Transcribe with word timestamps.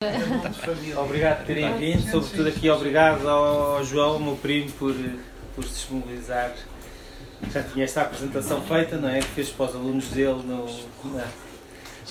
Obrigado 0.96 1.40
por 1.40 1.46
terem 1.46 1.76
vindo, 1.76 2.10
sobretudo 2.10 2.48
aqui 2.48 2.70
obrigado 2.70 3.28
ao 3.28 3.84
João, 3.84 4.18
meu 4.18 4.34
primo, 4.34 4.72
por, 4.78 4.94
por 5.54 5.62
se 5.62 5.74
disponibilizar. 5.74 6.54
Já 7.52 7.62
tinha 7.62 7.84
esta 7.84 8.00
apresentação 8.00 8.62
feita, 8.62 8.96
não 8.96 9.10
é? 9.10 9.18
Que 9.20 9.28
fez 9.28 9.50
para 9.50 9.66
os 9.66 9.74
alunos 9.74 10.06
dele 10.06 10.42
no. 10.42 10.64
Na, 11.12 11.28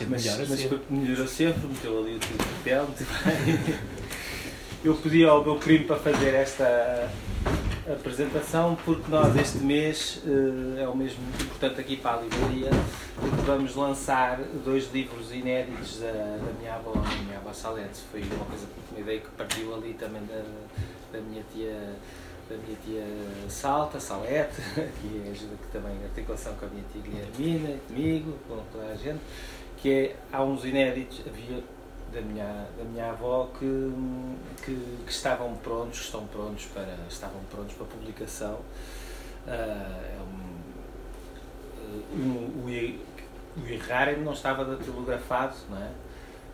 mas, 0.08 0.24
mas 0.24 0.70
melhorou 0.88 1.28
sempre, 1.28 1.68
meteu 1.68 1.98
ali 1.98 2.18
o 2.18 2.20
tio 2.20 2.38
papel, 2.38 2.86
muito 2.94 3.08
bem. 3.26 3.80
Eu 4.86 4.94
pedi 4.94 5.26
ao 5.26 5.44
meu 5.44 5.56
primo 5.56 5.86
para 5.86 5.98
fazer 5.98 6.36
esta 6.36 7.10
apresentação 7.94 8.78
porque 8.86 9.10
nós 9.10 9.36
este 9.36 9.58
mês 9.60 10.22
eh, 10.26 10.84
é 10.84 10.88
o 10.88 10.96
mesmo 10.96 11.22
importante 11.42 11.82
aqui 11.82 11.98
para 11.98 12.18
a 12.18 12.22
livraria 12.22 12.70
porque 13.16 13.42
vamos 13.46 13.76
lançar 13.76 14.40
dois 14.64 14.92
livros 14.94 15.32
inéditos 15.32 16.00
da, 16.00 16.12
da 16.12 16.54
minha 16.60 16.76
avó, 16.76 16.92
da 16.92 17.16
minha 17.24 17.38
avó 17.38 17.52
Salete. 17.52 18.00
Foi 18.12 18.22
uma 18.22 18.46
coisa, 18.46 18.68
uma 18.92 19.00
ideia 19.00 19.20
que 19.20 19.30
partiu 19.32 19.74
ali 19.76 19.94
também 19.94 20.22
da, 20.26 20.44
da 21.12 21.20
minha 21.20 21.44
tia 21.54 21.96
da 22.50 22.56
minha 22.58 22.78
tia 22.84 23.04
Salta, 23.48 24.00
Salete, 24.00 24.62
que 24.76 25.30
ajuda 25.32 25.56
que 25.62 25.72
também 25.72 25.96
a 26.02 26.06
articulação 26.06 26.54
com 26.56 26.66
a 26.66 26.70
minha 26.70 26.84
tia 26.92 27.02
Guilhermina, 27.02 27.78
comigo, 27.88 28.34
com 28.48 28.58
toda 28.72 28.92
a 28.92 28.96
gente, 28.96 29.20
que 29.78 29.92
é, 29.92 30.16
há 30.32 30.44
uns 30.44 30.66
inéditos, 30.66 31.22
havia 31.28 31.64
da 32.14 32.22
minha, 32.22 32.68
da 32.78 32.84
minha 32.84 33.10
avó 33.12 33.50
que, 33.58 33.94
que, 34.64 34.98
que, 35.06 35.12
estavam 35.12 35.56
prontos, 35.58 36.02
estão 36.02 36.26
prontos 36.28 36.66
para, 36.66 36.98
estavam 37.08 37.42
prontos 37.52 37.74
para 37.76 37.86
publicação. 37.86 38.60
Uh, 39.46 39.50
é 39.50 40.18
um, 40.22 42.20
um, 42.20 42.66
o, 42.66 43.62
o 43.62 43.68
Irrarem 43.68 44.22
não 44.22 44.34
estava 44.34 44.66
datilografado, 44.66 45.56
não 45.70 45.78
é? 45.78 45.92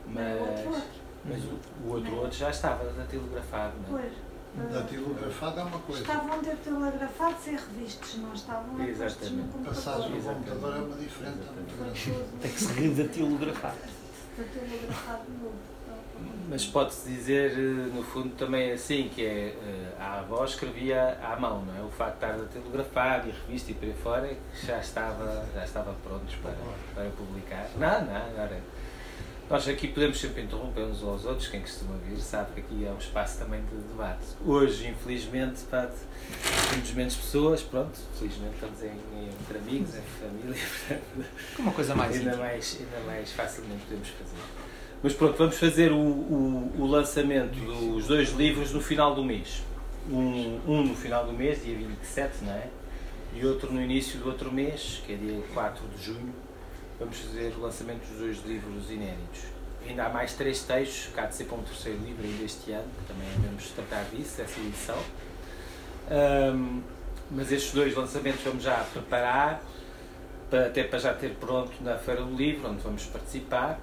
Mas, 0.07 0.83
mas 1.25 1.43
o, 1.43 1.59
o 1.85 1.93
outro 1.93 2.15
outro 2.15 2.37
já 2.37 2.49
estava 2.49 2.85
datilografado, 2.91 3.73
não 3.87 3.99
é? 3.99 4.01
Pois. 4.01 4.35
Datilografado 4.71 5.59
é 5.59 5.63
uma 5.63 5.79
coisa. 5.79 6.01
Estavam 6.01 6.41
datilografados 6.41 7.47
e 7.47 7.51
revistos, 7.51 8.15
não 8.19 8.33
estavam 8.33 8.87
Exatamente. 8.87 9.33
no 9.33 9.43
computador. 9.49 9.75
Passagem 9.75 10.11
no 10.11 10.21
computador 10.21 10.75
é 10.75 10.79
uma 10.79 10.95
grande. 10.95 11.39
Tem 12.41 12.51
que 12.51 12.59
se 12.59 12.73
redatilografar. 12.73 13.75
Mas 16.49 16.65
pode-se 16.65 17.09
dizer, 17.09 17.51
eh, 17.51 17.93
no 17.93 18.03
fundo, 18.03 18.29
também 18.35 18.71
assim, 18.71 19.09
que 19.13 19.25
é, 19.25 19.47
eh, 19.47 19.93
a 19.99 20.19
avó 20.19 20.45
escrevia 20.45 21.17
à 21.23 21.35
mão, 21.39 21.65
não 21.65 21.75
é? 21.75 21.81
O 21.81 21.89
facto 21.89 22.19
de 22.19 22.25
estar 22.25 22.43
a 22.43 22.47
telegrafar 22.47 23.27
e 23.27 23.31
revista 23.31 23.71
e 23.71 23.73
por 23.73 23.85
aí 23.85 23.93
fora, 23.93 24.37
já 24.63 24.79
estava, 24.79 25.45
já 25.53 25.63
estava 25.63 25.93
prontos 26.03 26.35
para, 26.35 26.55
para 26.93 27.09
publicar. 27.11 27.67
Não, 27.75 28.05
não, 28.05 28.15
agora... 28.15 28.55
É. 28.55 28.74
Nós 29.47 29.67
aqui 29.67 29.87
podemos 29.87 30.19
sempre 30.19 30.41
interromper 30.41 30.85
uns 30.85 31.03
aos 31.03 31.23
outros, 31.23 31.47
quem 31.47 31.61
costuma 31.61 31.95
vir 31.97 32.17
sabe 32.17 32.53
que 32.53 32.61
aqui 32.61 32.85
é 32.85 32.89
um 32.89 32.97
espaço 32.97 33.37
também 33.37 33.61
de 33.61 33.75
debate. 33.89 34.25
Hoje, 34.43 34.87
infelizmente, 34.87 35.61
pá, 35.69 35.87
temos 36.71 36.91
menos 36.93 37.15
pessoas, 37.15 37.61
pronto, 37.61 37.95
felizmente 38.17 38.55
estamos 38.55 38.81
em, 38.81 38.89
entre 38.89 39.57
amigos, 39.59 39.95
em 39.95 40.01
família, 40.01 40.59
portanto, 40.87 41.29
uma 41.59 41.71
coisa 41.71 41.93
mais 41.93 42.15
ainda, 42.15 42.35
mais 42.37 42.79
ainda 42.79 43.05
mais 43.05 43.31
facilmente 43.33 43.83
podemos 43.83 44.07
fazer. 44.07 44.37
Mas 45.03 45.13
pronto, 45.13 45.37
vamos 45.37 45.57
fazer 45.59 45.91
o, 45.91 45.99
o, 45.99 46.73
o 46.79 46.87
lançamento 46.87 47.53
dos 47.53 48.07
dois 48.07 48.31
livros 48.31 48.71
no 48.71 48.81
final 48.81 49.13
do 49.13 49.23
mês. 49.23 49.61
Um, 50.09 50.59
um 50.67 50.83
no 50.83 50.95
final 50.95 51.23
do 51.23 51.33
mês, 51.33 51.63
dia 51.63 51.77
27, 51.77 52.43
não 52.45 52.51
é? 52.51 52.67
E 53.35 53.45
outro 53.45 53.71
no 53.71 53.79
início 53.79 54.19
do 54.19 54.27
outro 54.27 54.51
mês, 54.51 55.03
que 55.05 55.13
é 55.13 55.15
dia 55.15 55.39
4 55.53 55.87
de 55.89 56.03
junho 56.03 56.33
vamos 56.99 57.17
fazer 57.19 57.53
o 57.57 57.61
lançamento 57.61 58.07
dos 58.07 58.19
dois 58.19 58.45
livros 58.45 58.89
inéditos. 58.89 59.41
Ainda 59.87 60.05
há 60.05 60.09
mais 60.09 60.33
três 60.33 60.63
textos, 60.63 61.13
cá 61.13 61.25
de 61.25 61.35
ser 61.35 61.45
para 61.45 61.57
um 61.57 61.63
terceiro 61.63 61.99
livro 61.99 62.25
ainda 62.25 62.43
este 62.43 62.71
ano, 62.71 62.89
também 63.07 63.27
vamos 63.45 63.69
tratar 63.69 64.03
disso, 64.05 64.37
dessa 64.37 64.59
edição. 64.59 64.97
Um, 66.09 66.81
mas 67.31 67.51
estes 67.51 67.73
dois 67.73 67.95
lançamentos 67.95 68.41
vamos 68.43 68.63
já 68.63 68.83
preparar, 68.91 69.61
para, 70.49 70.67
até 70.67 70.83
para 70.83 70.99
já 70.99 71.13
ter 71.13 71.35
pronto 71.35 71.71
na 71.81 71.97
Feira 71.97 72.23
do 72.23 72.35
Livro, 72.35 72.69
onde 72.69 72.81
vamos 72.81 73.05
participar. 73.05 73.79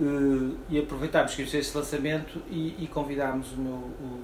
Uh, 0.00 0.56
e 0.68 0.78
aproveitámos 0.80 1.36
que 1.36 1.42
este 1.42 1.76
lançamento 1.76 2.42
e, 2.50 2.82
e 2.82 2.88
convidámos 2.88 3.52
o 3.52 3.56
meu, 3.56 3.72
o, 3.72 4.20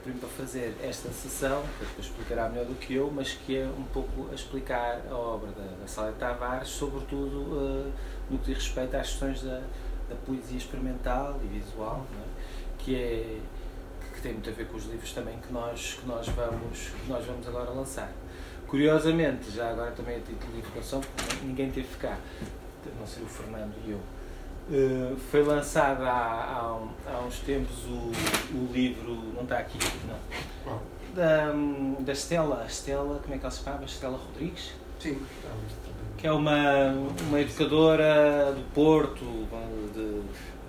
primo 0.00 0.18
para 0.18 0.28
fazer 0.28 0.74
esta 0.82 1.10
sessão, 1.10 1.62
que 1.78 1.84
depois 1.84 2.06
explicará 2.06 2.48
melhor 2.48 2.66
do 2.66 2.74
que 2.74 2.94
eu, 2.94 3.10
mas 3.14 3.32
que 3.32 3.58
é 3.58 3.66
um 3.66 3.84
pouco 3.84 4.28
a 4.30 4.34
explicar 4.34 5.02
a 5.10 5.14
obra 5.14 5.50
da, 5.52 5.76
da 5.80 5.86
Sala 5.86 6.12
de 6.12 6.18
Tavares, 6.18 6.68
sobretudo 6.68 7.36
uh, 7.42 7.92
no 8.30 8.38
que 8.38 8.52
diz 8.52 8.64
respeito 8.64 8.96
às 8.96 9.10
questões 9.10 9.42
da, 9.42 9.62
da 10.08 10.16
poesia 10.26 10.58
experimental 10.58 11.38
e 11.42 11.46
visual, 11.46 12.06
é? 12.14 12.28
que, 12.78 12.94
é, 12.94 13.38
que 14.14 14.22
tem 14.22 14.32
muito 14.32 14.50
a 14.50 14.52
ver 14.52 14.66
com 14.66 14.76
os 14.76 14.86
livros 14.86 15.12
também 15.12 15.38
que 15.38 15.52
nós, 15.52 15.98
que 16.00 16.06
nós, 16.06 16.26
vamos, 16.28 16.78
que 16.88 17.10
nós 17.10 17.24
vamos 17.24 17.46
agora 17.46 17.70
lançar. 17.70 18.12
Curiosamente, 18.66 19.50
já 19.50 19.70
agora 19.70 19.90
também 19.90 20.16
a 20.16 20.20
título 20.20 20.52
de 20.52 20.58
informação, 20.58 21.00
porque 21.00 21.44
ninguém 21.44 21.70
teve 21.70 21.96
cá, 21.96 22.18
não 22.98 23.06
sei 23.06 23.22
o 23.22 23.26
Fernando 23.26 23.74
e 23.84 23.90
eu, 23.90 24.00
Uh, 24.70 25.16
foi 25.16 25.42
lançado 25.42 26.04
há, 26.04 26.08
há, 26.08 27.12
há, 27.12 27.20
uns 27.26 27.40
tempos 27.40 27.76
o, 27.86 28.12
o 28.56 28.72
livro, 28.72 29.14
não 29.34 29.42
está 29.42 29.58
aqui, 29.58 29.76
não, 30.06 30.80
da, 31.12 31.52
da 31.98 32.12
Estela, 32.12 32.64
Estela, 32.68 33.18
como 33.18 33.34
é 33.34 33.38
que 33.38 33.44
ela 33.44 33.50
se 33.50 33.64
chama? 33.64 33.84
Estela 33.84 34.16
Rodrigues? 34.16 34.70
Sim. 35.00 35.20
Que 36.16 36.28
é 36.28 36.32
uma, 36.32 36.92
uma 37.26 37.40
educadora 37.40 38.52
do 38.52 38.62
Porto, 38.72 39.24
de, 39.92 40.22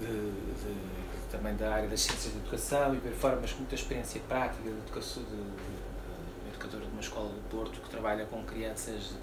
de, 0.04 0.32
de, 0.32 1.32
também 1.32 1.56
da 1.56 1.72
área 1.72 1.88
das 1.88 2.02
ciências 2.02 2.34
da 2.34 2.40
educação 2.40 2.96
e 2.96 2.98
por 2.98 3.12
fora, 3.12 3.38
mas 3.40 3.52
com 3.52 3.60
muita 3.60 3.76
experiência 3.76 4.20
prática 4.28 4.64
de 4.64 4.70
educação, 4.70 5.22
de, 5.24 6.50
educadora 6.50 6.86
de 6.86 6.92
uma 6.92 7.02
escola 7.02 7.30
do 7.30 7.50
Porto 7.50 7.80
que 7.80 7.90
trabalha 7.90 8.26
com 8.26 8.42
crianças 8.44 9.14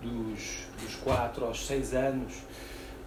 dos, 0.00 0.68
dos 0.80 0.96
4 0.96 1.44
aos 1.44 1.66
6 1.66 1.94
anos. 1.94 2.32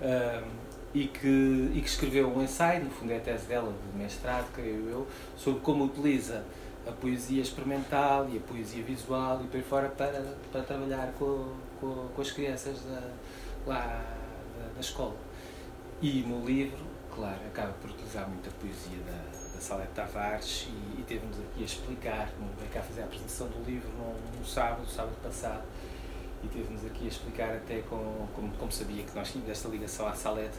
Uh, 0.01 0.64
e 0.95 1.07
que, 1.07 1.71
e 1.73 1.81
que 1.81 1.89
escreveu 1.89 2.33
um 2.33 2.41
ensaio, 2.41 2.85
no 2.85 2.89
fundo 2.89 3.11
é 3.11 3.17
a 3.17 3.19
tese 3.19 3.47
dela 3.47 3.69
de 3.69 3.97
mestrado, 3.97 4.49
creio 4.53 4.87
eu, 4.87 5.07
sobre 5.35 5.59
como 5.59 5.83
utiliza 5.83 6.45
a 6.87 6.91
poesia 6.93 7.41
experimental 7.41 8.29
e 8.29 8.37
a 8.37 8.39
poesia 8.39 8.81
visual 8.81 9.41
e 9.43 9.47
por 9.47 9.57
aí 9.57 9.63
fora 9.63 9.89
para, 9.89 10.37
para 10.53 10.61
trabalhar 10.61 11.11
com, 11.19 11.53
com, 11.81 12.07
com 12.15 12.21
as 12.21 12.31
crianças 12.31 12.79
da, 12.83 13.11
lá 13.67 14.05
da, 14.57 14.73
da, 14.73 14.79
escola. 14.79 15.17
E 16.01 16.21
no 16.21 16.45
livro, 16.45 16.85
claro, 17.13 17.41
acaba 17.45 17.73
por 17.73 17.89
utilizar 17.89 18.29
muita 18.29 18.49
poesia 18.51 18.97
da, 19.05 19.53
da 19.53 19.59
Salete 19.59 19.91
Tavares 19.93 20.69
e, 20.69 21.01
e 21.01 21.03
teve-nos 21.05 21.37
aqui 21.39 21.61
a 21.61 21.65
explicar, 21.65 22.29
veio 22.57 22.71
cá 22.71 22.81
fazer 22.81 23.01
a 23.01 23.03
apresentação 23.03 23.47
do 23.49 23.69
livro 23.69 23.89
no 24.39 24.45
sábado, 24.45 24.87
sábado 24.87 25.17
passado, 25.21 25.63
e 26.41 26.47
teve-nos 26.47 26.85
aqui 26.85 27.03
a 27.03 27.09
explicar 27.09 27.53
até 27.53 27.81
com, 27.81 28.27
como, 28.33 28.53
como 28.53 28.71
sabia 28.71 29.03
que 29.03 29.13
nós 29.13 29.29
tínhamos 29.29 29.51
esta 29.51 29.67
ligação 29.67 30.07
à 30.07 30.13
Salete, 30.13 30.55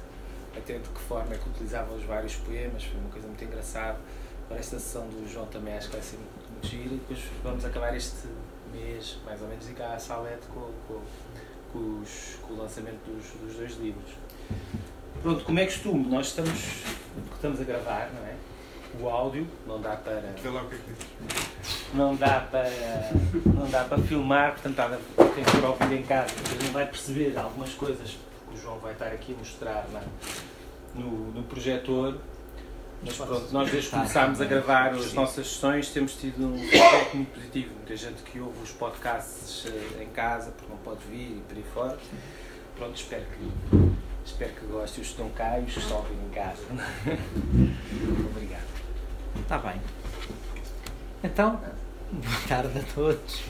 até 0.59 0.79
de 0.79 0.89
que 0.89 1.01
forma 1.01 1.35
é 1.35 1.39
que 1.39 1.49
utilizava 1.49 1.95
os 1.95 2.05
vários 2.05 2.37
poemas, 2.37 2.85
foi 2.85 3.01
uma 3.01 3.11
coisa 3.11 3.27
muito 3.27 3.45
engraçada. 3.45 3.99
Para 4.49 4.59
esta 4.59 4.79
sessão 4.79 5.09
do 5.09 5.29
João 5.29 5.47
também 5.47 5.75
acho 5.75 5.89
que 5.89 5.95
vai 5.95 6.03
ser 6.03 6.17
muito, 6.19 6.53
muito 6.53 6.67
giro 6.67 6.95
e 6.95 6.99
depois 6.99 7.19
vamos 7.43 7.65
acabar 7.65 7.97
este 7.97 8.29
mês, 8.73 9.19
mais 9.25 9.41
ou 9.43 9.49
menos, 9.49 9.69
cá 9.71 9.95
à 9.95 9.99
Salete 9.99 10.47
com, 10.55 10.71
com, 10.87 11.01
com, 11.73 12.01
os, 12.01 12.37
com 12.43 12.55
o 12.55 12.59
lançamento 12.59 12.99
dos, 13.05 13.27
dos 13.41 13.57
dois 13.57 13.77
livros. 13.79 14.13
Pronto, 15.23 15.45
como 15.45 15.59
é 15.59 15.65
costume, 15.65 16.07
nós 16.09 16.29
estamos, 16.29 16.85
estamos 17.35 17.61
a 17.61 17.65
gravar, 17.65 18.11
não 18.15 18.27
é? 18.27 18.35
O 19.01 19.09
áudio 19.09 19.47
não 19.67 19.81
dá 19.81 19.97
para. 19.97 20.23
Não 21.93 22.17
dá 22.17 22.41
para. 22.41 22.71
Não 23.45 23.69
dá 23.69 23.85
para 23.85 23.99
filmar, 23.99 24.53
portanto, 24.53 25.01
quem 25.35 25.45
for 25.45 25.65
ouvir 25.65 25.99
em 25.99 26.03
casa, 26.03 26.33
a 26.33 26.49
gente 26.49 26.73
vai 26.73 26.87
perceber 26.87 27.37
algumas 27.37 27.75
coisas 27.75 28.17
o 28.53 28.57
João 28.57 28.79
vai 28.79 28.93
estar 28.93 29.07
aqui 29.07 29.35
a 29.35 29.37
mostrar 29.37 29.87
na, 29.93 30.03
no, 30.95 31.33
no 31.33 31.43
projetor. 31.45 32.19
Mas 33.03 33.17
pronto, 33.17 33.53
nós 33.53 33.71
desde 33.71 33.91
que 33.91 33.97
começámos 33.97 34.41
a 34.41 34.45
gravar 34.47 34.95
as 34.95 35.13
nossas 35.13 35.47
sessões 35.47 35.91
temos 35.91 36.15
tido 36.15 36.47
um 36.47 36.59
feedback 36.59 37.15
muito 37.15 37.35
positivo. 37.35 37.75
Muita 37.75 37.97
gente 37.97 38.23
que 38.23 38.41
ouve 38.41 38.63
os 38.63 38.71
podcasts 38.73 39.67
eh, 39.67 40.03
em 40.03 40.09
casa 40.09 40.51
porque 40.51 40.71
não 40.71 40.79
pode 40.79 41.01
vir 41.11 41.37
e 41.37 41.43
por 41.47 41.57
aí 41.57 41.65
fora. 41.75 41.99
Pronto, 42.77 42.97
espero 42.97 43.25
que, 43.25 43.93
espero 44.25 44.53
que 44.55 44.67
gostem 44.67 45.03
os 45.03 45.09
que 45.09 45.15
estão 45.15 45.29
cá 45.31 45.59
e 45.59 45.65
os 45.65 45.75
que 45.75 45.79
estão 45.79 46.05
em 46.11 46.31
casa. 46.31 46.63
Obrigado. 48.31 48.67
Está 49.41 49.59
bem. 49.59 49.81
Então, 51.23 51.61
boa 52.11 52.41
tarde 52.49 52.79
a 52.79 52.95
todos. 52.95 53.43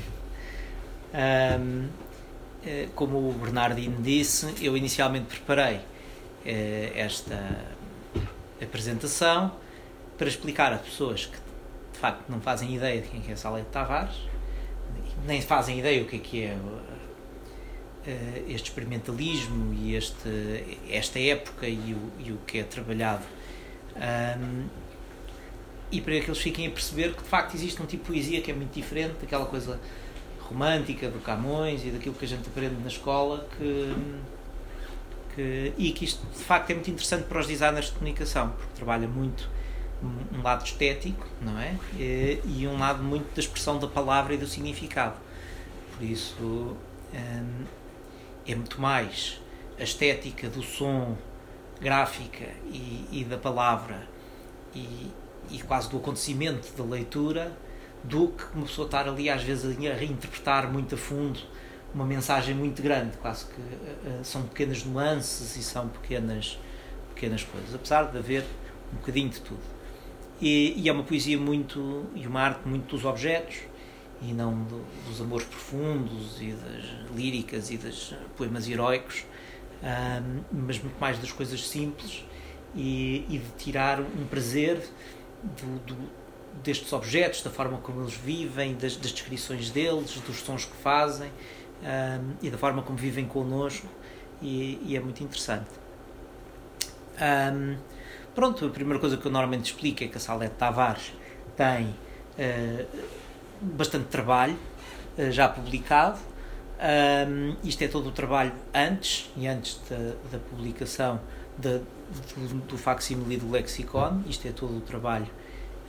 Um, 1.15 1.89
como 2.95 3.31
o 3.31 3.33
Bernardino 3.33 4.03
disse, 4.03 4.55
eu 4.61 4.77
inicialmente 4.77 5.27
preparei 5.27 5.81
eh, 6.45 6.93
esta 6.95 7.65
apresentação 8.63 9.53
para 10.17 10.29
explicar 10.29 10.73
a 10.73 10.79
pessoas 10.79 11.27
que 11.27 11.37
de 11.93 11.99
facto 11.99 12.29
não 12.29 12.41
fazem 12.41 12.75
ideia 12.75 13.01
de 13.01 13.09
quem 13.09 13.23
é 13.31 13.37
Salete 13.37 13.69
Tavares, 13.71 14.17
nem 15.27 15.41
fazem 15.41 15.79
ideia 15.79 16.03
o 16.03 16.07
que 16.07 16.17
é 16.17 16.19
que 16.19 16.43
é 16.43 16.57
eh, 18.07 18.43
este 18.49 18.71
experimentalismo 18.71 19.75
e 19.75 19.95
este, 19.97 20.79
esta 20.89 21.19
época 21.19 21.67
e 21.67 21.95
o, 21.95 22.13
e 22.25 22.33
o 22.33 22.39
que 22.47 22.59
é 22.59 22.63
trabalhado. 22.63 23.25
Um, 23.97 24.67
e 25.91 26.01
para 26.01 26.21
que 26.21 26.27
eles 26.27 26.39
fiquem 26.39 26.67
a 26.67 26.71
perceber 26.71 27.15
que 27.15 27.23
de 27.23 27.29
facto 27.29 27.55
existe 27.55 27.81
um 27.81 27.87
tipo 27.87 28.05
de 28.05 28.11
poesia 28.11 28.41
que 28.41 28.51
é 28.51 28.55
muito 28.55 28.73
diferente 28.73 29.15
daquela 29.21 29.47
coisa 29.47 29.81
romântica 30.49 31.09
do 31.09 31.19
Camões 31.21 31.85
e 31.85 31.91
daquilo 31.91 32.15
que 32.15 32.25
a 32.25 32.29
gente 32.29 32.49
aprende 32.49 32.77
na 32.81 32.89
escola 32.89 33.47
que, 33.57 33.95
que, 35.35 35.73
e 35.77 35.93
que 35.93 36.05
isto 36.05 36.27
de 36.27 36.43
facto 36.43 36.71
é 36.71 36.75
muito 36.75 36.91
interessante 36.91 37.25
para 37.25 37.41
os 37.41 37.47
designers 37.47 37.87
de 37.87 37.93
comunicação 37.93 38.51
porque 38.51 38.73
trabalha 38.75 39.09
muito 39.09 39.49
um 40.03 40.43
lado 40.43 40.65
estético 40.65 41.27
não 41.41 41.59
é? 41.59 41.77
E, 41.97 42.67
um 42.67 42.79
lado 42.79 43.03
muito 43.03 43.35
da 43.35 43.41
expressão 43.41 43.79
da 43.79 43.87
palavra 43.87 44.35
e 44.35 44.37
do 44.37 44.47
significado. 44.47 45.17
Por 45.97 46.05
isso 46.05 46.77
hum, 47.15 47.65
é 48.47 48.55
muito 48.55 48.81
mais 48.81 49.41
a 49.79 49.83
estética 49.83 50.49
do 50.49 50.63
som 50.63 51.17
gráfica 51.81 52.47
e, 52.71 53.07
e 53.11 53.25
da 53.25 53.37
palavra 53.37 54.07
e, 54.75 55.11
e 55.51 55.63
quase 55.67 55.91
do 55.91 55.97
acontecimento 55.97 56.73
da 56.77 56.85
leitura 56.85 57.57
do 58.09 58.29
que 58.29 58.45
uma 58.55 58.67
pessoa 58.67 58.87
estar 58.87 59.09
ali 59.09 59.29
às 59.29 59.43
vezes 59.43 59.65
a 59.65 59.95
reinterpretar 59.95 60.71
muito 60.71 60.95
a 60.95 60.99
fundo 60.99 61.41
uma 61.95 62.05
mensagem 62.05 62.55
muito 62.55 62.83
grande, 62.83 63.17
quase 63.17 63.47
que 63.47 63.61
uh, 63.61 64.23
são 64.23 64.43
pequenas 64.43 64.85
nuances 64.85 65.57
e 65.57 65.63
são 65.63 65.89
pequenas, 65.89 66.59
pequenas 67.15 67.43
coisas, 67.43 67.75
apesar 67.75 68.11
de 68.11 68.19
haver 68.19 68.45
um 68.93 68.97
bocadinho 68.97 69.31
de 69.31 69.41
tudo. 69.41 69.63
E, 70.41 70.75
e 70.77 70.89
é 70.89 70.93
uma 70.93 71.03
poesia 71.03 71.39
muito, 71.39 72.05
e 72.15 72.27
uma 72.27 72.43
arte 72.43 72.69
muito 72.69 72.95
dos 72.95 73.05
objetos, 73.07 73.61
e 74.21 74.33
não 74.33 74.63
do, 74.65 74.85
dos 75.09 75.21
amores 75.21 75.47
profundos 75.47 76.41
e 76.41 76.53
das 76.53 77.17
líricas 77.17 77.71
e 77.71 77.79
dos 77.79 78.15
poemas 78.37 78.69
heróicos, 78.69 79.25
um, 79.83 80.43
mas 80.67 80.79
muito 80.79 80.99
mais 81.01 81.19
das 81.19 81.33
coisas 81.33 81.67
simples 81.67 82.25
e, 82.75 83.25
e 83.29 83.39
de 83.39 83.65
tirar 83.65 84.01
um 84.01 84.27
prazer 84.29 84.87
do, 85.43 85.79
do, 85.81 85.97
destes 86.63 86.93
objetos, 86.93 87.43
da 87.43 87.51
forma 87.51 87.79
como 87.79 88.03
eles 88.03 88.15
vivem, 88.15 88.75
das, 88.75 88.97
das 88.97 89.13
descrições 89.13 89.71
deles, 89.71 90.13
dos 90.27 90.41
sons 90.41 90.65
que 90.65 90.77
fazem 90.77 91.31
um, 91.83 92.35
e 92.43 92.51
da 92.51 92.59
forma 92.59 92.83
como 92.83 92.99
vivem 92.99 93.27
connosco, 93.27 93.87
e, 94.41 94.81
e 94.85 94.97
é 94.97 95.01
muito 95.01 95.23
interessante. 95.23 95.71
Um, 97.17 97.77
pronto, 98.35 98.67
a 98.67 98.71
primeira 98.71 98.99
coisa 98.99 99.17
que 99.17 99.27
eu 99.27 99.33
normalmente 99.33 99.73
explico 99.73 100.05
é 100.05 100.09
que 100.09 100.17
a 100.17 100.21
Salete 100.21 100.55
Tavares 100.57 101.13
tem 101.57 101.87
uh, 101.87 102.87
bastante 103.61 104.07
trabalho 104.07 104.59
uh, 105.19 105.31
já 105.31 105.49
publicado. 105.49 106.19
Um, 106.79 107.57
isto 107.65 107.83
é 107.83 107.89
todo 107.89 108.11
o 108.11 108.13
trabalho 108.13 108.53
antes 108.75 109.31
e 109.35 109.47
antes 109.47 109.81
da, 109.89 110.15
da 110.31 110.39
publicação 110.39 111.19
de, 111.57 111.79
do, 111.79 112.61
do 112.67 112.77
facsimile 112.77 113.39
do 113.39 113.51
lexicon. 113.51 114.23
Isto 114.27 114.49
é 114.49 114.53
todo 114.53 114.77
o 114.77 114.81
trabalho 114.83 115.27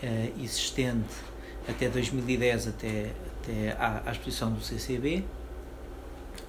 uh, 0.04 0.42
existente 0.42 1.14
até 1.68 1.90
2010, 1.90 2.68
até, 2.68 3.12
até 3.42 3.72
à, 3.74 4.04
à 4.06 4.12
exposição 4.12 4.52
do 4.52 4.62
CCB. 4.62 5.24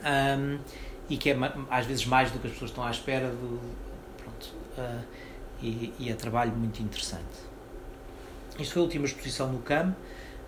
Um, 0.05 0.59
e 1.09 1.17
que 1.17 1.31
é 1.31 1.37
às 1.71 1.87
vezes 1.87 2.07
mais 2.07 2.31
do 2.31 2.39
que 2.39 2.47
as 2.47 2.53
pessoas 2.53 2.71
estão 2.71 2.85
à 2.85 2.91
espera 2.91 3.31
do, 3.31 3.61
pronto, 4.19 4.55
uh, 4.77 5.05
e, 5.63 5.93
e, 5.99 6.11
é 6.11 6.15
trabalho 6.15 6.53
muito 6.53 6.83
interessante. 6.83 7.49
Isto 8.59 8.75
foi 8.75 8.83
a 8.83 8.85
última 8.85 9.07
exposição 9.07 9.51
no 9.51 9.61
CAM 9.61 9.89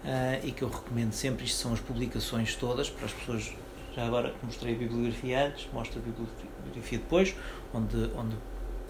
uh, 0.04 0.46
e 0.46 0.52
que 0.52 0.62
eu 0.62 0.68
recomendo 0.68 1.12
sempre. 1.12 1.44
Isto 1.44 1.58
são 1.58 1.72
as 1.72 1.80
publicações 1.80 2.54
todas 2.54 2.90
para 2.90 3.06
as 3.06 3.12
pessoas. 3.12 3.52
Já 3.94 4.06
agora 4.06 4.32
mostrei 4.42 4.74
a 4.74 4.78
bibliografia 4.78 5.48
antes, 5.48 5.68
mostro 5.72 5.98
a 5.98 6.02
bibliografia 6.02 6.98
depois, 6.98 7.34
onde, 7.74 7.96
onde, 8.14 8.36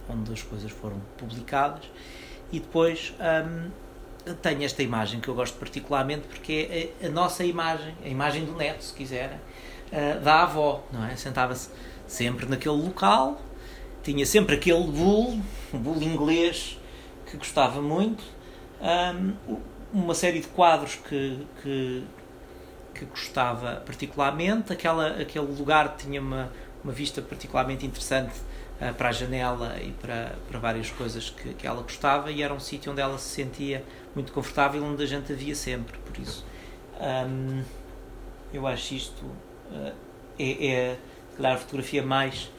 onde 0.08 0.32
as 0.32 0.42
coisas 0.42 0.70
foram 0.70 1.00
publicadas. 1.16 1.84
E 2.52 2.60
depois 2.60 3.14
um, 3.18 3.70
tenho 4.34 4.62
esta 4.64 4.82
imagem 4.82 5.20
que 5.20 5.28
eu 5.28 5.34
gosto 5.34 5.58
particularmente 5.58 6.26
porque 6.28 6.92
é 7.00 7.04
a, 7.04 7.08
a 7.08 7.10
nossa 7.10 7.44
imagem, 7.44 7.94
a 8.04 8.08
imagem 8.08 8.44
do 8.44 8.54
neto, 8.54 8.82
se 8.82 8.94
quiserem, 8.94 9.38
uh, 9.92 10.20
da 10.20 10.42
avó, 10.42 10.84
não 10.92 11.04
é? 11.04 11.16
Sentava-se 11.16 11.70
sempre 12.06 12.46
naquele 12.46 12.76
local, 12.76 13.40
tinha 14.02 14.26
sempre 14.26 14.56
aquele 14.56 14.84
bull, 14.84 15.40
um 15.72 16.02
inglês 16.02 16.78
que 17.26 17.36
gostava 17.36 17.80
muito, 17.80 18.24
um, 18.80 19.58
uma 19.92 20.14
série 20.14 20.40
de 20.40 20.48
quadros 20.48 20.96
que, 20.96 21.46
que, 21.62 22.04
que 22.94 23.04
gostava 23.04 23.82
particularmente, 23.86 24.72
aquela, 24.72 25.20
aquele 25.20 25.46
lugar 25.46 25.96
tinha 25.96 26.20
uma, 26.20 26.50
uma 26.82 26.92
vista 26.92 27.20
particularmente 27.22 27.86
interessante 27.86 28.32
uh, 28.80 28.94
para 28.94 29.10
a 29.10 29.12
janela 29.12 29.78
e 29.80 29.92
para, 29.92 30.34
para 30.48 30.58
várias 30.58 30.90
coisas 30.90 31.30
que, 31.30 31.54
que 31.54 31.66
ela 31.66 31.82
gostava 31.82 32.30
e 32.30 32.42
era 32.42 32.52
um 32.52 32.60
sítio 32.60 32.90
onde 32.90 33.00
ela 33.00 33.18
se 33.18 33.28
sentia 33.28 33.84
muito 34.14 34.32
confortável, 34.32 34.84
onde 34.84 35.02
a 35.02 35.06
gente 35.06 35.32
havia 35.32 35.54
sempre, 35.54 35.98
por 35.98 36.18
isso. 36.20 36.44
Um, 37.00 37.62
eu 38.52 38.66
acho 38.66 38.94
isto 38.94 39.24
uh, 39.24 39.92
é, 40.38 40.66
é 40.66 40.96
claro, 41.36 41.56
a 41.56 41.58
fotografia 41.58 42.02
mais 42.02 42.50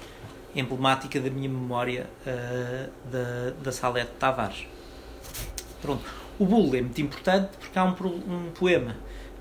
emblemática 0.55 1.19
da 1.19 1.29
minha 1.29 1.49
memória 1.49 2.09
uh, 2.25 2.91
da, 3.09 3.51
da 3.61 3.71
Salete 3.71 4.11
Tavares. 4.19 4.65
Pronto. 5.81 6.03
O 6.39 6.45
Bull 6.45 6.75
é 6.75 6.81
muito 6.81 6.99
importante 7.01 7.49
porque 7.59 7.77
há 7.77 7.83
um, 7.83 7.89
um 7.89 8.51
poema 8.51 8.95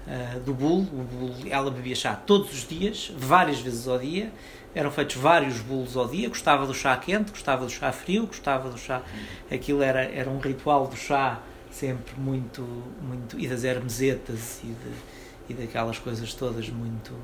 uh, 0.06 0.40
do 0.40 0.52
Bull, 0.52 0.80
o 0.80 1.04
Bull, 1.04 1.34
ela 1.48 1.70
bebia 1.70 1.94
chá 1.94 2.14
todos 2.14 2.52
os 2.52 2.68
dias, 2.68 3.10
várias 3.16 3.60
vezes 3.60 3.88
ao 3.88 3.98
dia, 3.98 4.30
eram 4.74 4.90
feitos 4.90 5.16
vários 5.16 5.58
bulos 5.58 5.96
ao 5.96 6.06
dia, 6.06 6.28
gostava 6.28 6.66
do 6.66 6.74
chá 6.74 6.96
quente, 6.96 7.30
gostava 7.30 7.64
do 7.64 7.70
chá 7.70 7.90
frio, 7.90 8.26
gostava 8.26 8.70
do 8.70 8.78
chá... 8.78 9.02
Aquilo 9.50 9.82
era, 9.82 10.02
era 10.02 10.30
um 10.30 10.38
ritual 10.38 10.86
do 10.86 10.96
chá 10.96 11.40
sempre 11.70 12.18
muito... 12.18 12.62
muito 13.00 13.38
e 13.38 13.46
das 13.46 13.64
hermesetas 13.64 14.60
e, 14.62 14.68
de, 14.68 15.52
e 15.52 15.54
daquelas 15.54 15.98
coisas 15.98 16.32
todas 16.34 16.68
muito 16.68 17.14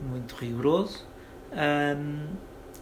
muito 0.00 0.34
rigoroso. 0.36 1.04
Um, 1.52 2.28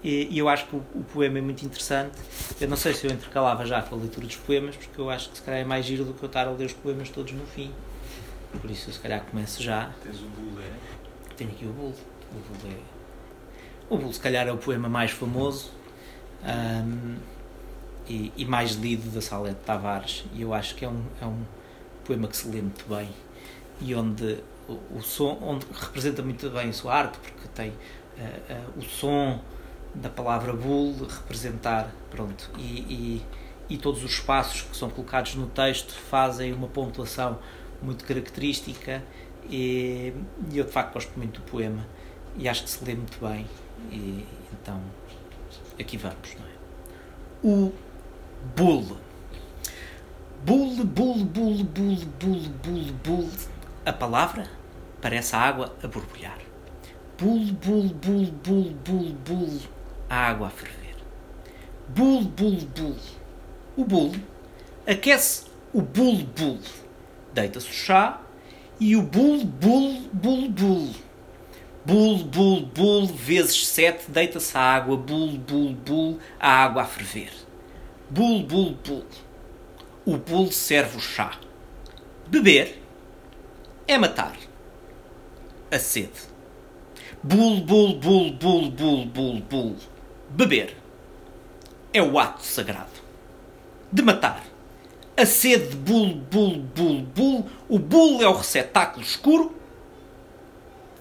e, 0.04 0.28
e, 0.30 0.38
eu 0.38 0.48
acho 0.48 0.66
que 0.66 0.76
o, 0.76 0.78
o, 0.94 1.02
poema 1.12 1.38
é 1.38 1.40
muito 1.40 1.64
interessante. 1.66 2.16
Eu 2.60 2.68
não 2.68 2.76
sei 2.76 2.94
se 2.94 3.04
eu 3.04 3.10
intercalava 3.10 3.66
já 3.66 3.82
com 3.82 3.96
a 3.96 3.98
leitura 3.98 4.26
dos 4.26 4.36
poemas, 4.36 4.76
porque 4.76 5.00
eu 5.00 5.10
acho 5.10 5.30
que 5.30 5.38
se 5.38 5.42
calhar 5.42 5.60
é 5.60 5.64
mais 5.64 5.84
giro 5.84 6.04
do 6.04 6.14
que 6.14 6.22
eu 6.22 6.28
estar 6.28 6.46
a 6.46 6.50
ler 6.52 6.66
os 6.66 6.72
poemas 6.72 7.08
todos 7.10 7.32
no 7.32 7.44
fim. 7.44 7.72
Por 8.60 8.70
isso, 8.70 8.88
eu 8.88 8.94
se 8.94 9.00
calhar 9.00 9.24
começo 9.24 9.60
já. 9.60 9.90
Tens 10.04 10.20
o 10.20 10.28
Bull, 10.28 10.60
é? 10.60 11.34
Tenho 11.36 11.50
aqui 11.50 11.66
o 11.66 11.72
Bull. 11.72 11.94
O 12.30 12.34
Bull, 12.34 12.70
é... 12.70 12.76
o 13.90 13.98
Bull 13.98 14.12
se 14.12 14.20
calhar, 14.20 14.46
é 14.46 14.52
o 14.52 14.56
poema 14.56 14.88
mais 14.88 15.10
famoso 15.10 15.72
um, 16.42 17.16
e, 18.08 18.32
e, 18.36 18.44
mais 18.44 18.72
lido 18.72 19.10
da 19.10 19.20
Salete 19.20 19.60
Tavares. 19.64 20.24
E 20.34 20.42
eu 20.42 20.54
acho 20.54 20.74
que 20.74 20.84
é 20.84 20.88
um, 20.88 21.02
é 21.20 21.26
um 21.26 21.42
poema 22.04 22.26
que 22.26 22.36
se 22.36 22.48
lê 22.48 22.62
muito 22.62 22.84
bem 22.88 23.08
e 23.80 23.94
onde 23.94 24.38
o, 24.68 25.00
som, 25.00 25.38
onde 25.40 25.66
representa 25.72 26.22
muito 26.22 26.48
bem 26.50 26.68
a 26.68 26.72
sua 26.72 26.94
arte, 26.94 27.18
porque 27.18 27.48
tem 27.54 27.70
uh, 27.70 27.72
uh, 27.72 28.78
o 28.78 28.82
som 28.82 29.40
da 29.94 30.08
palavra 30.08 30.52
bull 30.52 30.94
representar, 31.06 31.90
pronto, 32.10 32.50
e, 32.58 32.62
e, 32.62 33.26
e, 33.70 33.78
todos 33.78 34.04
os 34.04 34.12
espaços 34.12 34.62
que 34.62 34.76
são 34.76 34.90
colocados 34.90 35.34
no 35.34 35.46
texto 35.46 35.92
fazem 35.92 36.52
uma 36.52 36.68
pontuação 36.68 37.38
muito 37.82 38.04
característica 38.04 39.02
e, 39.48 40.12
e 40.50 40.58
eu 40.58 40.64
de 40.64 40.70
facto 40.70 40.94
gosto 40.94 41.12
muito 41.16 41.40
do 41.40 41.50
poema 41.50 41.86
e 42.36 42.48
acho 42.48 42.64
que 42.64 42.70
se 42.70 42.84
lê 42.84 42.94
muito 42.94 43.18
bem 43.18 43.46
e 43.90 44.26
então 44.52 44.80
aqui 45.80 45.96
vamos, 45.96 46.36
não 46.38 46.44
é? 46.44 46.48
O 47.42 47.72
bull. 48.56 48.98
Bull, 50.44 50.84
bull, 50.84 51.24
bull, 51.24 51.64
bull, 51.64 52.04
bull, 52.20 52.48
bull, 52.62 52.92
bull. 53.04 53.30
A 53.84 53.92
palavra 53.92 54.48
parece 55.00 55.34
a 55.34 55.40
água 55.40 55.74
a 55.82 55.86
borbulhar. 55.86 56.38
Bul, 57.18 57.52
bul, 57.52 57.88
bul, 57.94 58.30
bul, 58.44 58.74
bul, 58.84 59.12
bul, 59.26 59.60
a 60.08 60.16
água 60.28 60.48
a 60.48 60.50
ferver. 60.50 60.96
Bul, 61.88 62.22
bul, 62.24 62.58
bul. 62.76 62.96
O 63.76 63.84
bul 63.84 64.12
aquece 64.88 65.44
o 65.72 65.82
bul, 65.82 66.24
bul. 66.36 66.58
Deita-se 67.32 67.68
o 67.68 67.72
chá 67.72 68.20
e 68.80 68.96
o 68.96 69.02
bul, 69.02 69.44
bul, 69.44 70.00
bul, 70.12 70.48
bul. 70.48 70.90
Bul, 71.84 72.24
bul, 72.24 72.66
bul, 72.66 73.06
vezes 73.06 73.66
sete, 73.66 74.10
deita-se 74.10 74.56
a 74.56 74.60
água, 74.60 74.96
bul, 74.96 75.38
bul, 75.38 75.74
bul, 75.74 76.18
a 76.40 76.64
água 76.64 76.82
a 76.82 76.86
ferver. 76.86 77.32
Bul, 78.10 78.42
bul, 78.42 78.74
bul. 78.86 79.04
O 80.06 80.16
bul 80.16 80.50
serve 80.50 80.96
o 80.96 81.00
chá. 81.00 81.38
Beber 82.26 82.82
é 83.86 83.98
matar 83.98 84.34
a 85.70 85.78
sede. 85.78 86.20
Bul, 87.22 87.60
bul, 87.60 87.96
bul, 87.96 88.32
bul, 88.32 88.70
bul, 88.70 89.06
bul, 89.06 89.40
bul. 89.42 89.76
Beber 90.30 90.74
é 91.92 92.00
o 92.00 92.18
ato 92.18 92.42
sagrado. 92.42 92.88
De 93.92 94.02
matar. 94.02 94.42
A 95.14 95.26
sede, 95.26 95.76
bul, 95.76 96.14
bul, 96.14 96.60
bul, 96.74 97.02
bul. 97.02 97.46
O 97.68 97.78
bul 97.78 98.22
é 98.22 98.28
o 98.28 98.36
receptáculo 98.36 99.04
escuro 99.04 99.54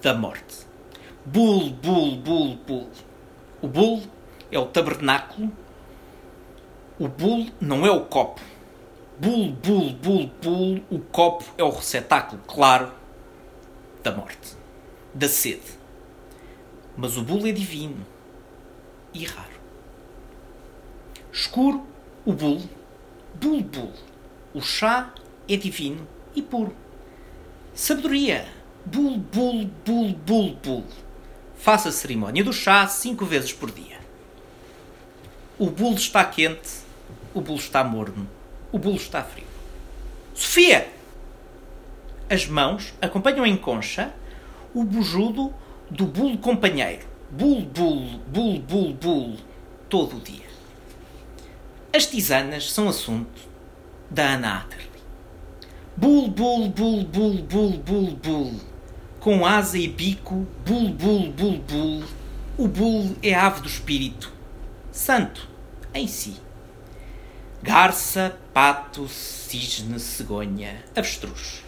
da 0.02 0.12
morte. 0.12 0.66
Bul, 1.24 1.70
bul, 1.70 2.16
bul, 2.16 2.56
bul. 2.66 2.88
O 3.62 3.68
bul 3.68 4.02
é 4.52 4.58
o 4.58 4.66
tabernáculo 4.66 5.50
O 7.00 7.06
bulo 7.06 7.46
não 7.60 7.86
é 7.86 7.90
o 7.92 8.06
copo. 8.06 8.40
Bulo, 9.20 9.52
bulo, 9.52 9.92
bulo, 9.92 10.30
bulo, 10.42 10.84
o 10.90 10.98
copo 10.98 11.44
é 11.56 11.62
o 11.62 11.70
receptáculo, 11.70 12.42
claro, 12.44 12.92
da 14.02 14.10
morte, 14.10 14.56
da 15.14 15.28
sede. 15.28 15.78
Mas 16.96 17.16
o 17.16 17.22
bulo 17.22 17.46
é 17.46 17.52
divino 17.52 18.04
e 19.14 19.24
raro. 19.24 19.60
Escuro, 21.32 21.86
o 22.26 22.32
bulo, 22.32 22.68
bulo, 23.34 23.62
bulo. 23.62 23.92
O 24.52 24.60
chá 24.60 25.14
é 25.48 25.56
divino 25.56 26.04
e 26.34 26.42
puro. 26.42 26.74
Sabedoria, 27.74 28.48
bulo, 28.84 29.18
bulo, 29.18 29.70
bulo, 29.86 30.14
bulo, 30.14 30.54
bulo. 30.56 30.86
Faça 31.56 31.90
a 31.90 31.92
cerimónia 31.92 32.42
do 32.42 32.52
chá 32.52 32.88
cinco 32.88 33.24
vezes 33.24 33.52
por 33.52 33.70
dia. 33.70 34.00
O 35.56 35.70
bulo 35.70 35.94
está 35.94 36.24
quente, 36.24 36.87
o 37.38 37.40
bulo 37.40 37.58
está 37.58 37.84
morno, 37.84 38.28
o 38.72 38.78
bulo 38.78 38.96
está 38.96 39.22
frio. 39.22 39.46
Sofia! 40.34 40.88
As 42.28 42.46
mãos 42.46 42.92
acompanham 43.00 43.46
em 43.46 43.56
concha 43.56 44.12
o 44.74 44.82
bujudo 44.82 45.54
do 45.88 46.04
bulo 46.04 46.36
companheiro. 46.38 47.06
Bulo, 47.30 47.62
bulo, 47.62 48.18
bulo, 48.26 48.58
bulo, 48.60 48.94
bulo, 48.94 49.38
todo 49.88 50.16
o 50.16 50.20
dia. 50.20 50.48
As 51.94 52.06
tisanas 52.06 52.72
são 52.72 52.88
assunto 52.88 53.40
da 54.10 54.34
Ana 54.34 54.58
Atterley. 54.58 54.88
Bulo, 55.96 56.28
bulo, 56.28 56.68
bulo, 56.68 57.04
bulo, 57.04 57.42
bulo, 57.42 57.78
bulo, 57.78 58.16
bulo. 58.16 58.60
Com 59.20 59.46
asa 59.46 59.78
e 59.78 59.86
bico, 59.86 60.46
bulo, 60.66 60.90
bulo, 60.90 61.32
bulo, 61.32 61.58
bulo. 61.58 62.06
O 62.56 62.66
bulo 62.66 63.16
é 63.22 63.32
a 63.32 63.46
ave 63.46 63.60
do 63.60 63.68
espírito, 63.68 64.32
santo 64.90 65.48
em 65.94 66.08
si. 66.08 66.47
Garça, 67.60 68.38
pato, 68.54 69.08
cisne, 69.08 69.98
cegonha, 69.98 70.84
avestruz. 70.94 71.64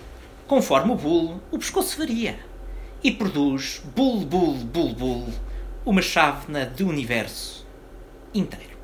Conforme 0.46 0.92
o 0.92 0.94
bulo, 0.94 1.42
o 1.50 1.58
pescoço 1.58 1.98
varia 1.98 2.38
e 3.02 3.10
produz, 3.10 3.82
bul, 3.94 4.24
bul, 4.24 4.54
bul, 4.54 4.94
bul, 4.94 5.28
uma 5.84 6.00
chávena 6.00 6.64
de 6.64 6.84
universo 6.84 7.66
inteiro. 8.32 8.78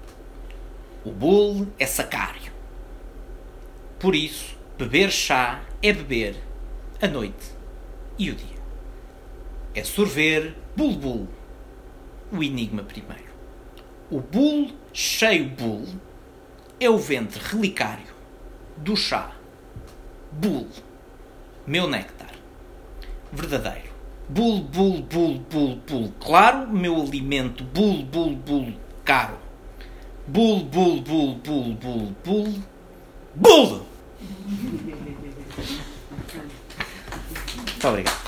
O 1.04 1.12
bulo 1.12 1.72
é 1.78 1.86
sacário. 1.86 2.52
Por 4.00 4.16
isso, 4.16 4.56
beber 4.76 5.12
chá 5.12 5.62
é 5.80 5.92
beber 5.92 6.34
a 7.00 7.06
noite 7.06 7.52
e 8.18 8.30
o 8.30 8.34
dia. 8.34 8.56
É 9.76 9.84
sorver 9.84 10.56
bul-bul, 10.74 11.28
o 12.32 12.42
enigma 12.42 12.82
primeiro. 12.82 13.30
O 14.10 14.20
bulo 14.20 14.74
cheio 14.92 15.48
bulo 15.48 16.00
é 16.78 16.90
o 16.90 16.98
ventre 16.98 17.40
relicário 17.42 18.14
do 18.76 18.96
chá. 18.96 19.30
Bulo, 20.30 20.68
meu 21.66 21.88
néctar, 21.88 22.32
verdadeiro. 23.32 23.96
Bul, 24.28 24.60
bul, 24.60 25.02
bul, 25.02 25.38
bul, 25.38 25.76
bul, 25.88 26.12
claro, 26.20 26.68
meu 26.68 27.00
alimento. 27.00 27.62
Bul, 27.62 28.02
bul, 28.02 28.34
bul, 28.34 28.74
caro. 29.04 29.38
Bul, 30.26 30.64
bul, 30.64 31.00
bul, 31.00 31.34
bul, 31.36 31.74
bul, 31.74 32.14
bul. 32.24 32.54
Bul! 33.34 33.86
Muito 37.56 37.88
obrigado. 37.88 38.26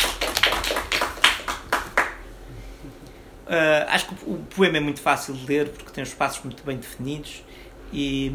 Uh, 3.46 3.88
acho 3.88 4.06
que 4.06 4.14
o 4.26 4.36
poema 4.54 4.76
é 4.76 4.80
muito 4.80 5.00
fácil 5.00 5.34
de 5.34 5.46
ler 5.46 5.70
porque 5.70 5.90
tem 5.90 6.02
os 6.02 6.10
espaços 6.10 6.44
muito 6.44 6.62
bem 6.62 6.76
definidos 6.76 7.42
e, 7.92 8.32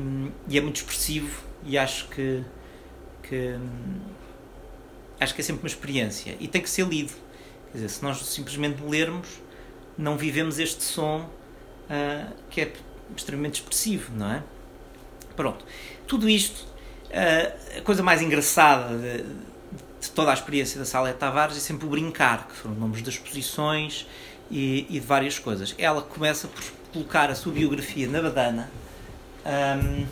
e 0.47 0.57
é 0.57 0.61
muito 0.61 0.77
expressivo 0.77 1.43
e 1.65 1.77
acho 1.77 2.07
que, 2.09 2.43
que 3.23 3.57
acho 5.19 5.33
que 5.33 5.41
é 5.41 5.43
sempre 5.43 5.63
uma 5.63 5.67
experiência 5.67 6.35
e 6.39 6.47
tem 6.47 6.61
que 6.61 6.69
ser 6.69 6.87
lido. 6.87 7.13
Quer 7.71 7.77
dizer, 7.77 7.89
se 7.89 8.03
nós 8.03 8.17
simplesmente 8.25 8.83
lermos, 8.83 9.27
não 9.97 10.17
vivemos 10.17 10.59
este 10.59 10.83
som 10.83 11.21
uh, 11.21 12.33
que 12.49 12.61
é 12.61 12.73
extremamente 13.15 13.61
expressivo, 13.61 14.11
não 14.15 14.31
é? 14.31 14.43
Pronto. 15.35 15.65
Tudo 16.07 16.29
isto, 16.29 16.65
uh, 17.09 17.77
a 17.79 17.81
coisa 17.81 18.03
mais 18.03 18.21
engraçada 18.21 18.95
de, 18.97 19.23
de, 20.01 20.11
toda 20.11 20.31
a 20.31 20.33
experiência 20.33 20.79
da 20.79 20.85
Salete 20.85 21.17
Tavares 21.17 21.57
é 21.57 21.59
sempre 21.59 21.87
o 21.87 21.89
brincar, 21.89 22.47
que 22.47 22.55
foram 22.55 22.75
nomes 22.75 23.01
das 23.01 23.15
exposições 23.15 24.07
e, 24.51 24.85
e, 24.89 24.99
de 24.99 25.05
várias 25.05 25.39
coisas. 25.39 25.73
Ela 25.77 26.01
começa 26.01 26.47
por 26.47 26.63
colocar 26.91 27.31
a 27.31 27.35
sua 27.35 27.53
biografia 27.53 28.07
na 28.07 28.21
badana, 28.21 28.69
um, 29.45 30.05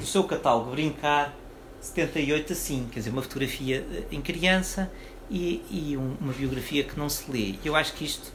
o 0.00 0.06
seu 0.06 0.24
catálogo 0.24 0.70
Brincar, 0.70 1.34
78 1.80 2.52
assim, 2.52 2.88
quer 2.90 3.00
dizer, 3.00 3.10
uma 3.10 3.22
fotografia 3.22 3.84
em 4.10 4.20
criança 4.20 4.90
e, 5.30 5.62
e 5.70 5.96
um, 5.96 6.16
uma 6.20 6.32
biografia 6.32 6.84
que 6.84 6.98
não 6.98 7.08
se 7.08 7.30
lê. 7.30 7.54
Eu 7.64 7.74
acho 7.74 7.92
que 7.94 8.04
isto, 8.04 8.32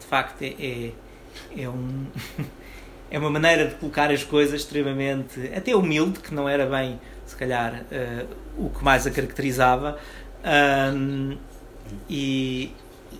de 0.00 0.06
facto, 0.06 0.42
é, 0.42 0.54
é, 0.58 0.92
é 1.62 1.68
um... 1.68 2.06
é 3.10 3.18
uma 3.18 3.30
maneira 3.30 3.66
de 3.66 3.74
colocar 3.76 4.10
as 4.10 4.22
coisas 4.22 4.60
extremamente, 4.60 5.40
até 5.54 5.74
humilde, 5.74 6.20
que 6.20 6.34
não 6.34 6.48
era 6.48 6.66
bem, 6.66 7.00
se 7.26 7.34
calhar, 7.36 7.84
uh, 7.90 8.26
o 8.58 8.70
que 8.70 8.84
mais 8.84 9.06
a 9.06 9.10
caracterizava, 9.10 9.98
um, 10.94 11.36
e, 12.08 12.72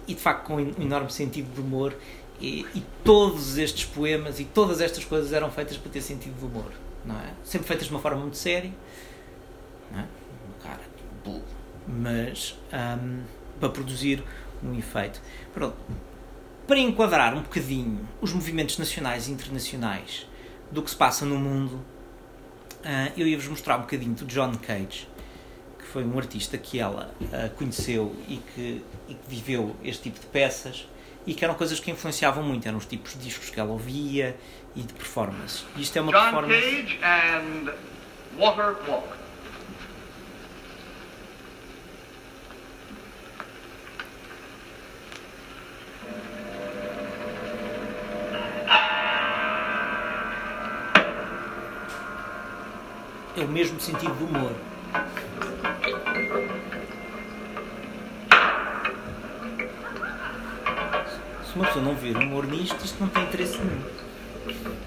e 0.06 0.14
de 0.14 0.20
facto 0.20 0.46
com 0.46 0.56
um 0.56 0.82
enorme 0.82 1.10
sentido 1.10 1.52
de 1.54 1.60
humor. 1.60 1.94
E, 2.40 2.66
e, 2.74 2.82
todos 3.02 3.58
estes 3.58 3.84
poemas 3.84 4.38
e 4.38 4.44
todas 4.44 4.80
estas 4.80 5.04
coisas 5.04 5.32
eram 5.32 5.50
feitas 5.50 5.76
para 5.76 5.90
ter 5.90 6.00
sentido 6.00 6.38
de 6.38 6.44
humor, 6.44 6.70
não 7.04 7.16
é? 7.16 7.32
Sempre 7.42 7.66
feitas 7.66 7.86
de 7.88 7.92
uma 7.92 8.00
forma 8.00 8.20
muito 8.20 8.36
séria, 8.36 8.72
não 9.90 10.00
é? 10.00 10.06
Cara 10.62 10.80
burro, 11.24 11.42
mas 11.86 12.56
um, 12.72 13.22
para 13.58 13.68
produzir 13.70 14.22
um 14.62 14.78
efeito. 14.78 15.20
Pronto 15.52 15.76
para 16.68 16.78
enquadrar 16.78 17.34
um 17.34 17.40
bocadinho 17.40 18.06
os 18.20 18.30
movimentos 18.30 18.76
nacionais 18.76 19.26
e 19.26 19.32
internacionais 19.32 20.26
do 20.70 20.82
que 20.82 20.90
se 20.90 20.96
passa 20.96 21.24
no 21.24 21.38
mundo, 21.38 21.76
uh, 22.84 23.12
eu 23.16 23.26
ia-vos 23.26 23.48
mostrar 23.48 23.78
um 23.78 23.80
bocadinho 23.80 24.14
do 24.14 24.26
John 24.26 24.52
Cage, 24.52 25.08
que 25.78 25.86
foi 25.86 26.04
um 26.04 26.18
artista 26.18 26.58
que 26.58 26.78
ela 26.78 27.10
uh, 27.22 27.56
conheceu 27.56 28.14
e 28.28 28.36
que, 28.36 28.84
e 29.08 29.14
que, 29.14 29.20
viveu 29.26 29.74
este 29.82 30.02
tipo 30.04 30.20
de 30.20 30.26
peças 30.26 30.86
e 31.28 31.34
que 31.34 31.44
eram 31.44 31.54
coisas 31.54 31.78
que 31.78 31.90
influenciavam 31.90 32.42
muito, 32.42 32.66
eram 32.66 32.78
os 32.78 32.86
tipos 32.86 33.12
de 33.12 33.18
discos 33.18 33.50
que 33.50 33.60
ela 33.60 33.70
ouvia 33.70 34.34
e 34.74 34.80
de 34.80 34.94
performances. 34.94 35.62
Isto 35.76 35.98
é 35.98 36.00
uma 36.00 36.10
John 36.10 36.22
performance. 36.22 36.62
Cage 36.62 36.98
and 37.04 37.72
Water 38.38 38.74
Walk. 38.88 39.08
é 53.36 53.44
o 53.44 53.48
mesmo 53.48 53.78
sentido 53.78 54.12
do 54.14 54.24
humor. 54.24 54.52
Uma 61.58 61.66
pessoa 61.66 61.84
não 61.84 61.94
ver 61.96 62.16
humor 62.16 62.46
nisto, 62.46 62.84
isto 62.84 63.00
não 63.00 63.08
tem 63.08 63.24
interesse 63.24 63.58
nenhum. 63.58 64.77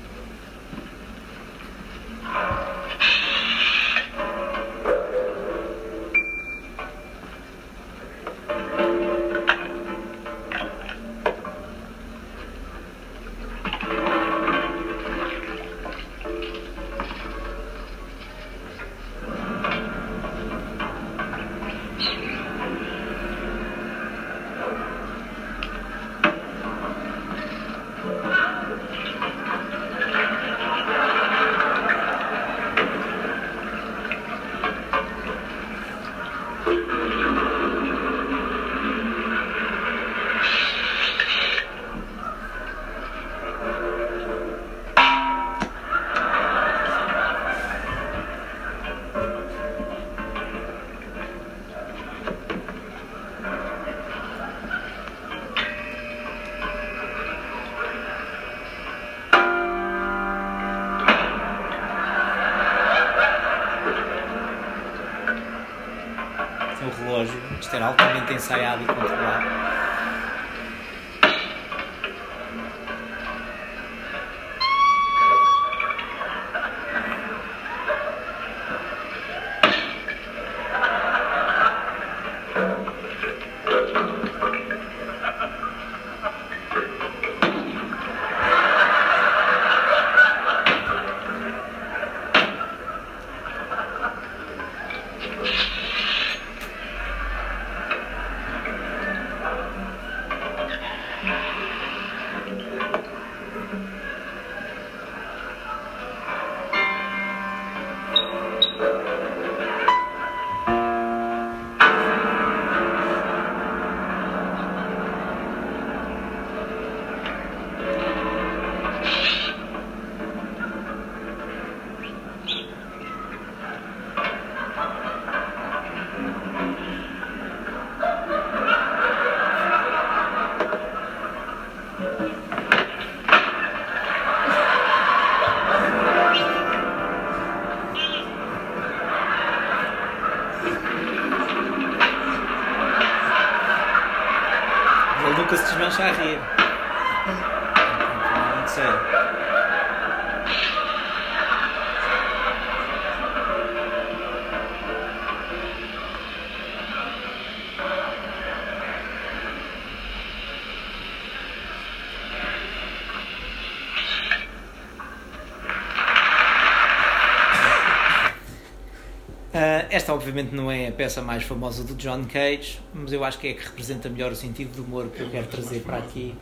Esta 169.92 170.14
obviamente 170.14 170.54
não 170.56 170.72
é 170.72 170.88
a 170.88 170.92
peça 170.92 171.22
mais 171.22 171.44
famosa 171.44 171.84
do 171.84 171.94
John 171.96 172.24
Cage, 172.26 172.80
mas 172.94 173.12
eu 173.14 173.24
acho 173.24 173.38
que 173.38 173.48
é 173.48 173.52
a 173.52 173.54
que 173.56 173.64
representa 173.66 174.10
melhor 174.10 174.32
o 174.32 174.36
sentido 174.36 174.76
do 174.76 174.84
humor 174.84 175.08
que 175.10 175.22
eu 175.22 175.30
quero 175.30 175.48
trazer 175.48 175.82
para 175.82 175.98
aqui. 175.98 176.36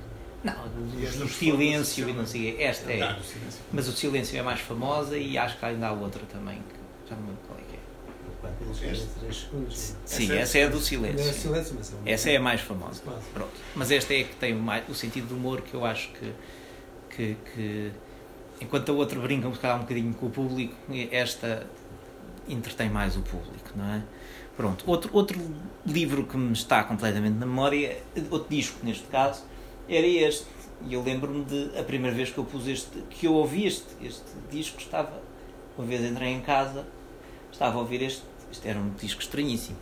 Não, 0.43 0.53
o, 0.53 1.23
o 1.25 1.27
silêncio 1.27 2.07
e 2.07 2.13
não 2.13 2.25
sei. 2.25 2.61
Esta 2.61 2.91
é. 2.93 3.17
Mas 3.73 3.87
o 3.89 3.91
silêncio 3.91 4.39
é 4.39 4.41
mais 4.41 4.61
famosa 4.61 5.17
e 5.17 5.37
acho 5.37 5.57
que 5.57 5.65
ainda 5.65 5.87
há 5.87 5.91
outra 5.91 6.21
também, 6.31 6.55
que 6.57 7.09
já 7.09 7.15
não 7.15 7.23
me 7.23 7.29
lembro 7.29 7.43
qual 7.47 7.59
é 7.59 7.63
que 7.63 7.75
é. 7.75 7.79
Sim, 10.05 10.31
essa 10.37 10.57
é 10.59 10.63
a 10.63 10.67
do 10.67 10.73
Não 10.75 10.79
é 10.79 10.81
silêncio. 10.83 11.33
silêncio, 11.33 11.75
mas 11.77 11.91
é 11.91 11.95
uma- 11.95 12.09
Essa 12.09 12.29
é 12.29 12.37
a 12.37 12.41
mais 12.41 12.61
famosa. 12.61 13.01
Quase. 13.03 13.25
Pronto. 13.33 13.51
Mas 13.75 13.91
esta 13.91 14.13
é 14.13 14.21
a 14.21 14.23
que 14.23 14.35
tem 14.35 14.55
o, 14.55 14.59
mais, 14.59 14.87
o 14.87 14.93
sentido 14.95 15.27
do 15.27 15.35
humor 15.35 15.61
que 15.61 15.73
eu 15.73 15.83
acho 15.85 16.09
que, 16.13 16.33
que, 17.15 17.37
que 17.53 17.91
enquanto 18.61 18.89
a 18.91 18.95
outra 18.95 19.19
brinca 19.19 19.47
um 19.47 19.51
bocado- 19.51 19.79
um 19.79 19.81
bocadinho 19.81 20.13
com 20.13 20.27
o 20.27 20.29
público, 20.29 20.73
esta 21.11 21.67
entretém 22.49 22.89
mais 22.89 23.15
o 23.15 23.21
público, 23.21 23.71
não 23.75 23.85
é? 23.85 24.03
Pronto. 24.55 24.83
Outro, 24.87 25.09
outro 25.13 25.39
livro 25.85 26.25
que 26.25 26.35
me 26.35 26.51
está 26.51 26.83
completamente 26.83 27.35
na 27.35 27.45
memória, 27.45 27.97
outro 28.29 28.49
disco 28.49 28.77
neste 28.83 29.05
caso, 29.07 29.43
era 29.87 30.05
este. 30.05 30.45
E 30.85 30.93
eu 30.93 31.03
lembro-me 31.03 31.45
de 31.45 31.77
a 31.77 31.83
primeira 31.83 32.15
vez 32.15 32.29
que 32.29 32.37
eu 32.37 32.45
pus 32.45 32.67
este, 32.67 33.01
que 33.09 33.25
eu 33.25 33.33
ouvi 33.33 33.65
este, 33.65 33.87
este 34.01 34.25
disco, 34.51 34.79
estava, 34.79 35.21
uma 35.77 35.87
vez 35.87 36.01
entrei 36.01 36.29
em 36.29 36.41
casa, 36.41 36.85
estava 37.51 37.77
a 37.77 37.79
ouvir 37.79 38.01
este, 38.01 38.23
este 38.51 38.67
era 38.67 38.79
um 38.79 38.89
disco 38.91 39.21
estranhíssimo, 39.21 39.77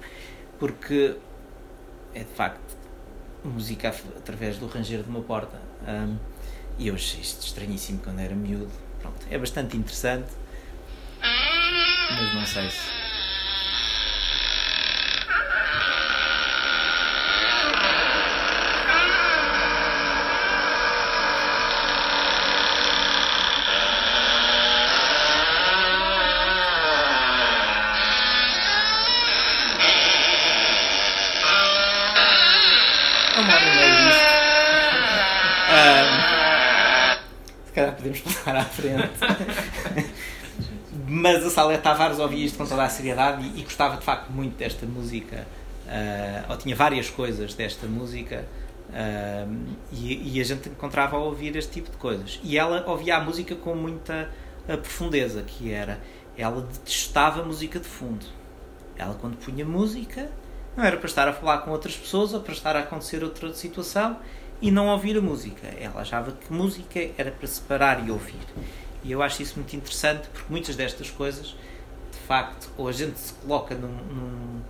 porque 0.59 1.15
é 2.13 2.19
de 2.19 2.33
facto 2.33 2.77
música 3.43 3.89
através 4.15 4.57
do 4.57 4.67
ranger 4.67 5.03
de 5.03 5.09
uma 5.09 5.21
porta. 5.21 5.59
Ahm, 5.87 6.17
e 6.77 6.87
eu 6.87 6.95
achei 6.95 7.21
isto 7.21 7.45
estranhíssimo 7.45 7.99
quando 8.03 8.19
era 8.19 8.35
miúdo. 8.35 8.71
Pronto, 9.01 9.25
é 9.29 9.37
bastante 9.37 9.77
interessante, 9.77 10.29
mas 33.45 34.03
não. 34.03 34.11
Ahm, 35.69 37.19
se 37.65 37.71
calhar 37.73 37.95
podemos 37.95 38.19
passar 38.23 38.55
à 38.55 38.65
frente. 38.65 40.13
Mas 41.57 41.63
a 41.63 41.63
Salete 41.63 41.81
Tavares 41.81 42.19
ouvia 42.19 42.45
isto 42.45 42.57
com 42.57 42.67
toda 42.67 42.83
a 42.83 42.89
seriedade 42.89 43.43
e, 43.43 43.61
e 43.61 43.63
gostava 43.63 43.97
de 43.97 44.05
facto 44.05 44.29
muito 44.29 44.55
desta 44.57 44.85
música. 44.85 45.47
ah, 45.87 46.45
ou 46.49 46.57
tinha 46.57 46.75
várias 46.75 47.09
coisas 47.09 47.55
desta 47.55 47.87
música. 47.87 48.45
ah, 48.93 49.47
e, 49.91 50.35
e 50.35 50.39
a 50.39 50.43
gente 50.43 50.69
encontrava 50.69 51.17
a 51.17 51.19
ouvir 51.19 51.55
este 51.55 51.71
tipo 51.71 51.89
de 51.89 51.97
coisas. 51.97 52.39
E 52.43 52.57
ela 52.57 52.83
ouvia 52.87 53.17
a 53.17 53.21
música 53.21 53.55
com 53.55 53.73
muita 53.75 54.29
ah, 54.69 54.77
profundeza, 54.77 55.41
que 55.41 55.71
era 55.71 55.99
ela 56.37 56.61
detestava 56.61 57.43
música 57.43 57.79
de 57.79 57.87
fundo. 57.87 58.25
Ela 58.95 59.15
quando 59.15 59.35
punha 59.37 59.65
música 59.65 60.29
não 60.75 60.83
era 60.83 60.97
para 60.97 61.07
estar 61.07 61.27
a 61.27 61.33
falar 61.33 61.59
com 61.59 61.71
outras 61.71 61.97
pessoas 61.97 62.35
ou 62.35 62.41
para 62.41 62.53
estar 62.53 62.75
a 62.75 62.81
acontecer 62.81 63.23
outra 63.23 63.51
situação 63.55 64.17
e 64.61 64.69
não 64.69 64.87
ouvir 64.87 65.17
a 65.17 65.21
música. 65.21 65.67
Ela 65.79 66.01
achava 66.01 66.31
que 66.33 66.53
música 66.53 66.99
era 67.17 67.31
para 67.31 67.47
se 67.47 67.61
parar 67.61 68.07
e 68.07 68.11
ouvir. 68.11 68.35
E 69.07 69.11
eu 69.13 69.23
acho 69.23 69.41
isso 69.41 69.55
muito 69.55 69.73
interessante 69.73 70.27
porque 70.27 70.51
muitas 70.51 70.75
destas 70.75 71.09
coisas, 71.09 71.55
de 72.11 72.17
facto, 72.27 72.69
ou 72.77 72.89
a 72.89 72.91
gente 72.91 73.17
se 73.17 73.31
coloca 73.33 73.73
num, 73.73 73.87
num, 73.87 74.61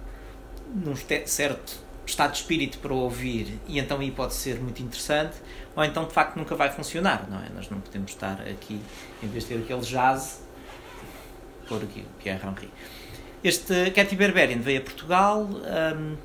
num 0.76 0.96
certo 1.26 1.88
estado 2.06 2.34
de 2.34 2.38
espírito 2.38 2.78
para 2.78 2.94
ouvir 2.94 3.60
e 3.68 3.80
então 3.80 4.00
aí 4.00 4.12
pode 4.12 4.36
ser 4.36 4.60
muito 4.62 4.82
interessante, 4.82 5.38
ou 5.76 5.84
então 5.84 6.06
de 6.06 6.14
facto 6.14 6.38
nunca 6.38 6.56
vai 6.56 6.72
funcionar, 6.72 7.28
não 7.30 7.40
é? 7.40 7.50
Nós 7.50 7.68
não 7.70 7.82
podemos 7.82 8.12
estar 8.12 8.40
aqui, 8.42 8.80
em 9.24 9.28
vez 9.28 9.44
de 9.44 9.56
ter 9.56 9.64
aquele 9.64 9.82
jazz, 9.82 10.44
pôr 11.68 11.82
aqui 11.82 12.02
o 12.02 12.22
Pierre 12.22 12.40
Henry. 12.48 12.70
Este 13.44 13.92
Cathy 13.92 14.16
Berberian 14.16 14.60
veio 14.60 14.80
a 14.80 14.84
Portugal. 14.84 15.48
hum, 15.50 16.16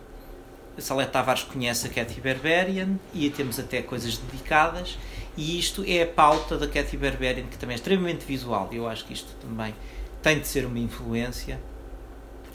a 0.76 0.80
Salete 0.80 1.12
Tavares 1.12 1.42
conhece 1.42 1.86
a 1.86 1.90
Cathy 1.90 2.20
Berberian 2.20 2.98
e 3.12 3.28
temos 3.30 3.58
até 3.58 3.82
coisas 3.82 4.16
dedicadas. 4.16 4.98
E 5.36 5.58
isto 5.58 5.82
é 5.86 6.02
a 6.02 6.06
pauta 6.06 6.58
da 6.58 6.66
Cathy 6.66 6.96
Berberian, 6.96 7.46
que 7.46 7.56
também 7.56 7.74
é 7.74 7.76
extremamente 7.76 8.24
visual. 8.24 8.68
Eu 8.72 8.86
acho 8.86 9.04
que 9.04 9.12
isto 9.12 9.32
também 9.40 9.74
tem 10.22 10.38
de 10.38 10.46
ser 10.46 10.66
uma 10.66 10.78
influência. 10.78 11.60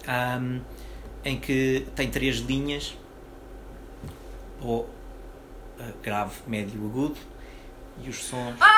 hum, 0.08 0.62
em 1.26 1.38
que 1.38 1.86
tem 1.96 2.10
três 2.10 2.38
linhas: 2.38 2.96
ou 4.62 4.82
uh, 4.82 5.94
grave, 6.02 6.36
médio, 6.48 6.86
agudo, 6.86 7.18
e 8.04 8.10
os 8.10 8.24
sons. 8.24 8.56
Boom, 8.58 8.77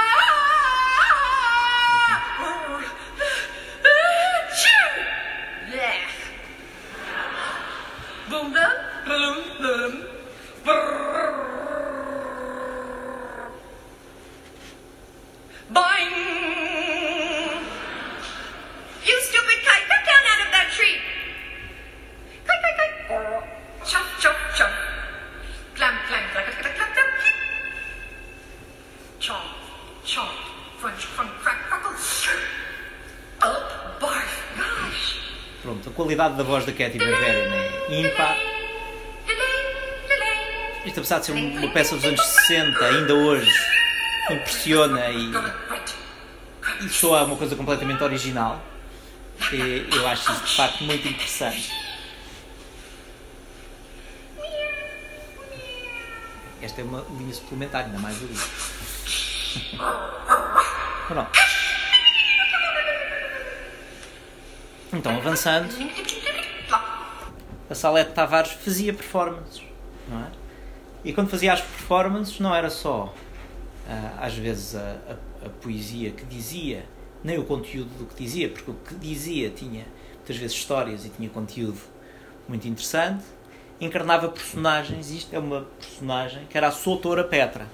qualidade 36.20 36.36
da 36.36 36.44
voz 36.44 36.66
da 36.66 36.74
Cathy 36.74 36.98
Berberian 36.98 37.56
é 37.56 38.02
ímpar. 38.02 38.38
Isto 40.86 41.00
apesar 41.00 41.20
de 41.20 41.26
ser 41.28 41.32
uma 41.32 41.72
peça 41.72 41.96
dos 41.96 42.04
anos 42.04 42.22
60, 42.22 42.86
ainda 42.86 43.14
hoje 43.14 43.50
impressiona 44.30 45.10
e, 45.12 45.32
e 46.82 46.90
soa 46.90 47.24
uma 47.24 47.38
coisa 47.38 47.56
completamente 47.56 48.04
original. 48.04 48.62
E 49.54 49.88
eu 49.96 50.08
acho 50.10 50.30
isso 50.30 50.44
de 50.44 50.56
facto 50.58 50.84
muito 50.84 51.08
interessante. 51.08 51.72
Esta 56.62 56.82
é 56.82 56.84
uma 56.84 57.06
linha 57.18 57.34
suplementar, 57.34 57.86
ainda 57.86 58.00
mais 58.00 58.18
ali. 58.18 58.36
Pronto. 61.08 61.40
Então, 64.92 65.16
avançando, 65.16 65.70
a 67.70 67.76
Salete 67.76 68.12
Tavares 68.12 68.52
fazia 68.52 68.94
performances, 68.94 69.62
não 70.08 70.20
é? 70.20 70.28
E 71.04 71.14
quando 71.14 71.30
fazia 71.30 71.54
as 71.54 71.62
performances, 71.62 72.40
não 72.40 72.54
era 72.54 72.70
só, 72.70 73.14
ah, 73.88 74.26
às 74.26 74.34
vezes, 74.34 74.76
a, 74.76 74.98
a, 75.10 75.46
a 75.46 75.50
poesia 75.62 76.12
que 76.12 76.26
dizia, 76.26 76.86
nem 77.24 77.38
o 77.38 77.46
conteúdo 77.46 77.90
do 77.98 78.06
que 78.06 78.24
dizia, 78.24 78.50
porque 78.50 78.72
o 78.72 78.74
que 78.74 78.96
dizia 78.96 79.50
tinha 79.50 79.86
muitas 80.18 80.38
vezes 80.38 80.58
histórias 80.58 81.06
e 81.06 81.10
tinha 81.10 81.30
conteúdo 81.30 81.80
muito 82.48 82.68
interessante. 82.68 83.24
Encarnava 83.80 84.28
personagens, 84.28 85.10
isto 85.10 85.34
é 85.34 85.40
uma 85.40 85.62
personagem 85.80 86.46
que 86.50 86.58
era 86.58 86.68
a 86.68 86.72
Soutora 86.72 87.24
Petra. 87.24 87.68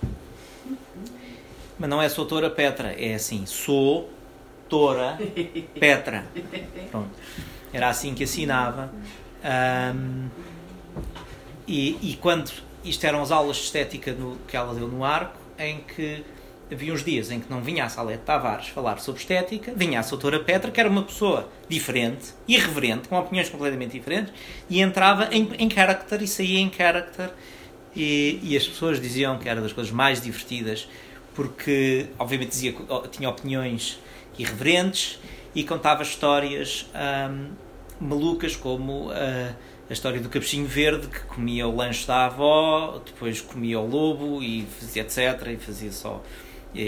Mas 1.80 1.90
não 1.90 2.02
é 2.02 2.08
Soutora 2.08 2.50
Petra, 2.50 2.94
é 2.94 3.16
assim, 3.16 3.46
sou 3.46 4.10
Tora 4.70 5.18
Petra. 5.80 6.26
Pronto. 6.92 7.10
Era 7.74 7.90
assim 7.90 8.14
que 8.14 8.24
assinava. 8.24 8.94
Um, 9.46 10.28
e, 11.68 11.98
e 12.02 12.18
quando 12.20 12.52
isto 12.84 13.04
eram 13.06 13.22
as 13.22 13.32
aulas 13.32 13.58
de 13.58 13.64
estética 13.64 14.12
no, 14.14 14.38
que 14.48 14.58
ela 14.58 14.74
deu 14.74 14.88
no 14.88 15.04
arco, 15.04 15.38
em 15.58 15.80
que 15.82 16.24
havia 16.72 16.92
uns 16.92 17.04
dias 17.04 17.30
em 17.30 17.40
que 17.40 17.50
não 17.50 17.62
vinha 17.62 17.86
a 17.86 17.90
Salete 17.90 18.24
Tavares 18.24 18.68
falar 18.68 19.00
sobre 19.00 19.22
estética, 19.22 19.74
vinha 19.76 20.00
a 20.00 20.04
Soutora 20.04 20.40
Petra, 20.40 20.72
que 20.72 20.80
era 20.80 20.90
uma 20.90 21.04
pessoa 21.04 21.48
diferente, 21.70 22.34
irreverente, 22.48 23.08
com 23.08 23.18
opiniões 23.18 23.50
completamente 23.50 23.92
diferentes, 23.92 24.34
e 24.70 24.82
entrava 24.82 25.30
em, 25.32 25.48
em 25.60 25.70
character 25.70 26.22
e 26.24 26.28
saía 26.28 26.60
em 26.60 26.72
character. 26.72 27.30
E, 27.96 28.40
e 28.44 28.58
as 28.58 28.68
pessoas 28.68 29.00
diziam 29.00 29.38
que 29.38 29.48
era 29.48 29.62
das 29.62 29.72
coisas 29.72 29.92
mais 29.92 30.22
divertidas, 30.22 30.88
porque, 31.34 32.08
obviamente, 32.20 32.50
dizia, 32.50 32.76
tinha 33.12 33.30
opiniões 33.30 34.00
irreverentes 34.38 35.20
e 35.54 35.64
contava 35.64 36.04
histórias 36.04 36.90
hum, 37.30 37.52
malucas, 38.00 38.56
como. 38.56 39.10
Uh, 39.10 39.76
a 39.88 39.94
história 39.94 40.20
do 40.20 40.30
capuchinho 40.30 40.66
verde 40.66 41.08
que 41.08 41.20
comia 41.22 41.68
o 41.68 41.76
lanche 41.76 42.08
da 42.08 42.26
avó, 42.26 43.00
depois 43.06 43.40
comia 43.40 43.80
o 43.80 43.88
lobo 43.88 44.42
e 44.42 44.66
fazia 44.80 45.04
etc. 45.04 45.48
E 45.48 45.58
fazia 45.58 45.92
só. 45.92 46.24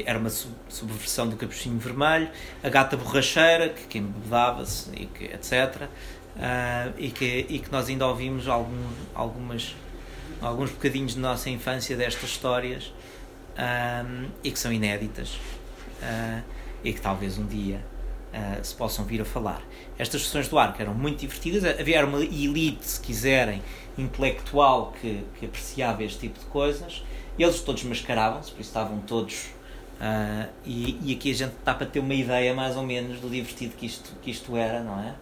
Era 0.05 0.17
uma 0.17 0.29
subversão 0.29 1.29
do 1.29 1.35
capuchinho 1.35 1.77
vermelho. 1.77 2.27
A 2.63 2.69
gata 2.69 2.97
borracheira, 2.97 3.69
que, 3.69 3.85
que 3.85 3.97
embebedava-se, 3.99 4.89
etc. 5.21 5.83
Uh, 5.83 6.93
e, 6.97 7.09
que, 7.09 7.45
e 7.47 7.59
que 7.59 7.71
nós 7.71 7.87
ainda 7.87 8.05
ouvimos 8.05 8.47
algum, 8.47 8.83
algumas, 9.13 9.75
alguns 10.41 10.71
bocadinhos 10.71 11.13
de 11.13 11.19
nossa 11.19 11.49
infância 11.49 11.95
destas 11.95 12.29
histórias 12.29 12.93
um, 13.57 14.27
e 14.43 14.51
que 14.51 14.59
são 14.59 14.71
inéditas 14.71 15.39
uh, 16.01 16.43
e 16.83 16.93
que 16.93 17.01
talvez 17.01 17.39
um 17.39 17.45
dia 17.47 17.83
uh, 18.33 18.63
se 18.63 18.75
possam 18.75 19.05
vir 19.05 19.21
a 19.21 19.25
falar. 19.25 19.61
Estas 19.97 20.23
sessões 20.23 20.47
do 20.47 20.59
arco 20.59 20.81
eram 20.81 20.93
muito 20.93 21.19
divertidas, 21.19 21.63
havia 21.65 22.05
uma 22.05 22.23
elite, 22.23 22.85
se 22.85 22.99
quiserem, 23.01 23.61
intelectual 23.97 24.93
que, 25.01 25.23
que 25.39 25.45
apreciava 25.45 26.03
este 26.03 26.19
tipo 26.19 26.39
de 26.39 26.45
coisas, 26.45 27.03
eles 27.37 27.61
todos 27.61 27.83
mascaravam-se, 27.83 28.51
por 28.51 28.61
isso 28.61 28.69
estavam 28.69 28.99
todos. 29.01 29.47
Uh, 29.99 30.47
e, 30.63 30.99
e, 31.03 31.15
aqui 31.15 31.31
a 31.31 31.33
gente 31.33 31.53
está 31.53 31.73
para 31.73 31.87
ter 31.87 31.99
uma 31.99 32.13
ideia 32.13 32.53
mais 32.53 32.75
ou 32.75 32.83
menos 32.83 33.19
do 33.19 33.27
divertido 33.27 33.75
que 33.75 33.87
isto, 33.87 34.13
que 34.21 34.29
isto 34.29 34.55
era, 34.55 34.83
não 34.83 34.99
é? 34.99 35.15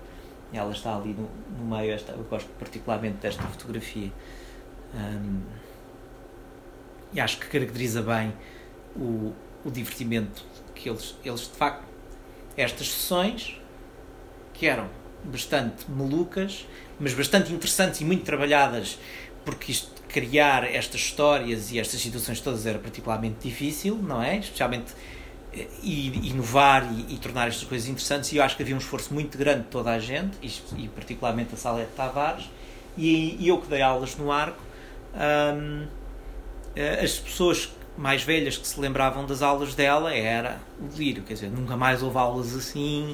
Ela 0.52 0.72
está 0.74 0.96
ali 0.96 1.14
no, 1.14 1.30
no 1.58 1.78
meio, 1.78 1.94
esta, 1.94 2.12
eu 2.12 2.24
gosto 2.26 2.50
particularmente 2.60 3.18
desta 3.18 3.44
fotografia. 3.44 4.12
Um, 4.94 5.42
e 7.14 7.20
acho 7.22 7.40
que 7.40 7.48
caracteriza 7.48 8.02
bem 8.02 8.34
o, 8.96 9.34
o 9.64 9.72
divertimento 9.72 10.44
que 10.74 10.90
eles, 10.90 11.16
eles 11.24 11.42
de 11.42 11.56
facto 11.56 11.86
estas 12.58 12.90
sessões 12.90 13.58
que 14.58 14.68
eram 14.68 14.88
bastante 15.24 15.90
malucas, 15.90 16.66
mas 17.00 17.14
bastante 17.14 17.52
interessantes 17.52 18.02
e 18.02 18.06
muito 18.06 18.24
trabalhadas, 18.24 18.98
porque 19.44 19.72
isto, 19.72 20.02
criar 20.08 20.64
estas 20.64 21.02
histórias 21.02 21.72
e 21.72 21.80
estas 21.80 22.00
situações 22.00 22.40
todas 22.40 22.66
era 22.66 22.80
particularmente 22.80 23.48
difícil, 23.48 23.98
não 23.98 24.22
é? 24.22 24.38
Especialmente 24.38 24.94
eh, 25.54 25.68
e, 25.84 26.30
inovar 26.30 26.88
e, 26.92 27.16
e, 27.16 27.18
tornar 27.18 27.48
estas 27.48 27.68
coisas 27.68 27.88
interessantes. 27.88 28.32
E 28.32 28.38
eu 28.38 28.44
acho 28.44 28.56
que 28.56 28.64
havia 28.64 28.76
um 28.76 28.80
esforço 28.80 29.14
muito 29.14 29.38
grande 29.38 29.64
de 29.64 29.68
toda 29.68 29.92
a 29.92 30.00
gente, 30.00 30.38
e, 30.42 30.84
e 30.84 30.88
particularmente 30.88 31.54
a 31.54 31.58
Salete 31.58 31.92
Tavares, 31.96 32.50
e, 32.98 33.36
e, 33.44 33.48
eu 33.50 33.60
que 33.60 33.68
dei 33.68 33.82
aulas 33.82 34.16
no 34.16 34.32
arco. 34.32 34.62
Hum, 35.14 35.88
eh, 36.76 37.04
as 37.04 37.18
pessoas 37.18 37.70
mais 37.98 38.24
velhas 38.24 38.58
que 38.58 38.68
se 38.68 38.80
lembravam 38.80 39.26
das 39.26 39.42
aulas 39.42 39.74
dela 39.74 40.14
era 40.14 40.60
o 40.80 40.88
delírio, 40.88 41.24
quer 41.24 41.34
dizer, 41.36 41.50
nunca 41.50 41.78
mais 41.78 42.04
houve 42.04 42.18
aulas 42.18 42.54
assim, 42.54 43.12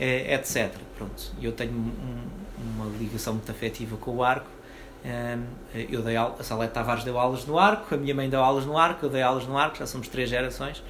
é, 0.00 0.34
etc. 0.34 0.72
Pronto, 0.96 1.30
eu 1.42 1.52
tenho 1.52 1.72
um, 1.72 2.26
uma 2.58 2.86
ligação 2.98 3.34
muito 3.34 3.50
afetiva 3.50 3.98
com 3.98 4.16
o 4.16 4.24
arco. 4.24 4.48
Um, 5.04 5.44
eu 5.74 6.02
dei 6.02 6.16
a 6.16 6.34
Salete 6.42 6.72
Tavares 6.72 7.04
deu 7.04 7.18
aulas 7.18 7.44
no 7.44 7.58
arco, 7.58 7.94
a 7.94 7.98
minha 7.98 8.14
mãe 8.14 8.28
deu 8.28 8.42
aulas 8.42 8.64
no 8.64 8.76
arco, 8.76 9.06
eu 9.06 9.10
dei 9.10 9.22
aulas 9.22 9.46
no 9.46 9.56
arco, 9.56 9.76
já 9.76 9.86
somos 9.86 10.08
três 10.08 10.30
gerações. 10.30 10.82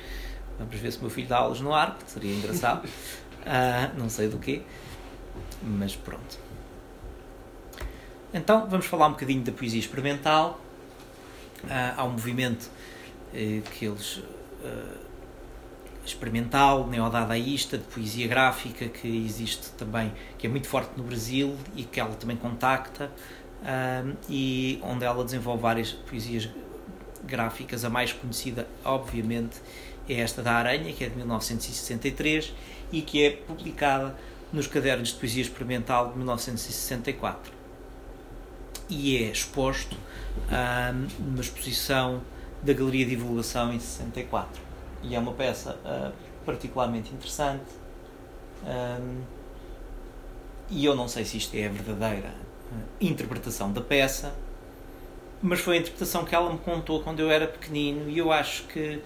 Vamos 0.58 0.76
ver 0.76 0.92
se 0.92 0.98
o 0.98 1.00
meu 1.02 1.10
filho 1.10 1.26
dá 1.26 1.38
aulas 1.38 1.60
no 1.60 1.74
arco, 1.74 1.98
seria 2.06 2.34
engraçado. 2.34 2.84
uh, 2.84 3.90
não 3.98 4.08
sei 4.08 4.28
do 4.28 4.38
quê, 4.38 4.62
mas 5.60 5.96
pronto. 5.96 6.38
Então 8.32 8.68
vamos 8.68 8.86
falar 8.86 9.08
um 9.08 9.12
bocadinho 9.12 9.42
da 9.42 9.50
poesia 9.50 9.80
experimental. 9.80 10.60
Uh, 11.64 11.94
há 11.96 12.04
um 12.04 12.10
movimento 12.10 12.70
uh, 13.34 13.70
que 13.72 13.86
eles 13.86 14.22
experimental, 16.04 16.86
neodadaísta, 16.86 17.78
de 17.78 17.84
poesia 17.84 18.26
gráfica, 18.26 18.88
que 18.88 19.08
existe 19.24 19.70
também, 19.72 20.12
que 20.38 20.46
é 20.46 20.50
muito 20.50 20.66
forte 20.66 20.92
no 20.96 21.04
Brasil 21.04 21.56
e 21.76 21.84
que 21.84 22.00
ela 22.00 22.14
também 22.14 22.36
contacta, 22.36 23.10
e 24.28 24.80
onde 24.82 25.04
ela 25.04 25.24
desenvolve 25.24 25.62
várias 25.62 25.92
poesias 25.92 26.48
gráficas. 27.24 27.84
A 27.84 27.90
mais 27.90 28.12
conhecida, 28.12 28.66
obviamente, 28.84 29.56
é 30.08 30.14
esta 30.14 30.42
da 30.42 30.52
Aranha, 30.52 30.92
que 30.92 31.04
é 31.04 31.08
de 31.08 31.16
1963 31.16 32.52
e 32.90 33.02
que 33.02 33.24
é 33.24 33.30
publicada 33.30 34.16
nos 34.52 34.66
Cadernos 34.66 35.10
de 35.10 35.14
Poesia 35.14 35.42
Experimental 35.42 36.10
de 36.10 36.18
1964. 36.18 37.52
E 38.88 39.16
é 39.18 39.30
exposto 39.30 39.96
numa 41.18 41.40
exposição 41.40 42.22
da 42.62 42.72
Galeria 42.72 43.04
de 43.04 43.10
Divulgação 43.10 43.72
em 43.72 43.78
64 43.78 44.69
e 45.02 45.14
é 45.14 45.18
uma 45.18 45.32
peça 45.32 45.78
uh, 45.84 46.12
particularmente 46.44 47.12
interessante. 47.12 47.64
Um, 48.64 49.22
e 50.68 50.84
eu 50.84 50.94
não 50.94 51.08
sei 51.08 51.24
se 51.24 51.36
isto 51.36 51.54
é 51.56 51.66
a 51.66 51.70
verdadeira 51.70 52.28
uh, 52.28 52.76
interpretação 53.00 53.72
da 53.72 53.80
peça, 53.80 54.34
mas 55.42 55.60
foi 55.60 55.76
a 55.76 55.80
interpretação 55.80 56.24
que 56.24 56.34
ela 56.34 56.52
me 56.52 56.58
contou 56.58 57.02
quando 57.02 57.20
eu 57.20 57.30
era 57.30 57.46
pequenino 57.46 58.08
e 58.10 58.18
eu 58.18 58.30
acho 58.30 58.64
que, 58.64 59.02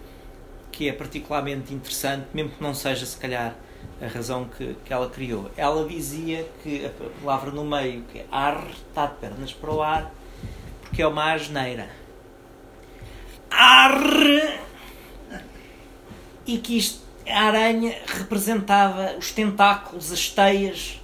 que 0.73 0.89
é 0.89 0.93
particularmente 0.93 1.73
interessante, 1.73 2.27
mesmo 2.35 2.51
que 2.51 2.63
não 2.63 2.75
seja, 2.75 3.07
se 3.07 3.17
calhar, 3.17 3.55
a 4.01 4.07
razão 4.07 4.47
que, 4.47 4.75
que 4.85 4.93
ela 4.93 5.09
criou. 5.09 5.51
Ela 5.57 5.87
dizia 5.89 6.49
que 6.63 6.85
a 6.87 6.91
palavra 7.21 7.51
no 7.51 7.65
meio, 7.65 8.03
que 8.03 8.21
é 8.21 8.27
ar, 8.31 8.67
está 8.71 9.07
de 9.07 9.15
pernas 9.17 9.53
para 9.53 9.71
o 9.71 9.81
ar, 9.81 10.13
porque 10.83 11.03
é 11.03 11.07
uma 11.07 11.33
asneira. 11.33 11.89
Ar! 13.51 13.95
E 16.47 16.59
que 16.59 16.77
isto, 16.77 17.03
a 17.29 17.45
aranha 17.45 17.97
representava 18.07 19.17
os 19.19 19.33
tentáculos, 19.33 20.13
as 20.13 20.29
teias 20.29 21.01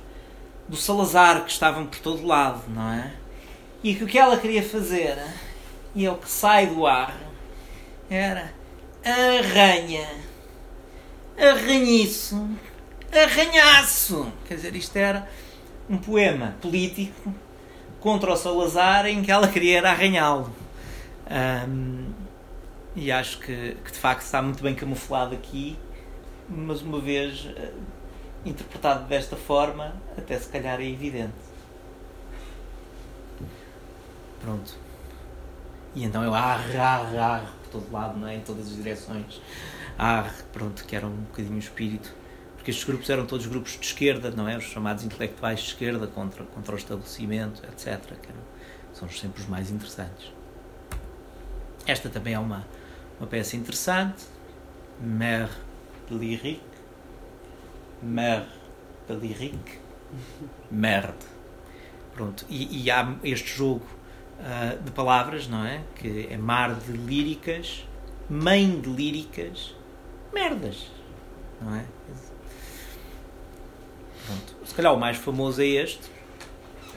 do 0.69 0.77
Salazar 0.77 1.45
que 1.45 1.51
estavam 1.51 1.87
por 1.87 1.99
todo 1.99 2.27
lado, 2.27 2.63
não 2.69 2.93
é? 2.93 3.13
E 3.83 3.95
que 3.95 4.05
o 4.05 4.07
que 4.07 4.19
ela 4.19 4.37
queria 4.37 4.63
fazer, 4.63 5.19
e 5.95 6.05
é 6.05 6.11
o 6.11 6.17
que 6.17 6.31
sai 6.31 6.67
do 6.67 6.87
ar, 6.87 7.17
era 8.09 8.53
arranha, 9.05 10.07
arranhiço, 11.39 12.49
arranhaço. 13.13 14.31
Quer 14.47 14.55
dizer, 14.57 14.77
isto 14.77 14.97
era 14.97 15.29
um 15.89 15.97
poema 15.97 16.55
político 16.61 17.35
contra 17.99 18.33
o 18.33 18.37
Salazar 18.37 19.07
em 19.07 19.23
que 19.23 19.31
ela 19.31 19.49
queria 19.49 19.83
arranhá-lo. 19.83 20.53
Um, 21.31 22.20
e 22.95 23.11
acho 23.13 23.39
que, 23.39 23.77
que 23.85 23.93
de 23.93 23.99
facto 23.99 24.23
está 24.23 24.43
muito 24.43 24.63
bem 24.63 24.75
camuflado 24.75 25.35
aqui, 25.35 25.79
mas 26.49 26.83
uma 26.83 27.01
vez 27.01 27.45
uh, 27.47 27.73
interpretado 28.45 29.07
desta 29.07 29.37
forma, 29.37 29.95
até 30.17 30.39
se 30.39 30.49
calhar 30.49 30.81
é 30.81 30.89
evidente. 30.89 31.35
Pronto. 34.41 34.75
E 35.95 36.05
então 36.05 36.23
eu 36.25 36.35
arre, 36.35 36.77
arre, 36.77 37.19
arre 37.19 37.47
por 37.63 37.81
todo 37.81 37.93
lado, 37.93 38.19
não 38.19 38.27
é? 38.27 38.37
em 38.37 38.41
todas 38.41 38.69
as 38.69 38.77
direções. 38.77 39.41
Arre, 39.99 40.43
pronto, 40.53 40.85
que 40.85 40.97
era 40.97 41.07
um 41.07 41.17
bocadinho 41.17 41.57
o 41.57 41.59
espírito. 41.59 42.15
Porque 42.57 42.71
estes 42.71 42.87
grupos 42.87 43.09
eram 43.09 43.27
todos 43.27 43.47
grupos 43.47 43.73
de 43.73 43.87
esquerda, 43.87 44.31
não 44.31 44.49
é? 44.49 44.57
Os 44.57 44.65
chamados 44.65 45.05
intelectuais 45.05 45.61
de 45.61 45.67
esquerda 45.69 46.07
contra, 46.07 46.45
contra 46.45 46.75
o 46.75 46.79
estabelecimento, 46.79 47.63
etc. 47.65 48.01
Que 48.21 48.29
eram, 48.29 48.41
são 48.93 49.09
sempre 49.09 49.41
os 49.43 49.49
mais 49.49 49.71
interessantes. 49.71 50.33
Esta 51.87 52.09
também 52.09 52.35
é 52.35 52.39
uma, 52.39 52.67
uma 53.21 53.27
peça 53.27 53.55
interessante. 53.57 54.25
Mère 54.99 55.51
lyrique. 56.11 56.63
Mère 58.03 58.47
lyrique. 59.09 59.79
Merde. 60.71 61.27
Pronto. 62.15 62.45
E, 62.49 62.85
e 62.85 62.91
há 62.91 63.17
este 63.23 63.49
jogo 63.57 63.85
uh, 64.41 64.83
de 64.83 64.91
palavras, 64.91 65.47
não 65.47 65.65
é? 65.65 65.83
Que 65.97 66.29
é 66.31 66.37
mar 66.37 66.75
de 66.75 66.93
líricas, 66.93 67.87
mãe 68.29 68.81
de 68.81 68.89
líricas, 68.89 69.75
merdas. 70.33 70.91
Não 71.61 71.75
é? 71.75 71.85
Pronto. 74.27 74.67
Se 74.67 74.75
calhar 74.75 74.95
o 74.95 74.99
mais 74.99 75.19
famoso 75.19 75.61
é 75.61 75.67
este, 75.67 76.11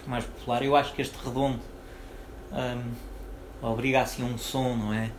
o 0.07 0.09
mais 0.09 0.23
popular. 0.25 0.63
Eu 0.63 0.75
acho 0.75 0.93
que 0.93 1.01
este 1.01 1.17
redondo 1.23 1.59
um, 2.51 3.67
obriga 3.67 4.01
assim 4.01 4.23
um 4.23 4.37
som, 4.37 4.75
não 4.75 4.93
é? 4.93 5.11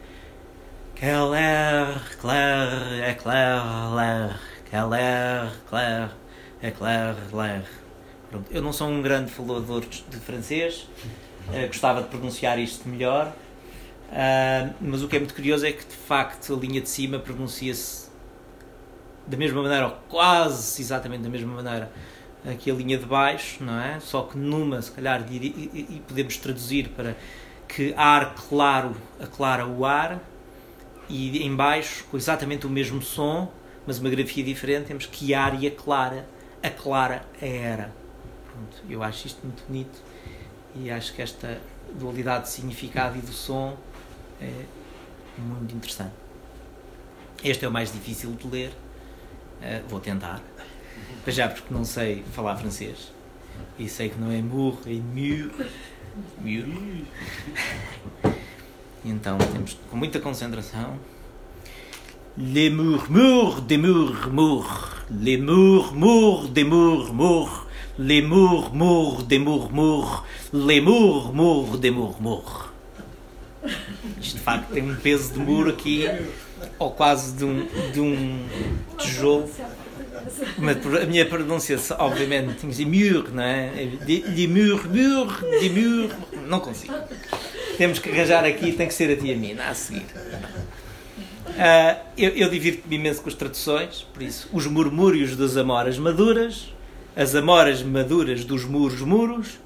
Claire, 0.97 2.01
Claire, 2.21 3.03
é 3.03 3.15
Claire, 3.15 3.61
Claire, 3.91 4.41
Claire, 4.71 5.53
Claire, 5.69 6.11
é 6.63 6.71
Claire, 6.71 7.17
Claire. 7.31 7.65
Pronto. 8.31 8.51
Eu 8.51 8.63
não 8.63 8.73
sou 8.73 8.89
um 8.89 9.03
grande 9.03 9.31
falador 9.31 9.85
de 9.85 10.17
francês, 10.19 10.89
uh, 11.49 11.67
gostava 11.67 12.03
de 12.03 12.09
pronunciar 12.09 12.59
isto 12.59 12.89
melhor, 12.89 13.27
uh, 14.09 14.75
mas 14.81 15.03
o 15.03 15.09
que 15.09 15.17
é 15.17 15.19
muito 15.19 15.35
curioso 15.35 15.67
é 15.67 15.73
que 15.73 15.85
de 15.85 15.97
facto 15.97 16.55
a 16.55 16.57
linha 16.57 16.81
de 16.81 16.89
cima 16.89 17.19
pronuncia-se 17.19 18.09
da 19.27 19.37
mesma 19.37 19.63
maneira, 19.63 19.87
ou 19.87 19.97
quase 20.09 20.81
exatamente 20.81 21.23
da 21.23 21.29
mesma 21.29 21.55
maneira, 21.55 21.91
que 22.59 22.71
a 22.71 22.75
linha 22.75 22.99
de 22.99 23.07
baixo, 23.07 23.65
não 23.65 23.81
é? 23.81 23.99
Só 24.01 24.23
que 24.23 24.37
numa, 24.37 24.81
se 24.83 24.93
calhar, 24.93 25.25
e 25.31 26.03
podemos 26.07 26.37
traduzir 26.37 26.91
para 26.91 27.17
que 27.67 27.95
ar 27.97 28.35
claro 28.35 28.95
aclara 29.19 29.67
o 29.67 29.87
ar, 29.87 30.21
e 31.09 31.43
em 31.43 31.55
baixo, 31.55 32.05
com 32.11 32.17
exatamente 32.17 32.67
o 32.67 32.71
mesmo 32.71 33.03
som, 33.03 33.53
mas 33.87 33.99
uma 33.99 34.11
grafia 34.11 34.43
diferente, 34.43 34.87
temos 34.87 35.07
que 35.07 35.35
ar 35.35 35.61
e 35.63 35.67
aclara, 35.67 36.27
aclara 36.63 37.25
a 37.41 37.47
era. 37.47 37.93
Pronto, 38.51 38.83
eu 38.89 39.03
acho 39.03 39.27
isto 39.27 39.45
muito 39.45 39.65
bonito 39.67 40.03
e 40.75 40.91
acho 40.91 41.13
que 41.15 41.23
esta 41.23 41.61
dualidade 41.99 42.45
de 42.45 42.51
significado 42.51 43.19
e 43.19 43.21
do 43.21 43.33
som 43.33 43.77
é 44.41 44.65
muito 45.39 45.75
interessante. 45.75 46.15
Este 47.43 47.65
é 47.65 47.69
o 47.69 47.73
mais 47.73 47.93
difícil 47.93 48.33
de 48.33 48.49
ler, 48.49 48.71
uh, 48.71 49.89
vou 49.89 50.01
tentar, 50.01 50.41
mas 51.27 51.35
já 51.35 51.49
porque 51.49 51.73
não 51.73 51.85
sei 51.85 52.23
falar 52.33 52.57
francês 52.57 53.13
e 53.79 53.89
sei 53.89 54.09
que 54.09 54.19
não 54.19 54.31
é 54.31 54.41
mur, 54.41 54.79
é 54.87 54.95
mur. 54.95 55.53
Mur. 56.41 57.05
Então 59.05 59.37
temos 59.39 59.77
com 59.91 59.97
muita 59.97 60.19
concentração. 60.19 60.99
Les 62.37 62.71
murmures 62.71 63.61
des 63.61 63.77
murmures, 63.77 65.05
les 65.11 65.37
murmures 65.37 66.49
des 66.49 66.65
murmures, 66.65 67.67
les 67.99 68.23
murmures 68.23 69.23
des 69.23 69.39
murmures, 69.39 70.25
les 70.53 70.81
murmures 70.81 71.79
des 71.79 71.91
murmures. 71.91 72.73
Isto 74.21 74.37
de 74.37 74.43
facto 74.43 74.73
tem 74.73 74.83
um 74.91 74.97
peso 74.97 75.33
de 75.33 75.39
muro 75.39 75.71
aqui, 75.71 76.07
ou 76.79 76.91
quase 76.91 77.35
de 77.37 77.45
um, 77.45 77.67
de 77.93 78.01
um 78.01 78.47
tijolo. 78.99 79.49
Mas 80.59 80.77
a 81.03 81.07
minha 81.07 81.27
pronúncia, 81.27 81.79
obviamente, 81.99 82.55
tinha 82.59 82.73
de 82.73 82.85
mur, 82.85 83.31
não 83.33 83.43
é? 83.43 83.71
De 84.07 84.49
murmures, 84.49 85.61
de 85.61 85.71
mur. 85.71 86.11
Não 86.47 86.61
consigo. 86.61 86.95
Temos 87.77 87.99
que 87.99 88.11
arranjar 88.11 88.45
aqui, 88.45 88.73
tem 88.73 88.87
que 88.87 88.95
ser 88.95 89.11
a 89.11 89.17
tia 89.17 89.37
Mina 89.37 89.69
a 89.69 89.75
seguir. 89.75 90.07
Uh, 91.55 92.01
eu, 92.17 92.31
eu 92.31 92.51
divirto-me 92.51 92.97
imenso 92.97 93.23
com 93.23 93.29
as 93.29 93.35
traduções, 93.35 94.07
por 94.13 94.23
isso, 94.23 94.49
os 94.53 94.67
murmúrios 94.67 95.37
das 95.37 95.57
amoras 95.57 95.99
maduras, 95.99 96.73
as 97.15 97.35
amoras 97.35 97.83
maduras 97.83 98.45
dos 98.45 98.65
muros 98.65 99.01
muros, 99.01 99.59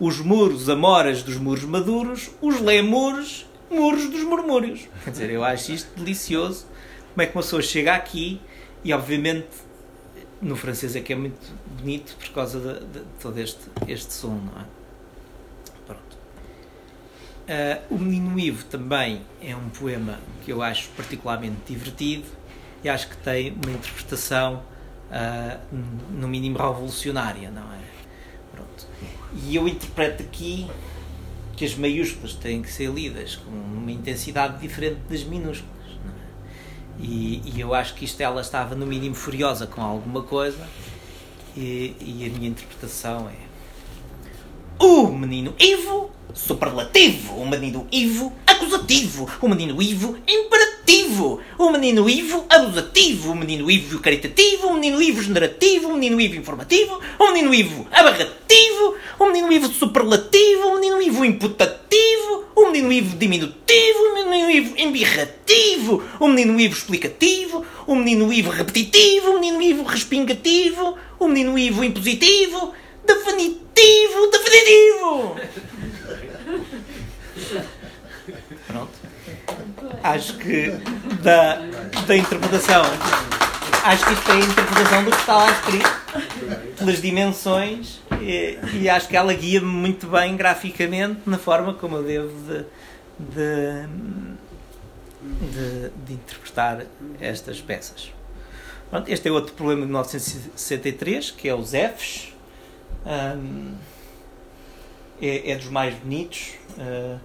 os 0.00 0.18
muros 0.20 0.68
amoras 0.68 1.22
dos 1.22 1.36
muros 1.36 1.64
maduros, 1.64 2.30
os 2.40 2.60
lemures 2.60 3.46
muros 3.70 4.08
dos 4.08 4.22
murmúrios. 4.22 4.88
Quer 5.04 5.10
dizer, 5.10 5.30
eu 5.30 5.44
acho 5.44 5.72
isto 5.72 5.88
delicioso. 5.98 6.66
Como 7.12 7.22
é 7.22 7.26
que 7.26 7.36
uma 7.36 7.42
pessoa 7.42 7.62
chega 7.62 7.94
aqui 7.94 8.40
e, 8.82 8.92
obviamente, 8.92 9.48
no 10.40 10.56
francês 10.56 10.96
é 10.96 11.00
que 11.00 11.12
é 11.12 11.16
muito 11.16 11.52
bonito 11.78 12.16
por 12.16 12.28
causa 12.30 12.58
de, 12.58 12.86
de 12.86 13.04
todo 13.20 13.38
este, 13.38 13.60
este 13.88 14.12
som, 14.12 14.34
não 14.34 14.60
é? 14.60 14.83
Uh, 17.44 17.94
o 17.94 17.98
Menino 17.98 18.38
Ivo 18.38 18.64
também 18.64 19.20
é 19.42 19.54
um 19.54 19.68
poema 19.68 20.18
que 20.42 20.50
eu 20.50 20.62
acho 20.62 20.88
particularmente 20.96 21.56
divertido 21.66 22.24
e 22.82 22.88
acho 22.88 23.08
que 23.08 23.16
tem 23.18 23.52
uma 23.52 23.70
interpretação 23.70 24.62
uh, 25.10 25.58
no 26.10 26.26
mínimo 26.26 26.56
revolucionária, 26.56 27.50
não 27.50 27.70
é? 27.70 27.80
Pronto. 28.50 28.86
E 29.46 29.54
eu 29.54 29.68
interpreto 29.68 30.22
aqui 30.22 30.66
que 31.54 31.66
as 31.66 31.74
maiúsculas 31.74 32.34
têm 32.34 32.62
que 32.62 32.72
ser 32.72 32.90
lidas 32.90 33.36
com 33.36 33.50
uma 33.50 33.92
intensidade 33.92 34.58
diferente 34.58 35.00
das 35.08 35.22
minúsculas. 35.22 35.74
É? 35.86 37.02
E, 37.02 37.42
e, 37.44 37.60
eu 37.60 37.74
acho 37.74 37.94
que 37.94 38.06
isto 38.06 38.20
ela 38.22 38.40
estava 38.40 38.74
no 38.74 38.86
mínimo 38.86 39.14
furiosa 39.14 39.66
com 39.66 39.82
alguma 39.82 40.22
coisa 40.22 40.66
e, 41.54 41.94
e 42.00 42.26
a 42.26 42.38
minha 42.38 42.48
interpretação 42.48 43.28
é 43.28 43.53
o 44.78 45.08
menino 45.08 45.54
Ivo 45.58 46.10
superlativo, 46.32 47.34
o 47.34 47.46
menino 47.48 47.86
Ivo 47.92 48.32
acusativo, 48.46 49.28
o 49.40 49.48
menino 49.48 49.80
Ivo 49.80 50.16
imperativo, 50.26 51.40
o 51.58 51.70
menino 51.70 52.08
Ivo 52.08 52.44
abusativo, 52.48 53.32
o 53.32 53.34
menino 53.34 53.70
Ivo 53.70 54.00
caritativo, 54.00 54.68
o 54.68 54.74
menino 54.74 55.00
Ivo 55.00 55.22
generativo, 55.22 55.88
o 55.88 55.92
menino 55.92 56.20
Ivo 56.20 56.36
informativo, 56.36 57.00
o 57.18 57.32
menino 57.32 57.54
Ivo 57.54 57.86
abarrativo, 57.92 58.94
o 59.18 59.26
menino 59.26 59.52
Ivo 59.52 59.68
superlativo, 59.68 60.68
o 60.68 60.74
menino 60.74 61.00
Ivo 61.00 61.24
imputativo, 61.24 62.44
o 62.56 62.66
menino 62.70 62.92
Ivo 62.92 63.16
diminutivo, 63.16 63.98
o 63.98 64.14
menino 64.14 64.50
Ivo 64.50 64.74
embirrativo, 64.76 66.02
o 66.18 66.28
menino 66.28 66.58
Ivo 66.58 66.74
explicativo, 66.74 67.64
o 67.86 67.94
menino 67.94 68.32
Ivo 68.32 68.50
repetitivo, 68.50 69.30
o 69.30 69.34
menino 69.34 69.62
Ivo 69.62 69.84
respingativo, 69.84 70.96
o 71.18 71.28
menino 71.28 71.56
Ivo 71.56 71.84
impositivo, 71.84 72.72
definitivo, 73.06 74.30
definitivo! 74.30 75.36
Pronto. 78.66 78.92
Acho 80.02 80.36
que 80.38 80.70
da, 81.22 81.56
da 82.06 82.16
interpretação. 82.16 82.82
Acho 83.84 84.06
que 84.06 84.12
isto 84.14 84.30
é 84.30 84.34
a 84.34 84.38
interpretação 84.38 85.04
do 85.04 85.10
que 85.10 85.16
está 85.18 85.36
lá 85.36 85.50
escrito, 85.50 86.78
pelas 86.78 87.02
dimensões, 87.02 88.00
e, 88.20 88.58
e 88.80 88.88
acho 88.88 89.08
que 89.08 89.16
ela 89.16 89.32
guia-me 89.34 89.66
muito 89.66 90.06
bem 90.06 90.36
graficamente 90.36 91.20
na 91.26 91.36
forma 91.36 91.74
como 91.74 91.96
eu 91.96 92.02
devo 92.02 92.30
de, 92.46 92.64
de, 93.18 93.86
de, 95.52 95.90
de 96.06 96.12
interpretar 96.14 96.86
estas 97.20 97.60
peças. 97.60 98.10
Pronto, 98.90 99.08
este 99.10 99.28
é 99.28 99.32
outro 99.32 99.52
problema 99.54 99.82
de 99.82 99.88
1963, 99.88 101.30
que 101.32 101.48
é 101.48 101.54
os 101.54 101.70
Fs. 101.72 102.33
Um, 103.06 103.74
é, 105.20 105.52
é, 105.52 105.56
dos 105.56 105.68
mais 105.68 105.94
bonitos. 105.94 106.52
Uh, 106.78 107.18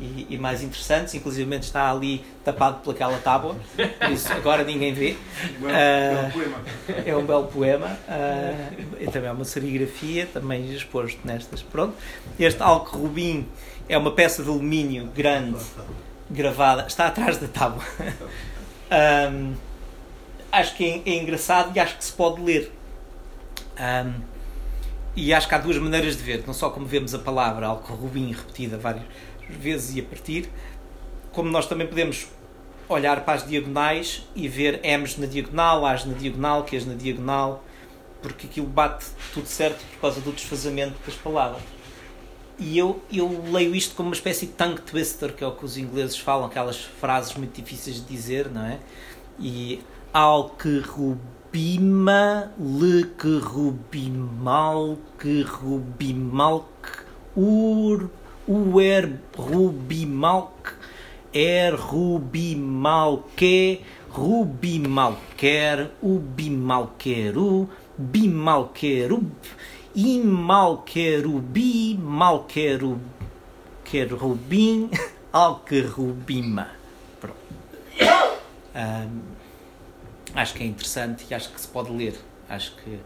e, 0.00 0.28
e, 0.30 0.38
mais 0.38 0.62
interessantes, 0.62 1.12
inclusive 1.14 1.56
está 1.56 1.90
ali 1.90 2.24
tapado 2.44 2.78
pelaquela 2.82 3.18
tábua, 3.18 3.56
por 3.98 4.10
isso 4.12 4.32
agora 4.32 4.62
ninguém 4.62 4.92
vê. 4.92 5.16
Uh, 5.60 7.04
é 7.04 7.16
um 7.16 7.26
belo 7.26 7.48
poema, 7.48 7.98
uh, 8.08 8.84
e 9.00 9.06
também 9.06 9.28
é 9.28 9.32
uma 9.32 9.44
serigrafia, 9.44 10.26
também 10.26 10.72
exposto 10.72 11.18
nestas. 11.24 11.62
Pronto. 11.62 11.94
Este 12.38 12.62
Alco 12.62 12.96
Rubim 12.96 13.48
é 13.88 13.98
uma 13.98 14.12
peça 14.12 14.42
de 14.42 14.48
alumínio 14.48 15.06
grande, 15.06 15.58
gravada, 16.30 16.86
está 16.86 17.08
atrás 17.08 17.38
da 17.38 17.48
tábua. 17.48 17.82
Um, 19.32 19.54
acho 20.52 20.76
que 20.76 20.84
é, 20.84 21.10
é, 21.10 21.16
engraçado 21.16 21.76
e 21.76 21.80
acho 21.80 21.96
que 21.96 22.04
se 22.04 22.12
pode 22.12 22.40
ler. 22.40 22.72
Um, 23.78 24.37
e 25.18 25.34
acho 25.34 25.48
que 25.48 25.54
há 25.54 25.58
duas 25.58 25.76
maneiras 25.78 26.16
de 26.16 26.22
ver, 26.22 26.44
não 26.46 26.54
só 26.54 26.70
como 26.70 26.86
vemos 26.86 27.12
a 27.12 27.18
palavra 27.18 27.66
Alco 27.66 27.92
Rubim 27.92 28.30
repetida 28.30 28.78
várias 28.78 29.04
vezes 29.50 29.96
e 29.96 30.00
a 30.00 30.04
partir, 30.04 30.48
como 31.32 31.50
nós 31.50 31.66
também 31.66 31.88
podemos 31.88 32.28
olhar 32.88 33.24
para 33.24 33.34
as 33.34 33.44
diagonais 33.44 34.22
e 34.36 34.46
ver 34.46 34.80
M's 34.84 35.16
na 35.18 35.26
diagonal, 35.26 35.84
A's 35.84 36.04
na 36.04 36.14
diagonal, 36.14 36.62
Q's 36.62 36.86
na 36.86 36.94
diagonal, 36.94 37.64
porque 38.22 38.46
aquilo 38.46 38.68
bate 38.68 39.06
tudo 39.34 39.46
certo 39.48 39.84
por 39.92 40.00
causa 40.02 40.20
do 40.20 40.30
desfazamento 40.30 40.94
das 41.04 41.16
palavras. 41.16 41.62
e 42.56 42.78
eu, 42.78 43.02
eu 43.12 43.44
leio 43.52 43.74
isto 43.74 43.96
como 43.96 44.10
uma 44.10 44.14
espécie 44.14 44.46
de 44.46 44.52
tongue 44.52 44.80
twister, 44.82 45.32
que 45.34 45.42
é 45.42 45.46
o 45.48 45.52
que 45.52 45.64
os 45.64 45.76
ingleses 45.76 46.16
falam, 46.16 46.46
aquelas 46.46 46.78
frases 46.78 47.34
muito 47.34 47.60
difíceis 47.60 47.96
de 47.96 48.02
dizer, 48.02 48.48
não 48.48 48.64
é? 48.64 48.78
E 49.40 49.82
ao 50.12 50.50
que 50.50 50.80
rubima, 51.52 52.50
le 52.58 53.04
que 53.16 53.40
rubimal, 53.40 54.98
que 55.18 55.44
rubimal, 55.44 56.64
ur, 57.36 58.10
uer 58.46 59.18
rubimal, 59.36 60.50
er 61.32 61.74
rubimal, 61.76 63.24
que 63.36 63.80
rubimal, 64.14 65.16
quer, 65.36 65.90
ubimal, 66.02 66.90
queru, 66.98 67.68
bimal, 67.96 68.70
querub, 68.74 69.30
imal, 69.94 70.82
querubi, 70.84 71.98
mal, 71.98 72.46
querub, 72.46 73.00
querubim, 73.84 74.90
alquerubima. 75.32 76.68
Pronto. 77.20 77.38
Ahm, 78.74 79.37
acho 80.34 80.54
que 80.54 80.62
é 80.62 80.66
interessante 80.66 81.26
e 81.30 81.34
acho 81.34 81.50
que 81.50 81.60
se 81.60 81.68
pode 81.68 81.90
ler. 81.90 82.14
Acho 82.48 82.74
que, 82.76 82.98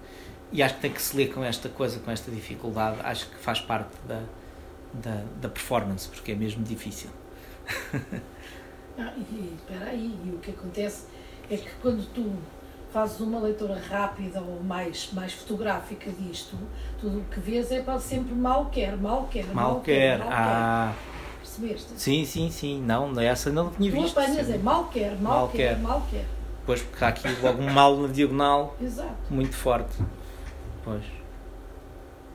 e 0.53 0.63
acho 0.63 0.75
que 0.77 0.81
tem 0.81 0.93
que 0.93 1.03
se 1.03 1.17
ler 1.17 1.33
com 1.33 1.43
esta 1.45 1.69
coisa, 1.69 1.99
com 2.01 2.11
esta 2.11 2.31
dificuldade. 2.31 2.99
Acho 3.03 3.27
que 3.29 3.37
faz 3.37 3.61
parte 3.61 3.91
da, 4.07 4.23
da, 4.95 5.23
da 5.41 5.49
performance, 5.49 6.09
porque 6.09 6.33
é 6.33 6.35
mesmo 6.35 6.63
difícil. 6.65 7.11
Ah, 8.99 9.11
e 9.17 9.55
espera 9.57 9.87
aí, 9.87 10.15
e 10.23 10.29
o 10.35 10.39
que 10.39 10.51
acontece 10.51 11.07
é 11.51 11.57
que 11.57 11.71
quando 11.81 12.05
tu 12.13 12.31
fazes 12.93 13.19
uma 13.21 13.41
leitura 13.41 13.81
rápida 13.89 14.39
ou 14.43 14.63
mais, 14.63 15.09
mais 15.15 15.33
fotográfica 15.33 16.11
disto, 16.13 16.59
tudo 17.01 17.21
o 17.21 17.25
que 17.25 17.41
vês 17.41 17.73
é 17.73 17.81
para 17.81 17.99
sempre 17.99 18.35
mal 18.35 18.67
quer, 18.67 18.95
mal 18.99 19.27
quer, 19.31 19.47
Mal 19.47 19.81
quer. 19.81 20.19
mal 20.19 20.29
Ah, 20.31 20.93
Percebeste? 21.41 21.89
sim, 21.97 22.23
sim, 22.27 22.51
sim. 22.51 22.83
Não, 22.83 23.19
essa 23.19 23.51
não 23.51 23.71
tinha 23.71 23.91
Tu 23.91 23.97
visto. 23.99 24.19
apanhas 24.21 24.47
sim. 24.47 24.53
é 24.53 24.59
mal 24.59 24.85
quer, 24.89 25.17
mal, 25.19 25.39
Mal 25.39 25.49
quer, 25.49 25.57
quer. 25.57 25.79
mal 25.79 26.07
quer. 26.11 26.25
Pois, 26.65 26.81
porque 26.83 27.05
há 27.05 27.09
aqui 27.09 27.29
logo 27.43 27.61
um 27.63 27.71
mal 27.71 27.97
na 27.97 28.09
diagonal 28.09 28.77
Exato. 28.81 29.15
muito 29.31 29.55
forte. 29.55 29.97
Pois. 30.85 31.03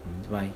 Muito 0.06 0.30
bem. 0.30 0.54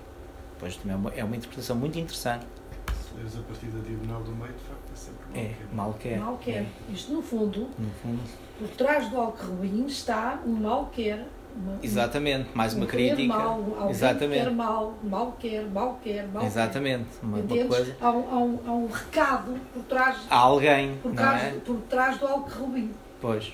Pois 0.59 0.75
também 0.77 0.93
é 0.93 0.95
uma, 0.97 1.09
é 1.11 1.23
uma 1.23 1.35
interpretação 1.35 1.75
muito 1.75 1.97
interessante. 1.97 2.45
Se 2.87 3.15
leres 3.17 3.37
a 3.37 3.41
partir 3.41 3.65
da 3.67 3.79
diagonal 3.79 4.21
do 4.23 4.31
meio, 4.31 4.53
de 4.53 4.59
facto, 4.63 4.91
é 4.93 4.95
sempre 4.95 5.25
mal. 5.33 5.43
É, 5.43 5.75
mal 5.75 5.93
quer. 5.99 6.19
Mal 6.19 6.37
quer. 6.37 6.51
É, 6.51 6.65
Isto 6.93 7.13
no 7.13 7.21
fundo, 7.21 7.69
no 7.79 7.89
fundo. 8.01 8.19
por 8.59 8.67
trás 8.69 9.09
do 9.09 9.17
alcarrobim 9.19 9.85
está 9.85 10.39
um 10.45 10.51
mal 10.53 10.85
quer. 10.91 11.25
Uma, 11.53 11.79
Exatamente. 11.83 12.49
Mais 12.53 12.73
uma 12.73 12.85
um 12.85 12.87
crítica. 12.87 13.27
Mal, 13.27 13.87
Exatamente. 13.89 14.43
quer 14.43 14.51
mal, 14.51 14.93
mal 15.03 15.35
quer, 15.37 15.65
mal 15.69 15.99
quer, 16.01 16.27
mal 16.29 16.45
Exatamente. 16.45 17.07
Uma, 17.21 17.37
quer. 17.39 17.43
uma 17.43 17.55
Entendes? 17.55 17.67
coisa. 17.67 17.97
Há, 17.99 18.11
um, 18.11 18.29
há, 18.29 18.37
um, 18.37 18.59
há 18.67 18.71
um 18.71 18.87
recado 18.87 19.59
por 19.73 19.83
trás, 19.83 20.17
Há 20.29 20.37
alguém, 20.37 20.95
por 20.97 21.09
não 21.09 21.15
trás, 21.15 21.43
é? 21.43 21.59
por 21.59 21.75
trás 21.89 22.17
do 22.19 22.27
alcarrobim. 22.27 22.91
Pois, 23.19 23.53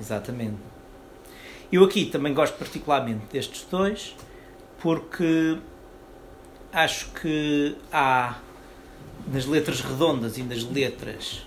exatamente. 0.00 0.56
Eu 1.72 1.84
aqui 1.84 2.06
também 2.06 2.34
gosto 2.34 2.56
particularmente 2.56 3.26
destes 3.32 3.64
dois, 3.70 4.16
porque 4.80 5.58
acho 6.72 7.10
que 7.12 7.76
há 7.92 8.38
nas 9.28 9.46
letras 9.46 9.80
redondas 9.80 10.38
e 10.38 10.42
nas 10.42 10.64
letras 10.64 11.44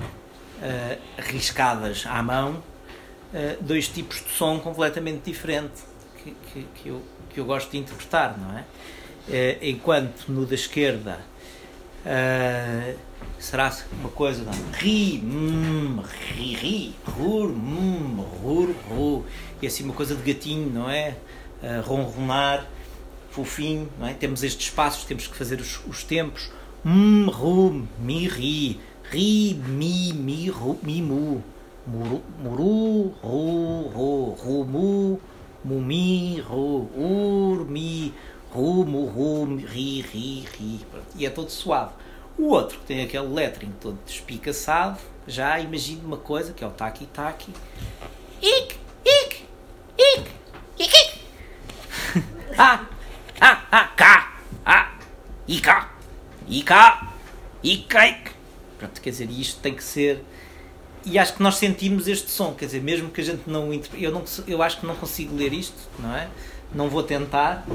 eh, 0.62 0.98
riscadas 1.18 2.06
à 2.08 2.22
mão 2.22 2.64
eh, 3.34 3.58
dois 3.60 3.88
tipos 3.88 4.24
de 4.24 4.30
som 4.30 4.60
completamente 4.60 5.24
diferentes 5.26 5.84
que, 6.24 6.32
que, 6.32 6.68
que 6.76 6.90
eu, 6.90 7.02
que 7.30 7.40
eu 7.40 7.46
gosto 7.46 7.72
de 7.72 7.80
interpretar, 7.80 8.38
não 8.40 8.58
é? 8.58 8.64
Eh, 9.30 9.58
enquanto 9.62 10.28
no 10.30 10.46
da 10.46 10.56
esquerda 10.56 11.20
eh, 12.06 12.96
será 13.40 13.76
uma 14.00 14.10
coisa 14.10 14.44
não? 14.44 14.54
ri, 14.74 15.22
hum, 15.24 16.02
ri, 16.36 16.56
ri, 16.56 16.96
rur, 17.06 17.50
hum, 17.50 18.26
rur, 18.42 18.76
ru. 18.90 19.26
E 19.62 19.68
assim 19.68 19.84
uma 19.84 19.94
coisa 19.94 20.16
de 20.16 20.34
gatinho, 20.34 20.72
não 20.72 20.90
é? 20.90 21.18
Uh, 21.62 21.82
ronronar, 21.82 22.68
fofinho, 23.32 23.90
não 24.00 24.08
é? 24.08 24.14
Temos 24.14 24.44
estes 24.44 24.70
passos, 24.70 25.06
temos 25.06 25.28
que 25.28 25.36
fazer 25.36 25.60
os, 25.60 25.80
os 25.88 26.04
tempos. 26.04 26.52
Hum, 26.86 27.30
ru, 27.30 27.88
mi, 28.00 28.28
ri, 28.28 28.80
ri, 29.12 29.54
mi, 29.54 30.14
mi, 30.14 30.50
ru, 30.50 30.78
mi, 30.84 31.02
mu. 31.02 31.42
Muru, 31.86 32.22
muru, 32.42 33.14
ru, 33.22 33.90
ru, 33.90 34.36
ru, 34.42 34.66
mu, 34.66 35.80
mi, 35.82 36.42
ru, 36.42 36.90
ur, 36.96 37.66
mi, 37.66 38.14
ru, 38.54 38.86
mu, 38.86 39.08
ru, 39.10 39.58
ri, 39.58 40.02
ri, 40.02 40.48
ri. 40.58 40.80
E 41.16 41.26
é 41.26 41.30
todo 41.30 41.50
suave. 41.50 42.03
O 42.44 42.50
outro, 42.50 42.78
que 42.80 42.86
tem 42.88 43.02
aquele 43.02 43.28
lettering 43.28 43.74
todo 43.80 43.98
despicaçado, 44.06 45.00
já 45.26 45.58
imagino 45.62 46.06
uma 46.06 46.18
coisa, 46.18 46.52
que 46.52 46.62
é 46.62 46.68
o 46.68 46.72
taqui-taqui. 46.72 47.54
Ik, 48.42 48.76
ik, 49.06 49.46
ik, 49.98 50.28
ik, 50.78 50.94
ik. 50.94 51.14
Ah, 52.58 52.86
ah, 53.40 53.64
ah, 53.72 53.96
cá, 53.96 54.34
ah, 54.66 54.92
ica, 55.48 55.90
ica, 56.46 57.14
ica. 57.64 58.18
Pronto, 58.78 59.00
quer 59.00 59.12
dizer, 59.12 59.30
isto 59.32 59.62
tem 59.62 59.74
que 59.74 59.84
ser... 59.84 60.22
E 61.06 61.18
acho 61.18 61.36
que 61.36 61.42
nós 61.42 61.56
sentimos 61.56 62.10
este 62.10 62.30
som, 62.30 62.54
quer 62.54 62.66
dizer, 62.66 62.82
mesmo 62.82 63.10
que 63.10 63.22
a 63.22 63.24
gente 63.24 63.50
não... 63.50 63.72
Eu, 63.94 64.12
não, 64.12 64.26
eu 64.46 64.62
acho 64.62 64.82
que 64.82 64.86
não 64.86 64.98
consigo 64.98 65.34
ler 65.34 65.54
isto, 65.54 65.80
não 65.98 66.14
é? 66.14 66.28
Não 66.76 66.90
vou 66.90 67.04
tentar. 67.04 67.66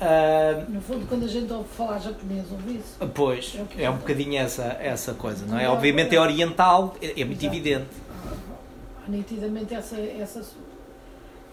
Ah, 0.00 0.64
No 0.68 0.80
fundo, 0.80 1.06
quando 1.08 1.24
a 1.24 1.28
gente 1.28 1.52
ouve 1.52 1.68
falar 1.70 1.98
japonês, 1.98 2.44
ouve 2.50 2.76
isso. 2.76 2.98
Pois, 3.14 3.58
É 3.76 3.84
é 3.84 3.90
um 3.90 3.96
bocadinho 3.96 4.36
essa, 4.38 4.64
essa 4.80 5.14
coisa, 5.14 5.46
não 5.46 5.58
é? 5.58 5.64
Não, 5.64 5.72
Obviamente 5.74 6.14
é 6.14 6.20
oriental, 6.20 6.94
é, 7.00 7.20
é 7.20 7.24
muito 7.24 7.40
Exato. 7.42 7.46
evidente. 7.56 7.86
Há 9.06 9.10
nitidamente 9.10 9.74
essa, 9.74 9.96
essa, 9.98 10.40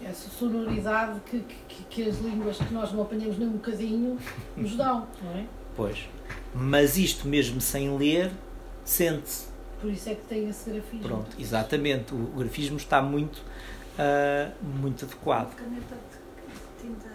essa 0.03 0.29
sonoridade 0.37 1.19
que, 1.29 1.39
que, 1.67 1.83
que 1.89 2.09
as 2.09 2.17
línguas 2.19 2.57
que 2.57 2.73
nós 2.73 2.91
não 2.91 3.03
apanhamos 3.03 3.37
nem 3.37 3.47
um 3.47 3.53
bocadinho 3.53 4.17
nos 4.57 4.75
dão, 4.75 5.07
não 5.23 5.31
é? 5.39 5.45
Pois. 5.75 6.07
Mas 6.53 6.97
isto 6.97 7.27
mesmo 7.27 7.61
sem 7.61 7.95
ler, 7.97 8.31
sente-se. 8.83 9.47
Por 9.79 9.89
isso 9.91 10.09
é 10.09 10.15
que 10.15 10.21
tem 10.25 10.47
esse 10.49 10.69
grafismo. 10.69 11.01
Pronto, 11.07 11.35
exatamente. 11.39 12.13
O 12.13 12.17
grafismo 12.37 12.77
está 12.77 13.01
muito, 13.01 13.41
ah, 13.97 14.49
muito 14.61 15.05
adequado. 15.05 15.53
caneta 15.55 15.95
de 15.95 16.81
tinta. 16.87 17.09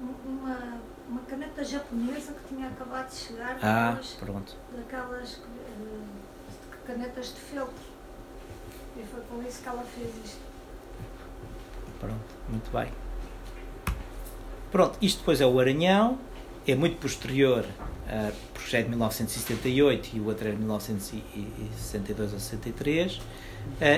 Uma, 0.00 0.80
uma 1.08 1.20
caneta 1.22 1.62
japonesa 1.62 2.32
que 2.32 2.54
tinha 2.54 2.68
acabado 2.68 3.10
de 3.10 3.16
chegar, 3.16 3.58
Ah, 3.62 3.90
daquelas, 3.90 4.12
pronto. 4.14 4.56
daquelas 4.74 5.32
eh, 5.34 6.76
canetas 6.86 7.34
de 7.34 7.40
feltro. 7.40 7.74
E 8.96 9.02
foi 9.04 9.20
com 9.22 9.42
isso 9.46 9.62
que 9.62 9.68
ela 9.68 9.84
fez 9.84 10.08
isto. 10.24 10.40
Pronto, 12.00 12.34
muito 12.48 12.70
bem. 12.70 12.90
Pronto, 14.72 14.96
isto 15.02 15.18
depois 15.18 15.40
é 15.40 15.46
o 15.46 15.60
Aranhão, 15.60 16.18
é 16.66 16.74
muito 16.74 16.96
posterior, 16.98 17.64
é 18.08 18.82
de 18.82 18.88
1978 18.88 20.10
e 20.16 20.20
o 20.20 20.26
outro 20.26 20.48
é 20.48 20.52
de 20.52 20.56
1962 20.58 22.32
ou 22.32 22.38
63, 22.38 23.16
uh, 23.16 23.22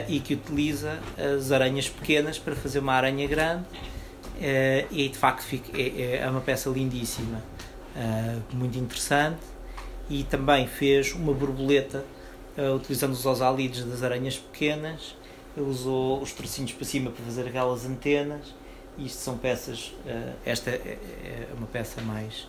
e 0.09 0.19
que 0.21 0.35
utiliza 0.35 0.99
as 1.37 1.53
aranhas 1.53 1.89
pequenas 1.89 2.39
para 2.39 2.57
fazer 2.57 2.79
uma 2.79 2.95
aranha 2.95 3.27
grande, 3.29 3.65
e 4.41 5.09
de 5.09 5.17
facto 5.19 5.43
fica, 5.43 5.71
é, 5.81 6.17
é 6.23 6.29
uma 6.31 6.41
peça 6.41 6.69
lindíssima, 6.71 7.43
uh, 7.97 8.57
muito 8.57 8.79
interessante, 8.79 9.41
e 10.11 10.25
também 10.25 10.67
fez 10.67 11.13
uma 11.15 11.33
borboleta 11.33 12.05
uh, 12.59 12.75
utilizando 12.75 13.13
os 13.13 13.25
osálides 13.25 13.85
das 13.85 14.03
aranhas 14.03 14.37
pequenas, 14.39 15.15
usou 15.57 16.21
os 16.23 16.33
tracinhos 16.33 16.73
para 16.73 16.85
cima 16.85 17.11
para 17.11 17.25
fazer 17.25 17.47
aquelas 17.47 17.85
antenas. 17.85 18.55
Isto 18.99 19.19
são 19.21 19.39
peças. 19.39 19.95
eh, 20.07 20.33
esta 20.45 20.69
é, 20.71 20.99
é 21.25 21.49
uma 21.57 21.67
peça 21.67 22.01
mais 22.03 22.47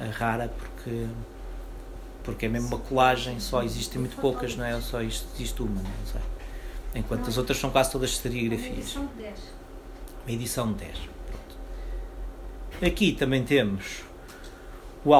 eh, 0.00 0.04
rara 0.06 0.48
porque, 0.58 1.06
porque 2.24 2.46
é 2.46 2.48
mesmo 2.48 2.68
uma 2.68 2.78
colagem, 2.78 3.38
só 3.38 3.62
existem 3.62 4.00
muito 4.00 4.16
poucas, 4.16 4.56
não 4.56 4.64
é? 4.64 4.80
Só 4.80 5.00
isto- 5.00 5.26
existe 5.34 5.62
uma, 5.62 5.80
não 5.80 6.06
sei. 6.10 6.20
Enquanto 6.94 7.28
as 7.28 7.38
outras 7.38 7.58
são 7.58 7.70
quase 7.70 7.90
todas 7.92 8.16
serigrafias. 8.16 8.90
de 8.90 9.22
10. 9.22 9.38
Edição 10.26 10.72
de 10.72 10.84
10. 10.84 10.98
Pronto. 10.98 12.86
Aqui 12.86 13.12
também 13.12 13.44
temos 13.44 14.02
o 15.04 15.12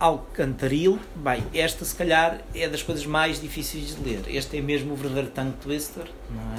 Alcantaril. 0.00 0.98
Bem, 1.16 1.44
esta 1.52 1.84
se 1.84 1.94
calhar 1.94 2.40
é 2.54 2.68
das 2.68 2.82
coisas 2.82 3.04
mais 3.06 3.40
difíceis 3.40 3.96
de 3.96 4.02
ler. 4.02 4.22
Este 4.28 4.58
é 4.58 4.60
mesmo 4.60 4.92
o 4.92 4.96
verdadeiro 4.96 5.30
tongue 5.30 5.54
twister, 5.60 6.06
não 6.30 6.54
é? 6.54 6.58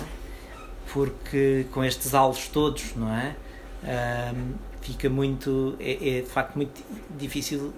Porque 0.92 1.66
com 1.72 1.84
estes 1.84 2.14
alvos 2.14 2.48
todos, 2.48 2.96
não 2.96 3.14
é? 3.14 3.36
Ahm, 3.84 4.56
fica 4.82 5.10
muito. 5.10 5.76
É, 5.80 6.18
é 6.18 6.22
de 6.22 6.28
facto 6.30 6.56
muito 6.56 6.84
difícil 7.18 7.74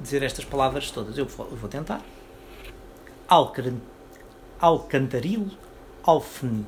dizer 0.00 0.22
estas 0.22 0.44
palavras 0.44 0.90
todas. 0.90 1.16
Eu 1.16 1.26
vou, 1.26 1.48
eu 1.50 1.56
vou 1.56 1.68
tentar. 1.68 2.02
Alcantaril, 4.60 5.48
Alfen, 6.02 6.66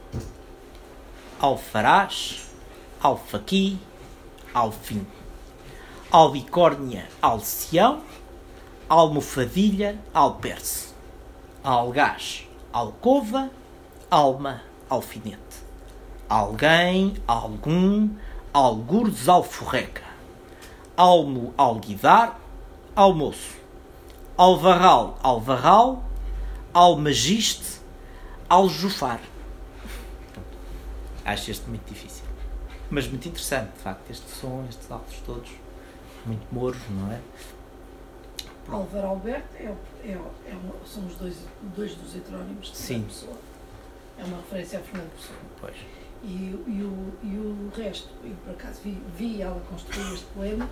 alfaqui, 3.00 3.78
alfim, 4.52 5.06
albicórnia, 6.10 7.06
alcião, 7.20 8.02
almofadilha, 8.88 9.98
alperce, 10.12 10.88
algás, 11.62 12.48
alcova, 12.72 13.50
alma, 14.10 14.62
alfinete, 14.88 15.62
alguém, 16.28 17.14
algum, 17.26 18.10
algures, 18.52 19.28
alforreca, 19.28 20.04
almo, 20.96 21.54
alguidar, 21.56 22.40
almoço, 22.96 23.56
alvarral, 24.36 25.18
alvarral, 25.22 26.02
almagiste, 26.72 27.80
aljufar. 28.48 29.20
Acho 31.24 31.50
este 31.50 31.68
muito 31.68 31.86
difícil. 31.86 32.17
Mas 32.90 33.06
muito 33.06 33.28
interessante, 33.28 33.72
de 33.72 33.78
facto, 33.80 34.10
este 34.10 34.30
som, 34.30 34.64
estes 34.68 34.90
altos 34.90 35.16
todos, 35.26 35.50
muito 36.24 36.46
moros, 36.52 36.78
não 36.90 37.12
é? 37.12 37.20
Álvaro 38.70 39.06
Alberto 39.06 39.48
é, 39.56 39.64
é, 40.04 40.12
é 40.12 40.52
uma- 40.54 40.74
são 40.86 41.06
os 41.06 41.14
dois, 41.16 41.36
dois 41.76 41.94
dos 41.94 42.14
heterónimos 42.14 42.70
de 42.70 42.76
Sim. 42.76 43.02
Pessoa. 43.02 43.36
É 44.18 44.24
uma 44.24 44.36
referência 44.38 44.78
a 44.78 44.82
Fernando 44.82 45.10
Pessoa. 45.12 45.38
Pois. 45.60 45.76
E, 46.24 46.26
e, 46.26 46.82
o, 46.82 47.12
e 47.22 47.36
o 47.38 47.70
resto, 47.76 48.08
eu 48.24 48.34
por 48.44 48.52
acaso 48.52 48.80
vi, 48.82 49.00
vi 49.16 49.40
ela 49.42 49.60
construir 49.70 50.12
este 50.14 50.26
poema, 50.34 50.68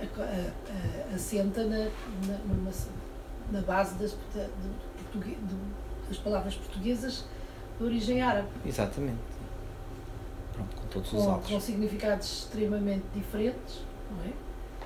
a- 0.00 0.22
a- 0.22 1.12
a- 1.12 1.14
assenta 1.14 1.64
na, 1.64 1.78
na, 1.78 2.38
numa- 2.46 2.70
na 3.50 3.60
base 3.62 3.94
das, 3.96 4.12
da- 4.34 4.44
do 4.44 5.02
portugue- 5.02 5.36
do- 5.42 6.08
das 6.08 6.18
palavras 6.18 6.54
portuguesas 6.54 7.24
de 7.78 7.84
origem 7.84 8.22
árabe, 8.22 8.48
Exatamente. 8.64 9.18
Pronto, 10.52 10.76
com 10.76 10.86
todos 10.88 11.12
os 11.12 11.24
com, 11.24 11.30
altos. 11.30 11.50
com 11.50 11.60
significados 11.60 12.26
extremamente 12.44 13.04
diferentes, 13.14 13.80
não 14.10 14.24
é? 14.24 14.32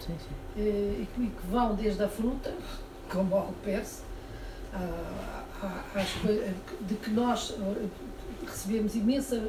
Sim, 0.01 0.15
sim. 0.19 0.35
eh, 0.61 1.03
e 1.03 1.07
que, 1.15 1.23
e 1.23 1.27
que 1.29 1.47
vão 1.47 1.75
desde 1.75 2.03
a 2.03 2.09
fruta, 2.09 2.53
como 3.11 3.35
ao 3.37 3.53
perce, 3.65 4.03
à- 4.73 5.45
à- 5.63 5.85
às 6.01 6.13
coi- 6.15 6.53
de 6.81 6.95
que 6.97 7.11
nós 7.11 7.55
eh, 7.59 7.87
recebemos 8.47 8.95
imensa, 8.95 9.49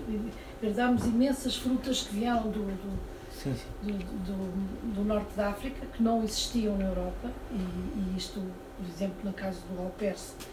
herdamos 0.62 1.04
imensas 1.06 1.56
frutas 1.58 2.02
que 2.04 2.16
vieram 2.16 2.44
do, 2.44 2.60
do, 2.64 3.00
sim, 3.32 3.54
sim. 3.56 3.92
do, 3.92 3.98
do- 3.98 4.94
do 4.96 5.04
norte 5.04 5.36
da 5.36 5.50
África, 5.50 5.86
que 5.88 6.02
não 6.02 6.24
existiam 6.24 6.78
na 6.78 6.86
Europa, 6.86 7.30
e, 7.52 7.56
e 7.56 8.14
isto, 8.18 8.40
por 8.78 8.86
exemplo, 8.88 9.18
no 9.24 9.34
caso 9.34 9.60
do 9.72 9.82
alperce, 9.82 10.34
eh, 10.40 10.46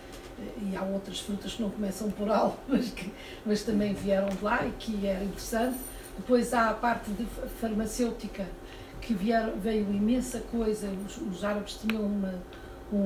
e 0.61 0.77
há 0.77 0.83
outras 0.83 1.21
frutas 1.21 1.55
que 1.55 1.63
não 1.63 1.71
começam 1.71 2.11
por 2.11 2.31
al, 2.31 2.57
mas, 2.69 2.91
que, 2.91 3.13
mas 3.47 3.63
também 3.63 3.95
vieram 3.95 4.29
de 4.29 4.43
lá 4.43 4.67
e 4.67 4.71
que 4.73 5.07
era 5.07 5.23
interessante. 5.25 5.79
Depois 6.17 6.53
há 6.53 6.71
a 6.71 6.75
parte 6.75 7.11
de 7.13 7.25
fa- 7.25 7.47
farmacêutica, 7.61 8.47
que 9.01 9.15
vieram, 9.15 9.59
veio 9.59 9.83
imensa 9.93 10.41
coisa, 10.41 10.89
os, 11.07 11.17
os 11.19 11.43
árabes 11.45 11.75
tinham 11.85 12.03
uma, 12.03 12.35
um, 12.93 12.97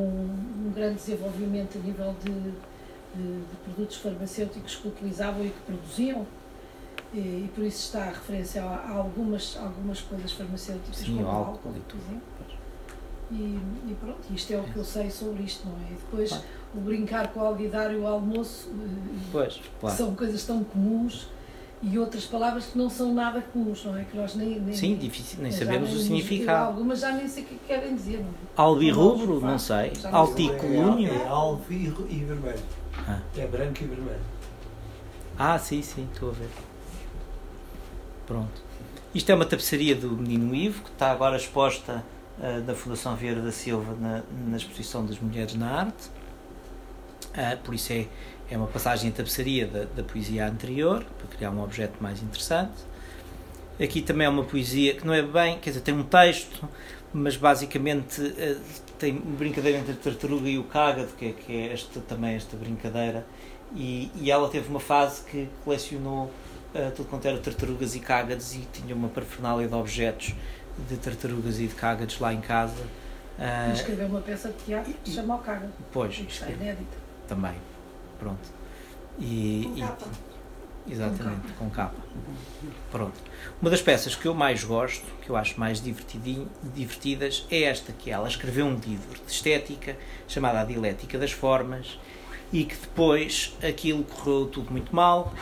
um 0.67 0.73
grande 0.75 0.97
desenvolvimento 0.97 1.79
a 1.79 1.81
nível 1.81 2.15
de, 2.23 2.33
de- 2.33 3.41
de 3.41 3.57
produtos 3.65 3.97
farmacêuticos 3.97 4.77
que 4.77 4.89
utilizavam 4.89 5.45
e 5.47 5.51
que 5.51 5.61
produziam, 5.61 6.27
e, 7.15 7.19
e 7.19 7.51
por 7.55 7.65
isso 7.65 7.79
está 7.87 8.03
a 8.03 8.09
referência 8.11 8.63
a, 8.63 8.67
a 8.75 8.91
algumas, 8.97 9.57
algumas 9.57 10.01
coisas 10.01 10.33
farmacêuticas, 10.33 10.97
Sim, 10.99 11.17
como 11.19 11.23
o 11.27 11.31
álcool 11.31 11.51
álcool, 11.53 11.75
e 11.77 11.81
tudo. 11.89 12.21
E, 13.31 13.35
e 13.91 13.97
pronto, 13.99 14.21
isto 14.35 14.53
é 14.53 14.59
o 14.59 14.63
que 14.65 14.77
eu 14.77 14.85
sei 14.85 15.11
sobre 15.11 15.43
isto, 15.45 15.67
não 15.67 15.75
é? 15.77 15.91
E 15.93 15.95
depois. 15.95 16.31
O 16.77 16.81
brincar 16.81 17.29
com 17.29 17.41
o 17.41 17.45
alguidar 17.45 17.93
e 17.93 17.97
o 17.97 18.07
almoço, 18.07 18.69
eh, 18.71 19.19
Pois, 19.33 19.61
claro. 19.81 19.97
são 19.97 20.15
coisas 20.15 20.45
tão 20.45 20.63
comuns, 20.65 21.29
e 21.83 21.99
outras 21.99 22.25
palavras 22.25 22.67
que 22.67 22.79
não 22.79 22.89
são 22.89 23.13
nada 23.15 23.41
comuns, 23.53 23.85
não 23.85 23.97
é? 23.97 24.05
Que 24.05 24.17
nós 24.17 24.35
nem, 24.35 24.59
nem 24.61 24.75
Sim, 24.75 24.97
difícil, 24.97 25.41
nem 25.43 25.53
sabemos 25.53 25.91
o 25.91 25.95
nem- 25.95 26.03
significado. 26.03 26.67
Algumas 26.69 27.01
já 27.01 27.13
nem 27.13 27.29
sei 27.29 27.45
o 27.45 27.47
que 27.47 27.59
querem 27.67 27.95
dizer, 27.95 28.19
não 28.21 28.29
é? 28.29 28.33
Albirrubro, 28.57 29.41
não 29.41 29.59
sei. 29.59 29.93
Alticolúnio. 30.11 31.13
É 31.13 31.27
alvo 31.29 31.71
e, 31.73 31.85
e 32.11 32.25
vermelho. 32.25 32.63
Ah. 33.07 33.21
É 33.37 33.47
branco 33.47 33.83
e 33.83 33.87
vermelho. 33.87 34.21
Ah, 35.39 35.59
sim, 35.59 35.83
sim, 35.83 36.09
estou 36.13 36.31
a 36.31 36.33
ver. 36.33 36.49
Pronto. 38.27 38.63
Isto 39.15 39.31
é 39.31 39.35
uma 39.35 39.45
tapeçaria 39.45 39.95
do 39.95 40.11
Menino 40.11 40.55
Ivo, 40.55 40.83
que 40.83 40.91
está 40.91 41.13
agora 41.13 41.37
exposta 41.37 42.03
ah, 42.41 42.61
na 42.67 42.75
Fundação 42.75 43.15
Vieira 43.17 43.41
da 43.43 43.53
Silva 43.53 43.95
na, 44.01 44.23
na 44.49 44.57
exposição 44.57 45.05
das 45.05 45.19
Mulheres 45.21 45.55
na 45.55 45.71
Arte. 45.71 46.09
Ah, 47.37 47.57
por 47.63 47.75
isso 47.75 47.93
é, 47.93 48.07
é 48.51 48.57
uma 48.57 48.67
passagem 48.67 49.11
em 49.11 49.13
tapeçaria 49.13 49.67
da, 49.67 49.85
da 49.85 50.03
poesia 50.03 50.47
anterior, 50.47 51.05
para 51.19 51.29
criar 51.29 51.51
um 51.51 51.63
objeto 51.63 52.03
mais 52.03 52.23
interessante. 52.23 52.75
Aqui 53.83 54.01
também 54.01 54.27
é 54.27 54.31
uma 54.31 54.45
poesia 54.45 54.95
que 54.95 55.07
não 55.07 55.13
é 55.13 55.23
bem, 55.23 55.59
quer 55.59 55.71
dizer, 55.71 55.83
tem 55.83 55.95
um 55.95 56.03
texto, 56.03 56.67
mas 57.13 57.37
basicamente 57.37 58.21
ah, 58.39 58.57
tem 58.99 59.19
uma 59.19 59.37
brincadeira 59.37 59.79
entre 59.79 59.93
a 59.93 59.97
tartaruga 59.97 60.49
e 60.49 60.59
o 60.59 60.65
cágado, 60.65 61.09
que 61.19 61.27
é, 61.27 61.33
que 61.33 61.53
é 61.53 61.73
esta, 61.73 62.01
também 62.01 62.35
esta 62.35 62.57
brincadeira 62.57 63.27
e, 63.75 64.11
e 64.21 64.31
ela 64.31 64.49
teve 64.49 64.69
uma 64.69 64.81
fase 64.81 65.23
que 65.25 65.49
colecionou 65.65 66.25
uh, 66.27 66.91
tudo 66.95 67.09
quanto 67.09 67.27
era 67.27 67.39
tartarugas 67.39 67.95
e 67.95 68.01
cágados 68.01 68.55
e 68.55 68.61
tinha 68.73 68.95
uma 68.95 69.09
parafernália 69.09 69.67
de 69.67 69.75
objetos 69.75 70.35
de 70.89 70.97
tartarugas 70.97 71.59
e 71.59 71.67
de 71.67 71.75
cágados 71.75 72.19
lá 72.21 72.33
em 72.33 72.41
casa. 72.41 72.85
Uh, 73.39 73.73
escreveu 73.73 74.07
uma 74.07 74.21
peça 74.21 74.49
de 74.49 74.65
teatro 74.65 74.93
que 75.03 75.11
se 75.11 75.17
chama 75.17 75.37
O 75.37 75.39
Caga, 75.39 75.71
pois, 75.93 76.17
que 76.17 76.31
está 76.31 76.49
inédita. 76.49 77.06
Também. 77.27 77.55
Pronto. 78.19 78.49
E, 79.19 79.63
Com 79.73 79.79
e- 79.79 79.81
capa. 79.81 80.07
exatamente, 80.89 81.53
com 81.59 81.71
capa. 81.71 81.97
Pronto. 82.91 83.15
Uma 83.61 83.71
das 83.71 83.81
peças 83.83 84.15
que 84.15 84.27
eu 84.27 84.35
mais 84.35 84.63
gosto, 84.65 85.05
que 85.23 85.31
eu 85.31 85.37
acho 85.37 85.59
mais 85.59 85.81
divertidinho- 85.81 86.49
divertidas, 86.75 87.47
é 87.51 87.63
esta 87.63 87.93
que 87.93 88.11
ela 88.11 88.29
escreveu 88.29 88.67
um 88.67 88.75
livro 88.77 89.19
de 89.27 89.33
estética 89.33 89.97
chamado 90.29 90.57
A 90.57 90.65
Dialética 90.65 91.19
das 91.19 91.33
Formas 91.33 91.99
e 92.53 92.65
que 92.65 92.77
depois 92.77 93.57
aquilo 93.67 94.05
correu 94.05 94.47
tudo 94.47 94.71
muito 94.71 94.95
mal 94.95 95.33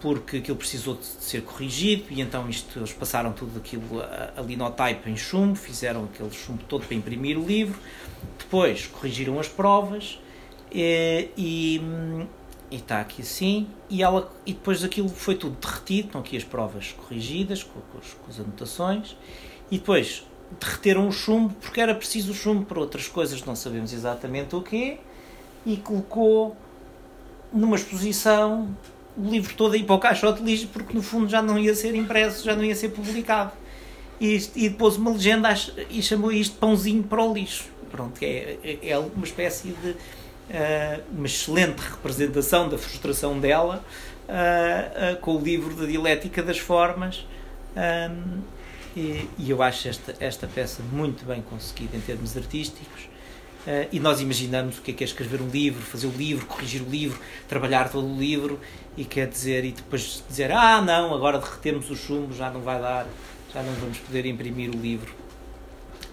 porque 0.00 0.36
aquilo 0.38 0.56
precisou 0.56 0.94
de 0.94 1.04
ser 1.04 1.42
corrigido 1.42 2.04
e 2.10 2.20
então 2.20 2.48
isto, 2.48 2.78
eles 2.78 2.92
passaram 2.92 3.32
tudo 3.32 3.58
aquilo 3.58 4.00
a, 4.00 4.34
a 4.36 4.42
linotype 4.42 5.10
em 5.10 5.16
chumbo, 5.16 5.56
fizeram 5.56 6.04
aquele 6.04 6.30
chumbo 6.30 6.62
todo 6.68 6.84
para 6.86 6.94
imprimir 6.94 7.38
o 7.38 7.44
livro, 7.44 7.78
depois 8.38 8.86
corrigiram 8.86 9.40
as 9.40 9.48
provas 9.48 10.20
eh, 10.72 11.28
e, 11.36 11.80
e 12.70 12.76
está 12.76 13.00
aqui 13.00 13.22
assim 13.22 13.68
e, 13.88 14.02
ela, 14.02 14.30
e 14.44 14.52
depois 14.52 14.82
aquilo 14.84 15.08
foi 15.08 15.34
tudo 15.36 15.56
derretido, 15.60 16.06
estão 16.08 16.20
aqui 16.20 16.36
as 16.36 16.44
provas 16.44 16.92
corrigidas 16.92 17.62
com, 17.62 17.80
com 17.80 17.98
as, 17.98 18.12
com 18.14 18.30
as 18.30 18.40
anotações 18.40 19.16
e 19.70 19.78
depois 19.78 20.26
derreteram 20.60 21.08
o 21.08 21.12
chumbo 21.12 21.54
porque 21.60 21.80
era 21.80 21.94
preciso 21.94 22.32
o 22.32 22.34
chumbo 22.34 22.64
para 22.64 22.78
outras 22.78 23.08
coisas, 23.08 23.44
não 23.44 23.56
sabemos 23.56 23.92
exatamente 23.92 24.54
o 24.54 24.62
quê 24.62 24.98
e 25.64 25.76
colocou 25.76 26.56
numa 27.52 27.76
exposição 27.76 28.76
o 29.16 29.30
livro 29.30 29.54
todo 29.54 29.74
aí 29.74 29.82
para 29.82 29.94
o 29.94 29.98
caixote 29.98 30.42
lixo 30.42 30.68
porque 30.68 30.92
no 30.94 31.02
fundo 31.02 31.28
já 31.28 31.40
não 31.40 31.58
ia 31.58 31.74
ser 31.74 31.94
impresso, 31.94 32.44
já 32.44 32.54
não 32.54 32.62
ia 32.64 32.74
ser 32.76 32.90
publicado. 32.90 33.52
E, 34.20 34.36
e 34.54 34.68
depois 34.68 34.96
uma 34.96 35.10
legenda 35.10 35.48
e 35.90 36.02
chamou 36.02 36.32
isto 36.32 36.56
pãozinho 36.58 37.02
para 37.02 37.22
o 37.22 37.32
lixo. 37.32 37.64
Pronto, 37.90 38.20
é, 38.22 38.56
é- 38.62 38.78
é 38.90 38.98
uma 38.98 39.24
espécie 39.24 39.68
de 39.68 39.94
uma 41.12 41.26
excelente 41.26 41.80
representação 41.80 42.68
da 42.68 42.78
frustração 42.78 43.38
dela 43.38 43.84
ah, 44.28 45.12
ah, 45.12 45.16
com 45.16 45.36
o 45.36 45.40
livro 45.40 45.74
da 45.74 45.86
dialética 45.86 46.42
das 46.42 46.58
formas. 46.58 47.26
E, 48.96 49.28
e 49.38 49.50
eu 49.50 49.62
acho 49.62 49.88
esta, 49.88 50.14
esta 50.18 50.46
peça 50.46 50.82
muito 50.90 51.26
bem 51.26 51.42
conseguida 51.42 51.96
em 51.96 52.00
termos 52.00 52.34
artísticos. 52.36 53.08
Uh, 53.66 53.88
e 53.90 53.98
nós 53.98 54.20
imaginamos 54.20 54.78
o 54.78 54.82
que 54.82 54.92
é, 54.92 54.94
que 54.94 55.02
é 55.02 55.06
escrever 55.06 55.42
um 55.42 55.48
livro, 55.48 55.82
fazer 55.82 56.06
o 56.06 56.12
livro, 56.12 56.46
corrigir 56.46 56.80
o 56.82 56.88
livro, 56.88 57.20
trabalhar 57.48 57.90
todo 57.90 58.06
o 58.06 58.16
livro 58.16 58.60
e 58.96 59.04
quer 59.04 59.26
dizer, 59.26 59.64
e 59.64 59.72
depois 59.72 60.22
dizer, 60.28 60.52
ah 60.52 60.80
não, 60.80 61.12
agora 61.12 61.40
derretemos 61.40 61.90
o 61.90 61.96
chumbo, 61.96 62.32
já 62.32 62.48
não 62.48 62.60
vai 62.60 62.80
dar, 62.80 63.08
já 63.52 63.64
não 63.64 63.72
vamos 63.74 63.98
poder 63.98 64.24
imprimir 64.24 64.70
o 64.70 64.80
livro. 64.80 65.12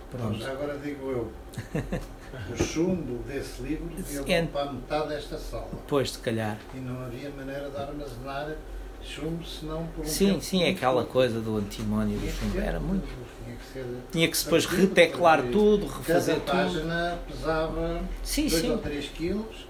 Pronto. 0.09 0.43
Agora 0.43 0.79
digo 0.79 1.11
eu, 1.11 1.31
o 2.51 2.57
chumbo 2.63 3.23
desse 3.23 3.61
livro 3.61 3.89
ia 4.27 4.35
É- 4.37 4.41
ocupar 4.43 4.73
metade 4.73 5.09
desta 5.09 5.37
sala 5.37 5.67
Depois, 5.71 6.11
se 6.11 6.19
calhar. 6.19 6.57
e 6.73 6.77
não 6.79 7.01
havia 7.05 7.29
maneira 7.29 7.69
de 7.69 7.77
armazenar 7.77 8.55
chumbo, 9.01 9.45
senão 9.45 9.85
por 9.87 10.03
um 10.03 10.07
Sim, 10.07 10.39
sim, 10.41 10.63
é 10.63 10.69
aquela 10.69 11.03
coisa 11.05 11.39
do 11.41 11.57
antimónio 11.57 12.17
do 12.17 12.27
chumbo. 12.31 12.59
Era 12.59 12.79
muito. 12.79 13.05
Tinha 13.43 13.57
que 13.57 13.65
ser. 13.73 13.85
Tinha 14.11 14.27
que 14.29 14.37
se 14.37 14.43
depois 14.45 14.65
reteclar 14.65 15.43
tudo, 15.51 15.85
refazer 15.87 16.39
Cada 16.39 16.51
tudo. 16.51 16.73
página 16.73 17.19
pesava 17.27 18.01
Sim, 18.23 18.47
2 18.47 18.61
sim. 18.61 18.71
ou 18.71 18.77
3 18.77 19.05
quilos, 19.09 19.67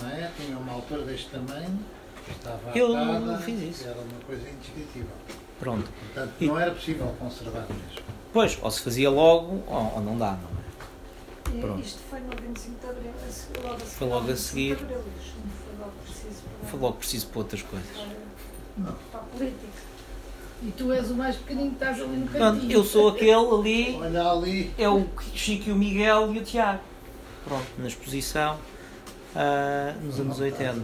não 0.00 0.08
é? 0.08 0.30
Tinha 0.36 0.56
uma 0.56 0.72
altura 0.72 1.02
deste 1.02 1.28
tamanho, 1.30 1.78
estava 2.30 2.78
Eu 2.78 2.96
atada, 2.96 3.38
fiz 3.38 3.60
isso. 3.60 3.88
Era 3.88 3.98
uma 4.00 4.20
coisa 4.26 4.48
indescritível. 4.48 5.10
Pronto. 5.58 5.88
Portanto, 6.14 6.32
E- 6.40 6.46
não 6.46 6.58
era 6.60 6.70
possível 6.70 7.06
conservar 7.18 7.66
mesmo. 7.68 8.06
Pois, 8.32 8.58
ou 8.62 8.70
se 8.70 8.80
fazia 8.82 9.10
logo, 9.10 9.62
ou, 9.66 9.92
ou 9.96 10.00
não 10.02 10.16
dá, 10.18 10.32
não 10.32 10.50
é? 10.60 10.65
Pronto. 11.60 11.80
Isto 11.80 11.98
foi 12.10 12.20
no 12.20 12.30
25 12.30 12.80
de 12.80 12.86
Abril, 12.86 13.12
logo 13.12 13.20
a 13.22 13.26
seguir. 13.26 13.86
Foi 13.86 14.08
logo 14.08 14.16
a 14.16 14.26
25 14.26 14.34
de 14.34 14.38
seguir. 14.38 14.72
Abril, 14.72 14.98
foi 14.98 15.78
logo 15.78 15.92
preciso 16.04 16.42
para, 16.42 16.68
Foi 16.70 16.80
logo 16.80 16.96
preciso 16.96 17.26
para 17.28 17.38
outras 17.38 17.62
coisas. 17.62 17.88
para, 18.82 18.92
para 19.10 19.20
a 19.20 19.24
política. 19.24 19.86
E 20.62 20.70
tu 20.70 20.90
és 20.90 21.10
o 21.10 21.14
mais 21.14 21.36
pequenino 21.36 21.68
que 21.68 21.74
estás 21.76 22.00
ali 22.00 22.16
no 22.16 22.26
Pronto, 22.26 22.54
cantinho. 22.54 22.72
eu 22.72 22.84
sou 22.84 23.08
aquele 23.10 23.32
ali, 23.32 23.98
Olha 24.00 24.30
ali, 24.30 24.72
é 24.78 24.88
o 24.88 25.06
Chico 25.34 25.68
e 25.68 25.72
o 25.72 25.76
Miguel 25.76 26.34
e 26.34 26.38
o 26.38 26.42
Tiago. 26.42 26.80
Pronto, 27.44 27.66
na 27.78 27.86
exposição 27.86 28.58
ah, 29.34 29.94
nos 30.02 30.18
anos 30.18 30.40
80. 30.40 30.82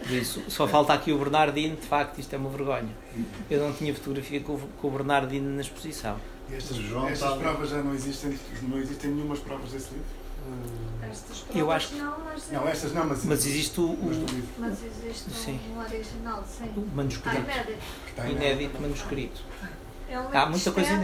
Por 0.00 0.10
isso, 0.10 0.42
só 0.48 0.66
falta 0.66 0.92
aqui 0.92 1.12
o 1.12 1.18
Bernardino, 1.18 1.76
de 1.76 1.86
facto, 1.86 2.18
isto 2.18 2.34
é 2.34 2.36
uma 2.36 2.50
vergonha. 2.50 2.90
Eu 3.48 3.60
não 3.60 3.72
tinha 3.72 3.94
fotografia 3.94 4.40
com 4.40 4.58
o 4.82 4.90
Bernardino 4.90 5.48
na 5.54 5.62
exposição. 5.62 6.16
Estas, 6.52 6.76
João 6.76 7.08
estas 7.08 7.28
está- 7.30 7.40
provas 7.40 7.70
já 7.70 7.82
não 7.82 7.94
existem, 7.94 8.38
não 8.62 8.78
existem 8.78 9.10
nenhumas 9.10 9.38
provas 9.38 9.70
desse 9.70 9.88
livro? 9.90 10.04
Estas 11.02 11.38
provas 11.38 11.56
Eu 11.56 11.70
acho 11.70 11.88
que- 11.88 11.94
não, 11.96 12.18
mas, 12.24 12.50
Não, 12.50 12.68
estas 12.68 12.92
não, 12.92 13.06
mas, 13.06 13.24
Mas 13.24 13.46
existe 13.46 13.80
o, 13.80 13.96
mas 14.02 14.16
livro. 14.16 14.48
mas 14.58 14.78
existe 14.84 15.30
Sim. 15.32 15.60
um 15.74 15.78
original, 15.80 16.44
sim. 16.46 16.64
o 16.76 16.80
Ah, 16.90 16.94
manuscrito, 16.96 17.36
inédito. 17.36 17.78
que 18.04 18.10
está 18.10 18.28
inédito 18.28 18.80
manuscrito. 18.82 19.40
É 20.08 20.18
um 20.20 20.28
Há 20.36 20.46
muita 20.46 20.72
coisa 20.72 20.90
que 20.90 20.96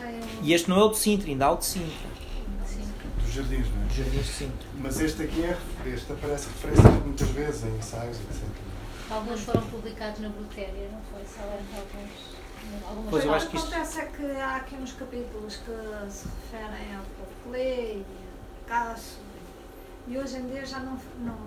tem... 0.00 0.20
E 0.42 0.52
este 0.54 0.70
não 0.70 0.78
é 0.80 0.84
o 0.84 0.88
de 0.90 0.98
Sintra, 0.98 1.28
ainda 1.28 1.46
há 1.46 1.52
o 1.52 1.56
de 1.56 1.64
Sintra, 1.66 2.08
Sim. 2.66 2.88
Dos 3.22 3.32
jardins, 3.34 3.66
não 3.70 3.82
dos 3.86 3.92
é? 3.98 4.02
Jardins 4.02 4.26
de 4.26 4.32
Sintra. 4.32 4.68
Mas 4.80 5.00
este 5.00 5.22
aqui 5.24 5.44
é, 5.44 5.58
este 5.86 6.12
aparece 6.12 6.46
referência 6.48 6.90
muitas 7.04 7.28
vezes 7.30 7.64
em 7.64 7.76
ensaios, 7.76 8.16
etc. 8.16 8.42
Alguns 9.10 9.40
foram 9.40 9.62
publicados 9.62 10.20
na 10.20 10.28
Brutéria, 10.30 10.88
não 10.92 11.00
foi? 11.10 11.22
Só 11.26 11.42
eram 11.42 11.64
alguns. 11.76 12.37
Algumas 12.88 13.10
Pois 13.10 13.24
eu 13.24 13.30
o 13.30 13.34
acho 13.34 13.48
que 13.48 13.56
isto- 13.56 13.68
acontece 13.68 14.00
é 14.00 14.06
que 14.06 14.30
há 14.40 14.56
aqui 14.56 14.74
uns 14.76 14.92
capítulos 14.92 15.56
que 15.56 16.10
se 16.10 16.26
referem 16.52 16.94
ao 16.96 17.02
povo 17.04 17.30
Clé 17.44 17.94
e 17.96 18.06
a 18.64 18.68
Casso 18.68 19.18
e 20.06 20.18
hoje 20.18 20.36
em 20.36 20.46
dia 20.48 20.64
já 20.64 20.80
não, 20.80 20.98
não 21.20 21.38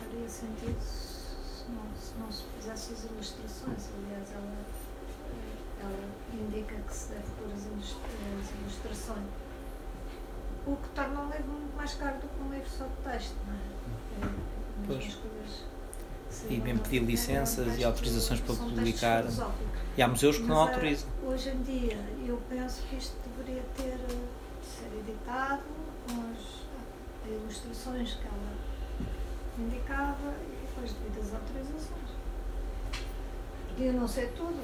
faria 0.00 0.28
sentido 0.28 0.80
se 0.80 1.70
não, 1.70 1.82
se 1.96 2.14
não 2.18 2.30
se 2.32 2.42
fizesse 2.56 2.92
as 2.92 3.04
ilustrações. 3.04 3.88
Aliás, 3.98 4.30
ela, 4.32 4.64
ela 5.82 6.08
indica 6.34 6.74
que 6.74 6.94
se 6.94 7.08
deve 7.08 7.24
pôr 7.38 7.52
as, 7.54 7.64
ilus- 7.66 7.96
as 8.40 8.50
ilustrações. 8.60 9.26
O 10.66 10.76
que 10.76 10.88
torna 10.90 11.20
um 11.20 11.30
livro 11.30 11.48
muito 11.52 11.76
mais 11.76 11.94
caro 11.94 12.16
do 12.18 12.28
que 12.28 12.42
um 12.42 12.50
livro 12.52 12.68
só 12.68 12.84
de 12.84 13.10
texto, 13.12 13.36
não 13.46 13.54
é? 13.54 14.26
É, 14.26 14.34
Pois. 14.86 15.18
E 16.48 16.60
bem 16.60 16.76
pedir 16.78 17.00
licenças 17.00 17.78
e 17.78 17.84
autorizações 17.84 18.40
para 18.40 18.54
publicar. 18.54 19.24
E 19.96 20.02
há 20.02 20.08
museus 20.08 20.38
que 20.38 20.44
não 20.44 20.56
eh, 20.56 20.68
autorizam. 20.68 21.08
Hoje 21.26 21.50
em 21.50 21.62
dia, 21.62 21.98
eu 22.26 22.40
penso 22.48 22.82
que 22.88 22.96
isto 22.96 23.16
deveria 23.36 23.62
ter 23.76 23.94
eh, 23.94 24.06
de 24.60 24.66
ser 24.66 24.90
editado 24.98 25.62
com 26.06 26.20
as 26.30 26.38
eh, 27.26 27.34
ilustrações 27.34 28.14
que 28.14 28.26
ela 28.26 28.54
indicava 29.58 30.34
e 30.42 30.66
depois 30.66 30.92
devidas 30.92 31.34
autorizações. 31.34 32.10
Eu 33.78 33.92
não 33.94 34.06
sei 34.06 34.26
tudo, 34.28 34.56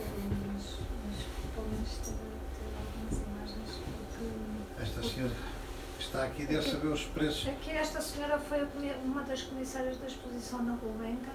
mas, 0.46 0.78
mas 1.04 1.16
pelo 1.54 1.68
menos 1.68 1.90
ter, 1.98 2.12
ter 2.12 2.70
algumas 2.78 3.16
imagens, 3.26 3.80
porque 3.84 4.82
esta 4.82 5.02
senhora 5.02 5.32
está 5.98 6.24
aqui 6.24 6.46
deve 6.46 6.68
saber 6.68 6.88
os 6.88 7.04
preços. 7.04 7.48
Aqui 7.48 7.70
esta 7.70 8.00
senhora 8.00 8.38
foi 8.38 8.66
uma 9.04 9.22
das 9.22 9.42
comissárias 9.42 9.96
da 9.98 10.06
exposição 10.06 10.62
na 10.62 10.74
Gulbenkian, 10.76 11.32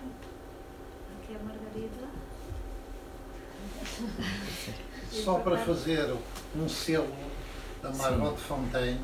aqui 1.22 1.34
é 1.34 1.36
a 1.36 1.44
Margarida. 1.44 2.08
Só 5.12 5.40
para 5.40 5.58
fazer 5.58 6.16
um 6.56 6.70
selo 6.70 7.14
da 7.82 7.92
Margot 7.92 8.38
Fontaine, 8.38 9.02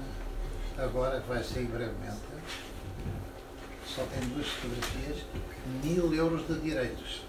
agora 0.78 1.20
que 1.20 1.28
vai 1.28 1.44
sair 1.44 1.66
brevemente, 1.66 2.22
só 3.86 4.04
tem 4.06 4.30
duas 4.30 4.48
fotografias, 4.48 5.26
mil 5.84 6.14
euros 6.14 6.48
de 6.48 6.60
direitos. 6.60 7.24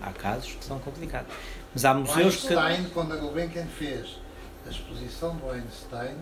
Há 0.00 0.12
casos 0.12 0.54
que 0.54 0.64
são 0.64 0.78
complicados. 0.78 1.32
Mas 1.74 1.84
há 1.84 1.92
museus 1.92 2.36
que. 2.36 2.54
Einstein, 2.54 2.90
quando 2.90 3.12
a 3.12 3.16
Gulbenkian 3.16 3.66
fez 3.66 4.18
a 4.66 4.70
exposição 4.70 5.36
do 5.36 5.50
Einstein, 5.50 6.16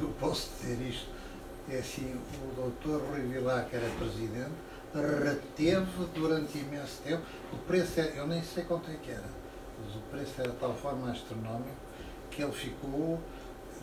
eu 0.00 0.08
posso 0.20 0.50
dizer 0.60 0.80
isto, 0.88 1.08
é 1.70 1.78
assim, 1.78 2.18
o 2.42 2.54
doutor 2.54 3.02
Rui 3.10 3.20
Vilar, 3.20 3.66
que 3.68 3.76
era 3.76 3.88
presidente, 3.90 4.52
reteve 4.94 6.06
durante 6.14 6.58
imenso 6.58 7.02
tempo, 7.02 7.22
o 7.52 7.56
preço, 7.58 8.00
é, 8.00 8.14
eu 8.16 8.26
nem 8.26 8.42
sei 8.42 8.64
quanto 8.64 8.90
é 8.90 8.94
que 8.94 9.10
era, 9.10 9.28
mas 9.84 9.94
o 9.94 10.00
preço 10.10 10.32
era 10.38 10.50
de 10.50 10.56
tal 10.56 10.74
forma 10.74 11.10
astronómico 11.10 11.76
que 12.30 12.42
ele 12.42 12.52
ficou, 12.52 13.20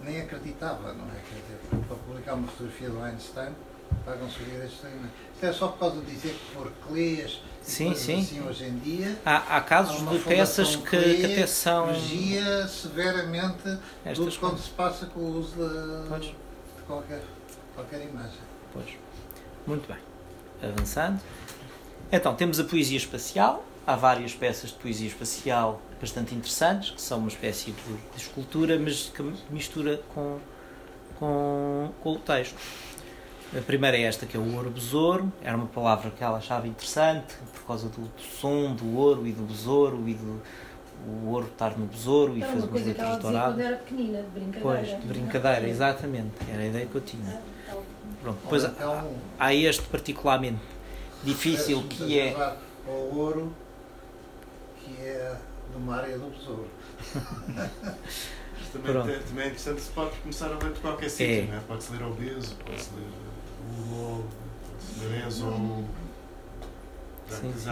nem 0.03 0.21
acreditava, 0.21 0.93
não 0.93 1.05
é? 1.05 1.21
Quer 1.29 1.41
dizer, 1.41 1.85
para 1.87 1.97
publicar 1.97 2.33
uma 2.33 2.47
fotografia 2.47 2.89
do 2.89 3.01
Einstein, 3.01 3.53
pagam-se 4.05 4.39
os 4.39 4.45
direitos 4.45 4.77
de. 4.81 5.09
Isto 5.33 5.45
é 5.45 5.53
só 5.53 5.67
por 5.69 5.79
causa 5.79 5.99
de 6.01 6.05
dizer 6.05 6.33
que 6.33 6.55
por 6.55 6.71
clés 6.87 7.41
e 7.54 7.54
Sim, 7.65 7.95
sim. 7.95 8.19
assim 8.21 8.47
hoje 8.47 8.65
em 8.65 8.77
dia, 8.77 9.17
Há, 9.25 9.57
há 9.57 9.61
casos 9.61 10.07
Há 10.07 10.11
de 10.11 10.19
peças 10.19 10.75
que, 10.75 10.89
que 11.15 11.25
até 11.25 11.47
são. 11.47 11.87
vigia 11.93 12.67
severamente 12.67 13.79
Estas 14.05 14.17
tudo 14.35 14.39
quando 14.39 14.59
se 14.59 14.69
passa 14.69 15.05
com 15.07 15.19
o 15.19 15.39
uso 15.39 15.51
de, 15.55 16.07
Pois. 16.09 16.25
de 16.25 16.35
qualquer, 16.85 17.21
qualquer 17.73 18.01
imagem. 18.03 18.39
Pois. 18.71 18.85
Muito 19.65 19.87
bem. 19.87 19.97
Avançando. 20.61 21.19
Então, 22.11 22.35
temos 22.35 22.59
a 22.59 22.63
poesia 22.63 22.97
espacial. 22.97 23.65
Há 23.87 23.95
várias 23.95 24.33
peças 24.33 24.69
de 24.69 24.75
poesia 24.77 25.07
espacial 25.07 25.81
bastante 25.99 26.33
interessantes, 26.35 26.91
que 26.91 27.01
são 27.01 27.17
uma 27.19 27.27
espécie 27.27 27.71
de, 27.71 27.93
de 28.15 28.21
escultura, 28.21 28.77
mas 28.79 29.11
que 29.13 29.23
mistura 29.49 30.01
com, 30.13 30.39
com, 31.19 31.91
com 32.01 32.11
o 32.13 32.19
texto. 32.19 32.55
A 33.57 33.61
primeira 33.61 33.95
é 33.97 34.01
esta, 34.01 34.25
que 34.25 34.35
é 34.35 34.39
o 34.39 34.55
ouro 34.55 34.69
besouro. 34.69 35.31
Era 35.41 35.55
uma 35.55 35.67
palavra 35.67 36.11
que 36.11 36.23
ela 36.23 36.37
achava 36.37 36.67
interessante, 36.67 37.35
por 37.53 37.63
causa 37.65 37.87
do, 37.87 38.01
do 38.01 38.21
som 38.21 38.73
do 38.75 38.97
ouro 38.97 39.25
e 39.25 39.31
do 39.31 39.43
besouro, 39.43 40.07
e 40.07 40.13
do 40.13 40.41
o 41.07 41.29
ouro 41.29 41.47
estar 41.47 41.77
no 41.77 41.85
besouro, 41.85 42.35
e 42.35 42.41
Era 42.41 42.51
uma 42.53 42.65
umas 42.65 42.71
letras 42.73 42.85
dizia 42.95 43.07
quando 43.11 43.21
douradas. 43.21 43.59
era 43.59 43.75
pequenina, 43.77 44.21
de 44.23 44.27
brincadeira. 44.29 44.61
Pois, 44.61 44.87
de 45.01 45.07
brincadeira, 45.07 45.69
exatamente. 45.69 46.31
Era 46.51 46.63
a 46.63 46.65
ideia 46.65 46.85
que 46.87 46.95
eu 46.95 47.01
tinha. 47.01 47.41
Pronto, 48.21 48.39
depois 48.43 48.63
Ou 48.63 48.69
há, 48.81 49.05
há 49.39 49.53
este 49.53 49.83
particularmente 49.83 50.59
difícil 51.23 51.83
que 51.87 52.19
é. 52.19 52.25
levar 52.31 52.57
ao 52.87 52.93
ouro, 53.17 53.53
que 54.83 54.99
é 55.01 55.35
de 55.71 55.77
uma 55.77 55.95
área 55.97 56.17
do 56.17 56.25
besouro. 56.31 56.67
Mas 57.53 58.67
também, 58.73 58.93
tem- 59.03 59.19
também 59.23 59.43
é 59.43 59.47
interessante, 59.47 59.81
se 59.81 59.91
pode 59.91 60.15
começar 60.21 60.47
a 60.47 60.57
ler 60.57 60.73
de 60.73 60.79
qualquer 60.79 61.09
sítio, 61.09 61.43
É. 61.43 61.47
não 61.51 61.57
é? 61.57 61.59
Pode-se 61.67 61.91
ler 61.93 62.03
obeso, 62.03 62.55
pode-se 62.65 62.89
ler 62.95 63.05
Enzo 65.27 65.47
ou. 65.47 65.85
Sim, 67.29 67.51
sim. 67.57 67.71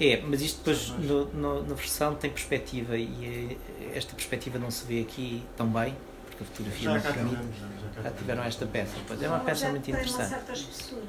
É, 0.00 0.22
mas 0.24 0.40
isto 0.40 0.58
depois 0.58 0.88
no, 0.90 1.24
no- 1.34 1.62
na 1.66 1.74
versão 1.74 2.14
tem 2.14 2.30
perspectiva 2.30 2.96
e 2.96 3.58
eh, 3.80 3.96
esta 3.96 4.14
perspectiva 4.14 4.56
não 4.58 4.70
se 4.70 4.84
vê 4.86 5.00
aqui 5.00 5.42
tão 5.56 5.66
bem, 5.66 5.96
porque 6.26 6.44
a 6.44 6.46
fotografia 6.46 6.84
já 6.84 6.94
não 6.94 7.00
permite. 7.02 7.30
tivemos, 7.36 7.56
já, 7.58 7.66
já 7.96 8.02
Já 8.02 8.10
tiveram 8.16 8.42
esta 8.44 8.66
peça. 8.66 8.92
Pois 9.06 9.20
é 9.22 9.28
uma 9.28 9.40
peça 9.40 9.68
muito 9.68 9.84
tem 9.84 9.94
uma 9.94 10.00
interessante. 10.00 10.28
certa 10.28 10.52
espessura, 10.52 11.02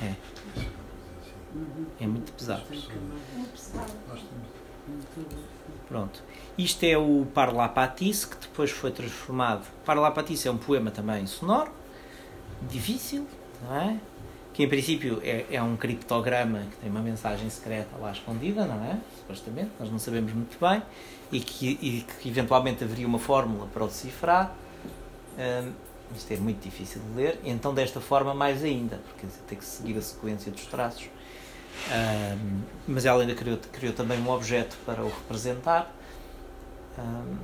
É, 0.00 0.14
é 2.00 2.06
muito 2.06 2.32
pesado. 2.32 2.62
muito 2.70 2.86
temos 2.86 4.24
Pronto. 5.88 6.22
Isto 6.56 6.84
é 6.84 6.96
o 6.96 7.26
Parlapatice, 7.34 8.26
que 8.28 8.36
depois 8.36 8.70
foi 8.70 8.92
transformado. 8.92 9.66
Parlapatice 9.84 10.46
é 10.46 10.50
um 10.52 10.56
poema 10.58 10.90
também 10.92 11.26
sonoro, 11.26 11.72
difícil, 12.62 13.26
não 13.62 13.76
é? 13.76 13.96
Que 14.52 14.64
em 14.64 14.68
princípio 14.68 15.20
é, 15.22 15.46
é 15.50 15.62
um 15.62 15.76
criptograma 15.76 16.60
que 16.70 16.76
tem 16.76 16.90
uma 16.90 17.00
mensagem 17.00 17.48
secreta 17.48 17.96
lá 17.98 18.10
escondida, 18.12 18.64
não 18.64 18.84
é? 18.84 18.98
Supostamente, 19.18 19.70
nós 19.78 19.90
não 19.90 19.98
sabemos 19.98 20.32
muito 20.32 20.58
bem, 20.60 20.82
e 21.30 21.40
que, 21.40 21.78
e 21.80 22.06
que 22.20 22.28
eventualmente 22.28 22.82
haveria 22.82 23.06
uma 23.06 23.18
fórmula 23.18 23.66
para 23.72 23.84
o 23.84 23.86
decifrar. 23.86 24.54
Hum, 25.38 25.72
isto 26.16 26.32
é 26.32 26.36
muito 26.36 26.60
difícil 26.64 27.00
de 27.00 27.16
ler, 27.16 27.40
então 27.44 27.72
desta 27.72 28.00
forma 28.00 28.34
mais 28.34 28.64
ainda, 28.64 28.98
porque 29.08 29.28
tem 29.46 29.56
que 29.56 29.64
seguir 29.64 29.96
a 29.96 30.02
sequência 30.02 30.50
dos 30.50 30.66
traços. 30.66 31.04
Hum, 31.88 32.62
mas 32.88 33.06
ela 33.06 33.22
ainda 33.22 33.34
criou, 33.34 33.58
criou 33.72 33.94
também 33.94 34.18
um 34.20 34.28
objeto 34.28 34.76
para 34.84 35.02
o 35.02 35.08
representar. 35.08 35.94
Hum, 36.98 37.36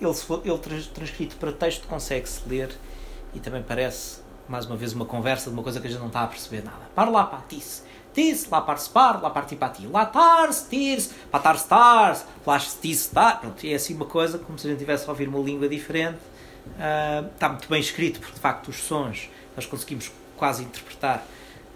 ele, 0.00 0.12
ele 0.44 0.58
trans- 0.58 0.86
transcrito 0.88 1.36
para 1.36 1.52
texto 1.52 1.86
consegue-se 1.86 2.46
ler 2.48 2.76
e 3.34 3.38
também 3.38 3.62
parece, 3.62 4.20
mais 4.48 4.66
uma 4.66 4.76
vez, 4.76 4.92
uma 4.92 5.04
conversa 5.04 5.50
de 5.50 5.54
uma 5.54 5.62
coisa 5.62 5.80
que 5.80 5.86
a 5.86 5.90
gente 5.90 5.98
não 6.00 6.06
está 6.08 6.22
a 6.22 6.26
perceber 6.26 6.62
nada. 6.64 6.82
Parla 6.94 7.24
patice, 7.24 7.82
tis, 8.14 8.48
lá 8.48 8.60
par 8.60 8.78
spar, 8.78 9.20
lá 9.22 9.30
par 9.30 9.44
tipati, 9.46 9.86
lá 9.86 10.06
tars, 10.06 10.66
tirs, 10.68 11.10
patar 11.30 11.56
stars, 11.56 12.24
flash 12.44 12.74
tis, 12.80 13.00
star. 13.00 13.40
Pronto, 13.40 13.66
é 13.66 13.74
assim 13.74 13.94
uma 13.94 14.06
coisa, 14.06 14.38
como 14.38 14.58
se 14.58 14.66
a 14.66 14.70
gente 14.70 14.78
tivesse 14.78 15.06
a 15.06 15.08
ouvir 15.10 15.28
uma 15.28 15.38
língua 15.40 15.68
diferente. 15.68 16.18
Ah, 16.78 17.24
está 17.34 17.48
muito 17.48 17.68
bem 17.68 17.80
escrito, 17.80 18.18
porque 18.20 18.34
de 18.34 18.40
facto 18.40 18.68
os 18.68 18.76
sons 18.76 19.28
nós 19.54 19.66
conseguimos 19.66 20.10
quase 20.36 20.62
interpretar 20.64 21.24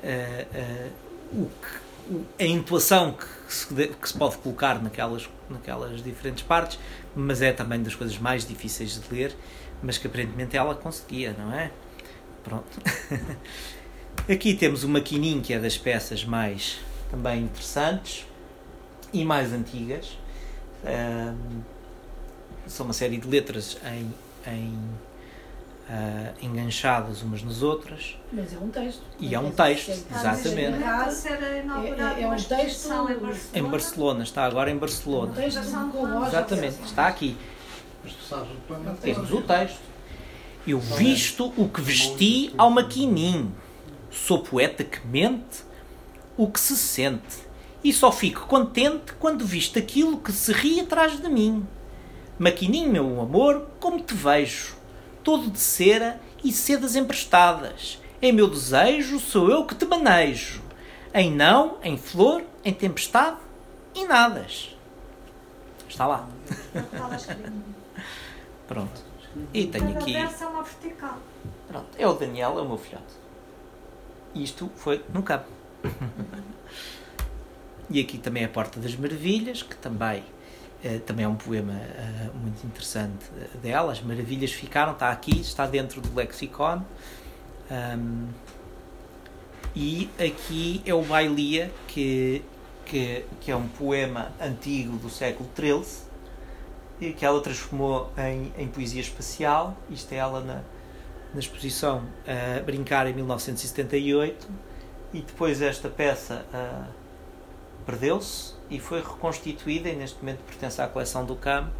ah, 0.03 0.47
ah, 0.55 0.89
o 1.33 1.47
que, 1.49 2.13
o- 2.15 2.25
a 2.39 2.45
intuação 2.45 3.13
que 3.13 3.27
se, 3.55 3.73
de- 3.73 3.89
que 3.89 4.09
se 4.09 4.17
pode 4.19 4.37
colocar 4.39 4.83
naquelas, 4.83 5.29
naquelas 5.49 6.03
diferentes 6.03 6.43
partes, 6.43 6.79
mas 7.15 7.41
é 7.43 7.53
também 7.53 7.83
das 7.83 7.95
coisas 7.95 8.19
mais 8.19 8.45
difíceis 8.47 9.01
de 9.01 9.15
ler, 9.15 9.37
mas 9.83 9.97
que 9.99 10.07
aparentemente 10.07 10.57
ela 10.57 10.75
conseguia, 10.75 11.35
não 11.39 11.53
é? 11.53 11.71
Pronto. 12.45 12.81
Aqui 14.31 14.55
temos 14.55 14.85
o 14.85 14.89
maquininho, 14.89 15.41
que 15.41 15.53
é 15.53 15.59
das 15.59 15.77
peças 15.77 16.25
mais 16.25 16.79
também 17.11 17.43
interessantes 17.45 18.27
e 19.13 19.25
mais 19.25 19.53
antigas. 19.53 20.17
Ahm, 20.85 21.61
são 22.67 22.87
uma 22.87 22.93
série 22.93 23.17
de 23.19 23.27
letras 23.27 23.77
em, 23.85 24.15
em, 24.51 24.79
ah, 25.89 26.33
enganchadas 26.41 27.23
umas 27.23 27.43
nas 27.43 27.63
outras. 27.63 28.17
Mas 28.33 28.55
é 28.55 28.59
um 28.59 28.69
texto. 28.69 29.03
E 29.19 29.35
é 29.35 29.39
um 29.41 29.45
Não 29.45 29.51
texto, 29.51 29.87
se 29.93 30.07
exatamente. 30.15 30.79
É- 30.83 32.19
é- 32.19 32.23
é 32.23 32.29
um 32.29 32.37
texto 32.37 32.87
em 32.87 33.19
Barcelona. 33.19 33.37
Em 33.55 33.63
Barcelona, 33.65 34.23
está 34.23 34.45
agora 34.45 34.71
em 34.71 34.77
Barcelona. 34.79 35.33
Um 35.33 35.35
texto. 35.35 35.59
Exatamente, 35.59 36.85
está 36.85 37.09
aqui. 37.09 37.37
Mas 38.05 38.13
tu 38.13 38.23
sabes 38.23 38.51
o 38.53 38.55
poema 38.69 38.97
Temos 39.03 39.31
o 39.33 39.43
texto. 39.43 39.90
Eu 40.67 40.79
visto 40.79 41.53
o 41.57 41.69
que 41.69 41.81
vesti 41.81 42.53
ao 42.59 42.71
maquininho. 42.71 43.55
Sou 44.11 44.43
poeta 44.43 44.85
que 44.85 45.07
mente 45.07 45.65
o 46.37 46.51
que 46.51 46.61
se 46.61 46.77
sente. 46.77 47.39
E 47.83 47.93
só 47.93 48.13
fico 48.13 48.47
contente 48.47 49.15
quando 49.19 49.47
visto 49.47 49.79
aquilo 49.79 50.19
que 50.19 50.33
se 50.33 50.53
ri 50.53 50.81
atrás 50.81 51.21
de 51.21 51.29
mim. 51.29 51.67
Maquininho, 52.39 52.91
meu 52.91 53.21
amor, 53.21 53.69
como 53.81 54.03
te 54.03 54.15
vejo. 54.15 54.77
Todo 55.25 55.51
de 55.51 55.59
cera 55.59 56.21
e 56.45 56.53
sedas 56.53 56.95
emprestadas. 56.95 57.99
Em 58.21 58.33
meu 58.33 58.49
desejo 58.49 59.19
sou 59.19 59.51
eu 59.51 59.65
que 59.65 59.75
te 59.75 59.87
manejo. 59.87 60.63
Em 61.13 61.31
não, 61.35 61.79
em 61.83 61.97
flor, 61.97 62.43
em 62.65 62.73
tempestade 62.73 63.39
e 63.95 64.05
nadas. 64.05 64.77
Está 65.89 66.07
lá. 66.07 66.29
Pronto. 68.69 69.10
E 69.53 69.67
tenho 69.67 69.91
aqui. 69.91 70.17
é 70.17 70.27
uma 70.47 70.63
vertical. 70.63 71.19
Pronto, 71.69 71.89
é 71.97 72.07
o 72.07 72.13
Daniel, 72.15 72.59
é 72.59 72.63
o 72.63 72.69
meu 72.69 72.79
filhote. 72.79 73.15
Isto 74.35 74.71
foi 74.77 75.05
no 75.13 75.23
campo. 75.23 75.49
e 77.89 78.01
aqui 78.01 78.19
também 78.19 78.43
é 78.43 78.47
a 78.47 78.49
Porta 78.49 78.81
das 78.81 78.95
Maravilhas, 78.97 79.63
que 79.63 79.77
também, 79.77 80.25
eh, 80.83 80.99
também 80.99 81.25
é 81.25 81.29
um 81.29 81.37
poema 81.37 81.75
eh, 81.75 82.31
muito 82.35 82.65
interessante 82.67 83.27
eh, 83.37 83.57
dela. 83.59 83.93
As 83.93 84.01
maravilhas 84.03 84.53
ficaram, 84.53 84.93
está 84.93 85.11
aqui, 85.11 85.41
está 85.41 85.67
dentro 85.67 86.01
do 86.01 86.15
lexicon. 86.15 86.83
Ahm, 87.71 88.29
e 89.75 90.11
aqui 90.19 90.83
é 90.85 90.93
o 90.93 91.03
Bailia, 91.03 91.71
que, 91.87 92.43
que, 92.85 93.25
que 93.41 93.51
é 93.53 93.57
um 93.57 93.69
poema 93.69 94.33
antigo 94.41 94.97
do 94.97 95.09
século 95.09 95.49
XIII, 95.57 96.10
que 97.01 97.25
ela 97.25 97.41
transformou 97.41 98.13
em, 98.17 98.53
em 98.63 98.69
poesia 98.69 99.01
espacial. 99.01 99.77
Isto 99.91 100.13
é 100.13 100.17
ela 100.17 100.41
na, 100.41 100.63
na 101.35 101.41
exposição 101.41 102.05
a 102.27 102.61
Brincar 102.63 103.07
em 103.07 103.15
1978 103.15 104.49
e 105.13 105.21
depois 105.23 105.61
esta 105.63 105.89
peça 105.89 106.45
ah, 106.53 106.87
perdeu-se 107.87 108.55
e 108.69 108.79
foi 108.79 109.01
reconstituída 109.01 109.89
e 109.89 109.97
neste 109.97 110.19
momento 110.21 110.41
pertence 110.47 110.81
à 110.81 110.87
coleção 110.87 111.25
do 111.25 111.35
CAM 111.35 111.71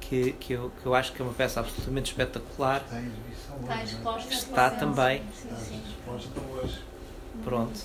que, 0.00 0.32
que, 0.32 0.52
eu, 0.54 0.70
que 0.80 0.86
eu 0.86 0.94
acho 0.94 1.12
que 1.12 1.22
é 1.22 1.24
uma 1.24 1.32
peça 1.34 1.60
absolutamente 1.60 2.10
espetacular 2.10 2.82
Está 2.84 3.00
em 3.00 3.06
exibição 3.06 3.56
Está 3.60 3.74
hoje, 3.82 3.96
não 4.02 4.12
é? 4.12 4.18
exposta. 4.18 4.34
Está 4.34 4.70
também. 4.70 5.22
Sim, 5.34 5.48
Está 5.48 6.16
exposta 6.16 6.40
hoje. 6.52 6.82
pronto 7.44 7.80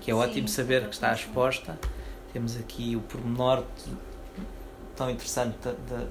que 0.00 0.10
é 0.10 0.14
Sim, 0.14 0.20
ótimo 0.20 0.48
saber 0.48 0.82
que 0.88 0.94
está 0.94 1.12
exposta 1.12 1.78
temos 2.32 2.56
aqui 2.56 2.94
o 2.94 3.00
pormenor 3.00 3.62
de- 3.84 4.05
tão 4.96 5.10
interessante 5.10 5.56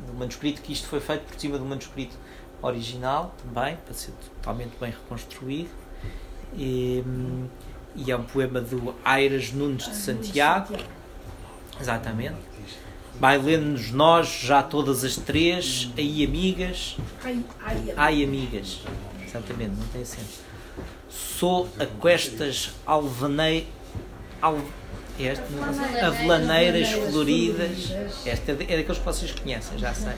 do 0.08 0.14
manuscrito 0.14 0.62
que 0.62 0.72
isto 0.72 0.88
foi 0.88 1.00
feito 1.00 1.24
por 1.24 1.40
cima 1.40 1.58
do 1.58 1.66
manuscrito 1.66 2.16
original 2.62 3.34
também 3.44 3.78
para 3.78 3.94
ser 3.94 4.12
totalmente 4.12 4.74
bem 4.80 4.92
reconstruído 4.92 5.70
e, 6.54 7.04
e 7.96 8.12
é 8.12 8.16
um 8.16 8.24
poema 8.24 8.62
do 8.62 8.96
Airas 9.04 9.52
Nunes 9.52 9.86
de 9.86 9.96
Santiago 9.96 10.76
exatamente 11.80 12.36
bailemos 13.20 13.92
nós 13.92 14.28
já 14.28 14.62
todas 14.62 15.04
as 15.04 15.16
três 15.16 15.90
aí 15.98 16.24
amigas. 16.24 16.98
Ai, 17.98 18.24
amigas. 18.24 18.82
Exatamente, 19.26 19.72
não 19.72 19.88
tem 19.88 20.02
acento. 20.02 20.46
Sou 21.10 21.70
a 21.80 21.86
questas 21.86 22.72
alvanei... 22.86 23.68
Al... 24.42 24.60
Este. 25.20 25.44
Avelaneiras 26.04 26.92
floridas. 26.92 27.92
Esta 28.26 28.52
é, 28.52 28.56
é 28.56 28.78
daqueles 28.78 28.98
que 28.98 29.06
vocês 29.06 29.32
conhecem, 29.32 29.78
já 29.78 29.94
sei. 29.94 30.14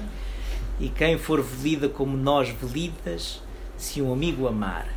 E 0.79 0.89
quem 0.89 1.17
for 1.17 1.41
velida 1.41 1.89
como 1.89 2.15
nós 2.15 2.49
velidas, 2.49 3.41
se 3.77 4.01
um 4.01 4.11
amigo 4.11 4.47
amar, 4.47 4.87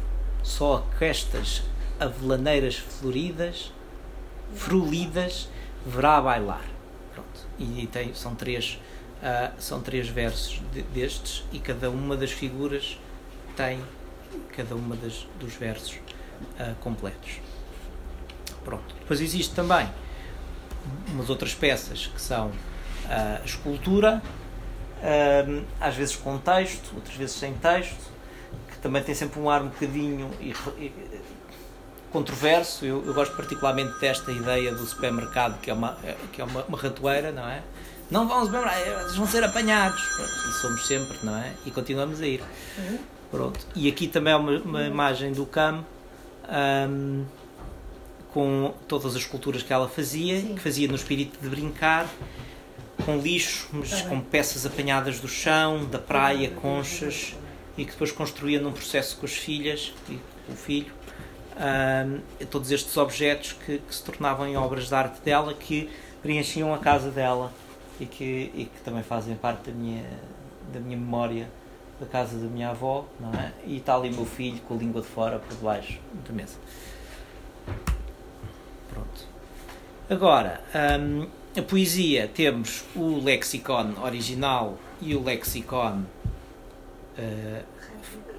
só 0.43 0.87
a 0.95 0.99
questas 0.99 1.63
avelaneiras 1.99 2.77
floridas, 2.77 3.73
frulidas, 4.55 5.49
verá 5.87 6.21
bailar. 6.21 6.65
Pronto. 7.15 7.47
E 7.59 7.87
tem, 7.87 8.15
são 8.15 8.35
três 8.35 8.79
ah, 9.23 9.53
são 9.59 9.83
três 9.83 10.09
versos 10.09 10.63
de- 10.73 10.83
destes 10.83 11.45
e 11.53 11.59
cada 11.59 11.91
uma 11.91 12.17
das 12.17 12.31
figuras 12.33 12.99
tem 13.55 13.79
cada 14.57 14.75
uma 14.75 14.97
das, 14.97 15.27
dos 15.39 15.55
versos 15.55 15.99
ah, 16.59 16.73
completos. 16.81 17.33
Pronto. 18.65 18.95
Depois 19.01 19.21
existe 19.21 19.55
também 19.55 19.89
umas 21.09 21.29
outras 21.29 21.55
peças 21.55 22.07
que 22.07 22.21
são 22.21 22.51
a 23.09 23.45
escultura, 23.45 24.23
ah, 25.03 25.63
às 25.81 25.95
vezes 25.95 26.17
com 26.17 26.39
texto, 26.39 26.93
outras 26.95 27.15
vezes 27.17 27.37
sem 27.37 27.55
texto, 27.55 28.11
que 28.71 28.79
também 28.79 29.03
tem 29.03 29.15
sempre 29.15 29.41
um 29.41 29.49
ar 29.49 29.63
um 29.63 29.69
bocadinho 29.69 30.31
controverso. 32.11 32.85
Eu, 32.85 33.05
eu 33.07 33.15
gosto 33.15 33.35
particularmente 33.37 33.99
desta 34.01 34.31
ideia 34.33 34.73
do 34.75 34.85
supermercado, 34.85 35.61
que 35.61 35.71
é 35.71 35.75
uma, 35.75 35.97
que 36.33 36.41
é 36.41 36.45
uma, 36.45 36.65
uma 36.65 36.79
ratoeira, 36.79 37.33
não 37.33 37.49
é? 37.49 37.63
Não 38.11 38.27
vão 38.27 38.39
ao 38.39 38.47
supermercado, 38.47 39.03
eles 39.03 39.17
vão 39.17 39.27
ser 39.27 39.45
apanhados. 39.45 40.03
E 40.49 40.53
somos 40.61 40.87
sempre, 40.87 41.19
não 41.23 41.37
é? 41.37 41.53
E 41.65 41.71
continuamos 41.71 42.21
a 42.21 42.27
ir. 42.27 42.43
Pronto. 43.31 43.61
E 43.75 43.89
aqui 43.89 44.09
também 44.09 44.33
é 44.33 44.37
uma, 44.37 44.59
uma 44.59 44.83
imagem 44.83 45.33
do 45.33 45.47
Cam 45.47 45.85
ahm, 46.49 47.25
com 48.33 48.73
todas 48.87 49.15
as 49.15 49.23
esculturas 49.23 49.63
que 49.63 49.73
ela 49.73 49.89
fazia, 49.89 50.41
Sim. 50.41 50.55
que 50.55 50.61
fazia 50.61 50.89
no 50.89 50.95
espírito 50.95 51.39
de 51.41 51.49
brincar, 51.49 52.09
com 53.05 53.19
lixo, 53.19 53.69
mas 53.73 53.91
Tá 53.91 54.09
com 54.09 54.21
peças 54.21 54.67
apanhadas 54.67 55.21
do 55.21 55.29
chão, 55.29 55.87
da 55.87 55.99
praia, 55.99 56.51
conchas, 56.51 57.35
e 57.77 57.85
que 57.85 57.93
depois 57.93 58.13
construía 58.13 58.61
num 58.61 58.73
processo 58.73 59.17
com 59.17 59.27
as 59.27 59.33
filhas 59.33 59.93
e 60.09 60.19
com 60.47 60.53
o 60.53 60.57
filho. 60.57 60.93
todos 62.51 62.71
estes 62.71 62.97
objetos 62.97 63.53
que, 63.65 63.79
que 63.79 63.95
se 63.95 64.03
tornavam 64.03 64.47
em 64.47 64.57
obras 64.57 64.89
de 64.89 64.95
arte 64.95 65.21
dela, 65.23 65.55
que 65.55 65.91
preenchiam 66.23 66.75
a 66.75 66.79
casa 66.79 67.11
dela 67.11 67.53
e 67.99 68.07
que, 68.07 68.51
e 68.55 68.65
que 68.65 68.81
também 68.85 69.03
fazem 69.03 69.35
parte 69.35 69.71
da 69.71 69.73
minha, 69.73 70.05
da 70.73 70.81
minha 70.81 70.97
memória 70.97 71.49
da 72.01 72.07
casa 72.07 72.39
da 72.39 72.47
minha 72.47 72.71
avó, 72.71 73.05
não 73.21 73.31
é? 73.35 73.53
E 73.67 73.77
está 73.77 73.95
ali 73.95 74.09
o 74.09 74.15
meu 74.15 74.25
filho 74.25 74.59
com 74.63 74.75
a 74.75 74.77
língua 74.79 75.03
de 75.03 75.07
fora 75.07 75.39
por 75.39 75.55
debaixo 75.55 76.01
da 76.27 76.33
mesa. 76.33 76.57
Pronto. 78.89 79.29
Agora, 80.11 80.61
hum, 81.01 81.27
a 81.57 81.63
poesia 81.63 82.29
temos 82.35 82.85
o 82.97 83.21
lexicon 83.23 83.95
original 84.03 84.77
e 85.01 85.15
o 85.15 85.23
lexicon 85.23 86.03
eh, 87.17 87.63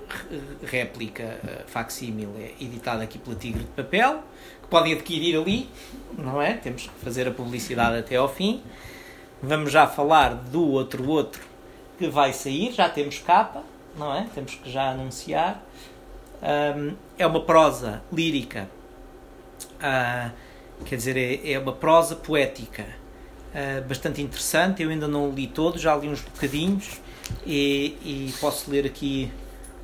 re- 0.09 0.41
réplica 0.65 1.23
eh, 1.23 1.63
facsímil 1.67 2.29
é 2.37 2.51
editado 2.61 3.01
aqui 3.01 3.17
pela 3.17 3.35
Tigre 3.37 3.61
de 3.63 3.69
Papel, 3.69 4.21
que 4.61 4.67
podem 4.67 4.93
adquirir 4.93 5.37
ali, 5.39 5.69
não 6.17 6.41
é? 6.41 6.55
Temos 6.55 6.83
que 6.87 6.99
fazer 7.05 7.25
a 7.27 7.31
publicidade 7.31 7.97
até 7.97 8.17
ao 8.17 8.27
fim. 8.27 8.61
Vamos 9.41 9.71
já 9.71 9.87
falar 9.87 10.33
do 10.35 10.67
outro 10.71 11.07
outro 11.07 11.41
que 11.97 12.07
vai 12.09 12.33
sair, 12.33 12.73
já 12.73 12.89
temos 12.89 13.17
capa, 13.19 13.63
não 13.97 14.13
é? 14.13 14.27
Temos 14.35 14.55
que 14.55 14.69
já 14.69 14.89
anunciar. 14.91 15.63
Hum, 16.43 16.95
é 17.17 17.25
uma 17.25 17.41
prosa 17.41 18.01
lírica, 18.11 18.67
ah, 19.79 20.31
quer 20.85 20.95
dizer, 20.95 21.17
é, 21.17 21.53
é 21.53 21.59
uma 21.59 21.73
prosa 21.73 22.15
poética 22.15 22.85
ah, 23.53 23.81
bastante 23.87 24.21
interessante. 24.21 24.81
Eu 24.81 24.89
ainda 24.89 25.07
não 25.07 25.31
li 25.31 25.47
todo, 25.47 25.77
já 25.77 25.95
li 25.95 26.07
uns 26.07 26.21
bocadinhos 26.21 26.99
e, 27.45 27.97
e 28.03 28.33
posso 28.39 28.69
ler 28.69 28.85
aqui 28.85 29.31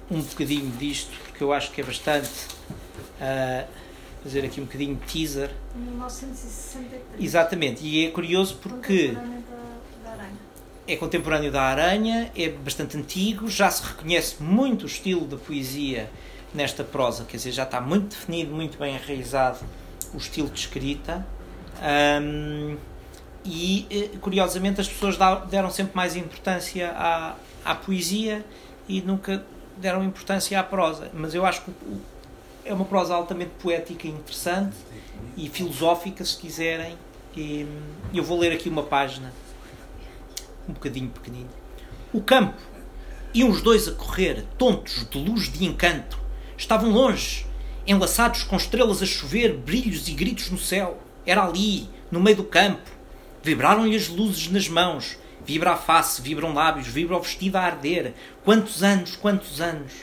um 0.09 0.21
bocadinho 0.21 0.69
disto 0.71 1.11
porque 1.23 1.43
eu 1.43 1.51
acho 1.51 1.71
que 1.71 1.81
é 1.81 1.83
bastante. 1.83 2.29
ah, 3.21 3.65
fazer 4.23 4.43
aqui 4.43 4.59
um 4.59 4.65
bocadinho 4.65 4.95
de 4.95 5.05
teaser. 5.05 5.49
1963. 5.73 7.01
Exatamente, 7.19 7.85
e 7.85 8.05
é 8.05 8.11
curioso 8.11 8.57
porque 8.61 9.15
é 10.87 10.95
contemporâneo 10.95 11.51
da 11.51 11.61
Aranha, 11.61 12.31
é 12.35 12.49
bastante 12.49 12.97
antigo, 12.97 13.49
já 13.49 13.69
se 13.69 13.83
reconhece 13.83 14.41
muito 14.41 14.83
o 14.83 14.85
estilo 14.85 15.25
da 15.25 15.37
poesia 15.37 16.09
nesta 16.53 16.83
prosa, 16.83 17.23
quer 17.25 17.37
dizer, 17.37 17.51
já 17.51 17.63
está 17.63 17.79
muito 17.79 18.09
definido, 18.09 18.53
muito 18.53 18.77
bem 18.77 18.95
enraizado 18.95 19.59
o 20.14 20.18
estilo 20.18 20.49
de 20.49 20.60
escrita. 20.60 21.26
Ahm, 21.82 22.78
e 23.45 23.88
eh, 23.89 24.18
curiosamente 24.20 24.82
as 24.82 24.88
pessoas 24.88 25.18
deram 25.49 25.72
sempre 25.72 25.95
mais 25.95 26.16
importância 26.16 26.91
à, 26.91 27.36
à 27.64 27.76
poesia 27.76 28.45
e 28.89 29.01
nunca 29.01 29.43
deram 29.78 30.03
importância 30.03 30.60
à 30.60 30.64
prosa. 30.64 31.10
Mas 31.14 31.34
eu 31.34 31.45
acho 31.45 31.62
que 31.62 31.72
é 32.66 32.74
uma 32.74 32.86
prosa 32.86 33.16
altamente 33.16 33.51
poética 33.62 34.08
e 34.08 34.12
interessante 34.12 34.76
e 35.38 35.47
filosófica, 35.49 36.26
se 36.26 36.38
quiserem. 36.38 36.97
E 37.36 37.68
eu 38.14 38.24
vou 38.24 38.39
ler 38.39 38.51
aqui 38.51 38.68
uma 38.68 38.84
página, 38.84 39.32
um 40.68 40.74
bocadinho 40.74 41.10
pequenino. 41.10 41.49
O 42.12 42.22
campo 42.22 42.60
e 43.34 43.43
uns 43.43 43.62
dois 43.62 43.88
a 43.88 43.91
correr, 43.91 44.43
tontos 44.58 45.08
de 45.10 45.20
luz 45.20 45.51
de 45.51 45.64
encanto, 45.64 46.20
estavam 46.58 46.89
longe, 46.89 47.45
enlaçados 47.88 48.43
com 48.43 48.57
estrelas 48.57 49.01
a 49.01 49.05
chover, 49.05 49.53
brilhos 49.53 50.07
e 50.07 50.11
gritos 50.11 50.49
no 50.49 50.57
céu. 50.57 50.99
Era 51.25 51.45
ali, 51.45 51.89
no 52.11 52.19
meio 52.19 52.38
do 52.38 52.43
campo. 52.43 52.91
Vibraram-lhe 53.41 53.95
as 53.95 54.09
luzes 54.09 54.51
nas 54.51 54.67
mãos. 54.67 55.17
Vibra 55.45 55.71
a 55.71 55.77
face, 55.77 56.21
vibram 56.21 56.53
lábios, 56.53 56.88
vibra 56.88 57.15
o 57.15 57.21
vestido 57.21 57.55
a 57.55 57.61
arder. 57.61 58.13
Quantos 58.43 58.83
anos, 58.83 59.15
quantos 59.15 59.61
anos. 59.61 59.93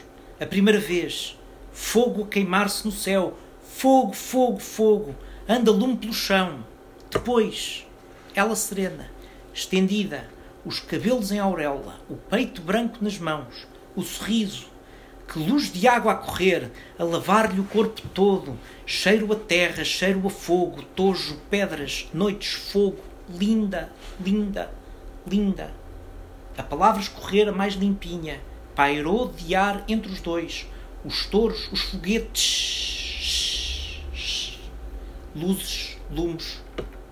A 0.40 0.46
primeira 0.46 0.80
vez. 0.80 1.38
Fogo 1.72 2.24
a 2.24 2.26
queimar-se 2.26 2.84
no 2.86 2.92
céu. 2.92 3.36
Fogo, 3.62 4.14
fogo, 4.14 4.58
fogo. 4.58 5.14
Anda 5.46 5.70
lume 5.70 5.96
pelo 5.98 6.14
chão. 6.14 6.64
Depois, 7.10 7.86
ela 8.34 8.56
serena, 8.56 9.10
estendida, 9.52 10.28
os 10.64 10.80
cabelos 10.80 11.30
em 11.30 11.38
auréola, 11.38 12.00
o 12.08 12.16
peito 12.16 12.60
branco 12.60 12.98
nas 13.00 13.18
mãos, 13.18 13.66
o 13.94 14.02
sorriso, 14.02 14.66
que 15.26 15.38
luz 15.38 15.72
de 15.72 15.88
água 15.88 16.12
a 16.12 16.16
correr, 16.16 16.70
a 16.98 17.04
lavar-lhe 17.04 17.60
o 17.60 17.64
corpo 17.64 18.02
todo, 18.12 18.58
cheiro 18.86 19.32
a 19.32 19.36
terra, 19.36 19.84
cheiro 19.84 20.26
a 20.26 20.30
fogo, 20.30 20.82
tojo, 20.94 21.36
pedras, 21.50 22.08
noites, 22.12 22.52
fogo, 22.52 22.98
linda, 23.28 23.90
linda, 24.20 24.70
linda. 25.26 25.72
A 26.56 26.62
palavra 26.62 27.00
escorrer 27.00 27.48
a 27.48 27.52
mais 27.52 27.74
limpinha, 27.74 28.40
pairou 28.74 29.28
de 29.28 29.54
ar 29.54 29.84
entre 29.88 30.12
os 30.12 30.20
dois, 30.20 30.66
os 31.04 31.26
touros, 31.26 31.70
os 31.72 31.80
foguetes, 31.82 32.84
luzes, 35.34 35.96
lumes, 36.10 36.62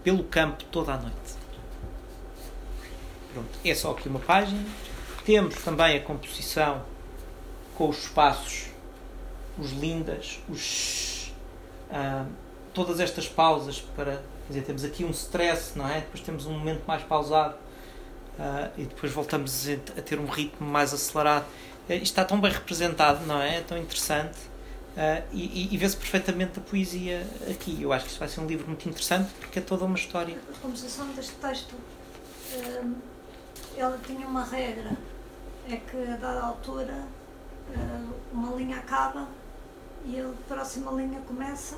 pelo 0.04 0.24
campo 0.24 0.64
toda 0.64 0.92
a 0.94 0.98
noite. 0.98 1.16
Pronto, 3.32 3.48
é 3.64 3.74
só 3.74 3.92
aqui 3.92 4.08
uma 4.08 4.20
página. 4.20 4.62
Temos 5.24 5.54
também 5.56 5.96
a 5.96 6.00
composição 6.00 6.82
com 7.76 7.88
os 7.88 7.98
espaços, 8.04 8.66
os 9.58 9.70
lindas, 9.72 10.40
os 10.48 11.32
ah, 11.90 12.24
todas 12.72 13.00
estas 13.00 13.28
pausas 13.28 13.80
para 13.94 14.22
dizer, 14.48 14.62
temos 14.62 14.84
aqui 14.84 15.04
um 15.04 15.10
stress, 15.10 15.76
não 15.76 15.86
é? 15.88 16.00
Depois 16.00 16.20
temos 16.22 16.46
um 16.46 16.52
momento 16.52 16.82
mais 16.86 17.02
pausado 17.02 17.54
ah, 18.38 18.70
e 18.76 18.84
depois 18.84 19.12
voltamos 19.12 19.66
a 19.96 20.00
ter 20.02 20.18
um 20.18 20.26
ritmo 20.26 20.66
mais 20.66 20.92
acelerado. 20.94 21.46
Eh, 21.88 21.96
Isto 21.96 22.04
está 22.04 22.24
tão 22.24 22.40
bem 22.40 22.50
representado, 22.50 23.26
não 23.26 23.40
é? 23.40 23.56
É 23.58 23.60
tão 23.60 23.76
interessante. 23.76 24.38
Ah, 24.96 25.22
e 25.32 25.74
e- 25.74 25.76
vê-se 25.78 25.96
perfeitamente 25.96 26.58
a 26.58 26.62
poesia 26.62 27.26
aqui. 27.50 27.82
Eu 27.82 27.92
acho 27.92 28.04
que 28.04 28.10
isto 28.10 28.18
vai 28.18 28.28
ser 28.28 28.40
um 28.40 28.46
livro 28.46 28.66
muito 28.66 28.88
interessante 28.88 29.30
porque 29.40 29.58
é 29.58 29.62
toda 29.62 29.84
uma 29.84 29.96
história. 29.96 30.36
A 30.54 30.58
composição 30.60 31.06
deste 31.12 31.32
texto, 31.36 31.74
ela 33.76 33.98
tinha 34.06 34.26
uma 34.26 34.44
regra, 34.44 34.92
é 35.68 35.76
que 35.76 35.96
a 36.10 36.16
dada 36.16 36.40
altura 36.42 37.06
uma 38.32 38.54
linha 38.56 38.76
acaba 38.78 39.28
e 40.04 40.20
a 40.20 40.30
próxima 40.48 40.90
linha 40.92 41.20
começa 41.20 41.76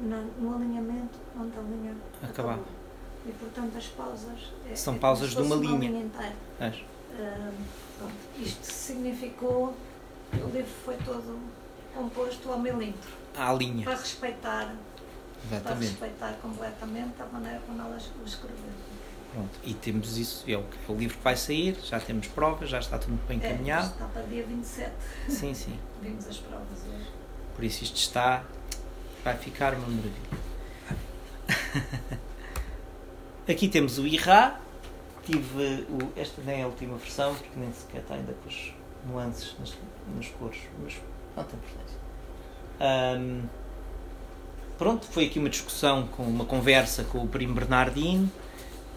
no 0.00 0.54
alinhamento 0.54 1.18
onde 1.38 1.56
a 1.56 1.60
linha 1.62 1.94
Acabar. 2.22 2.54
acabou. 2.54 2.66
E 3.26 3.32
portanto 3.32 3.76
as 3.76 3.86
pausas 3.86 4.52
é, 4.70 4.74
São 4.74 4.94
é 4.94 4.98
pausas 4.98 5.30
de 5.30 5.40
uma 5.40 5.54
linha. 5.56 6.00
inteira. 6.00 6.34
Hum, 6.60 7.52
pronto, 7.98 8.14
isto 8.38 8.64
significou 8.64 9.74
que 10.30 10.38
o 10.40 10.46
livro 10.48 10.70
foi 10.84 10.96
todo 10.96 11.38
composto 11.94 12.50
ao 12.50 12.58
milímetro 12.58 13.10
à 13.36 13.52
linha. 13.52 13.84
para 13.84 13.94
respeitar 13.96 14.74
para 15.48 15.56
Exatamente. 15.58 15.90
respeitar 15.90 16.32
completamente 16.40 17.20
a 17.20 17.26
maneira 17.26 17.60
como 17.66 17.80
ela 17.80 17.98
o 18.22 18.24
escreveu. 18.26 18.70
Pronto. 19.32 19.58
E 19.64 19.72
temos 19.74 20.18
isso, 20.18 20.44
é 20.46 20.56
o, 20.56 20.60
é 20.60 20.92
o 20.92 20.94
livro 20.94 21.16
que 21.16 21.24
vai 21.24 21.36
sair, 21.36 21.76
já 21.82 21.98
temos 21.98 22.26
provas, 22.28 22.68
já 22.68 22.78
está 22.78 22.98
tudo 22.98 23.18
bem 23.26 23.40
É, 23.42 23.48
encaminhado. 23.52 23.86
está 23.86 24.04
para 24.06 24.22
dia 24.22 24.44
27. 24.44 24.92
Sim, 25.28 25.54
sim. 25.54 25.78
Vimos 26.02 26.26
as 26.28 26.36
provas 26.36 26.78
hoje. 26.86 27.06
Por 27.54 27.64
isso 27.64 27.82
isto 27.84 27.96
está. 27.96 28.44
Vai 29.24 29.36
ficar 29.36 29.74
uma 29.74 29.86
maravilha. 29.86 30.42
Aqui 33.48 33.68
temos 33.68 33.98
o 33.98 34.06
IRA. 34.06 34.60
Tive 35.24 35.86
o, 35.88 36.12
esta 36.18 36.42
nem 36.42 36.60
é 36.60 36.64
a 36.64 36.66
última 36.66 36.96
versão, 36.96 37.34
porque 37.34 37.50
nem 37.58 37.72
sequer 37.72 38.00
está 38.00 38.14
ainda 38.14 38.32
com 38.32 38.48
as 38.48 38.72
nuances 39.06 39.54
nas, 39.58 39.72
nas 40.16 40.28
cores, 40.30 40.58
mas 40.82 40.94
não 41.36 41.44
tem 41.44 41.58
importância. 41.58 41.98
Ahm, 42.80 43.46
pronto, 44.76 45.06
foi 45.06 45.26
aqui 45.26 45.38
uma 45.38 45.48
discussão, 45.48 46.08
com 46.08 46.24
uma 46.24 46.44
conversa 46.44 47.04
com 47.04 47.18
o 47.22 47.28
primo 47.28 47.54
Bernardino, 47.54 48.28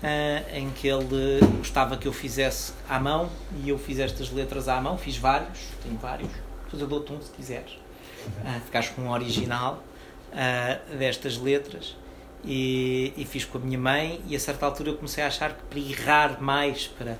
ah, 0.05 0.55
em 0.55 0.69
que 0.69 0.87
ele 0.87 1.39
gostava 1.57 1.97
que 1.97 2.07
eu 2.07 2.13
fizesse 2.13 2.73
à 2.87 2.99
mão 2.99 3.27
e 3.63 3.69
eu 3.69 3.79
fiz 3.79 3.97
estas 3.97 4.29
letras 4.29 4.67
à 4.67 4.79
mão, 4.79 4.99
fiz 4.99 5.17
vários, 5.17 5.57
tenho 5.81 5.97
vários, 5.97 6.29
depois 6.63 6.79
eu 6.79 6.87
dou-te 6.87 7.11
um 7.11 7.19
se 7.19 7.31
quiseres. 7.31 7.79
Ficares 8.65 8.89
com 8.89 9.03
um 9.03 9.11
original 9.11 9.83
ah, 10.31 10.79
destas 10.95 11.37
letras 11.39 11.95
e, 12.43 13.13
e 13.17 13.25
fiz 13.25 13.45
com 13.45 13.57
a 13.57 13.61
minha 13.61 13.79
mãe. 13.79 14.21
E 14.27 14.35
a 14.35 14.39
certa 14.39 14.67
altura 14.67 14.91
eu 14.91 14.95
comecei 14.95 15.23
a 15.23 15.27
achar 15.27 15.55
que 15.55 15.63
para 15.63 15.79
errar 15.79 16.41
mais 16.41 16.87
para 16.87 17.17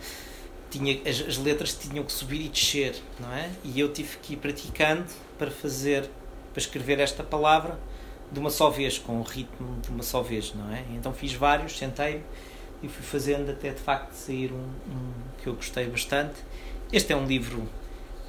tinha, 0.70 1.02
as, 1.10 1.22
as 1.22 1.38
letras 1.38 1.74
tinham 1.74 2.04
que 2.04 2.12
subir 2.12 2.42
e 2.42 2.50
descer 2.50 2.96
não 3.20 3.34
é? 3.34 3.50
E 3.64 3.80
eu 3.80 3.92
tive 3.92 4.18
que 4.18 4.34
ir 4.34 4.38
praticando 4.38 5.06
para 5.40 5.50
fazer 5.50 6.08
para 6.54 6.62
escrever 6.62 7.00
esta 7.00 7.24
palavra 7.24 7.80
de 8.32 8.40
uma 8.40 8.50
só 8.50 8.70
vez 8.70 9.00
com 9.00 9.20
o 9.20 9.24
ritmo 9.24 9.80
de 9.82 9.90
uma 9.90 10.04
só 10.04 10.22
vez 10.22 10.54
não 10.54 10.72
é? 10.72 10.84
Então 10.94 11.14
fiz 11.14 11.34
vários 11.34 11.78
sentei 11.78 12.22
e 12.84 12.88
fui 12.88 13.04
fazendo 13.04 13.52
até 13.52 13.72
de 13.72 13.80
facto 13.80 14.14
sair 14.14 14.52
um, 14.52 14.58
um 14.58 15.12
que 15.42 15.48
eu 15.48 15.54
gostei 15.54 15.88
bastante 15.88 16.36
este 16.92 17.14
é 17.14 17.16
um 17.16 17.26
livro 17.26 17.68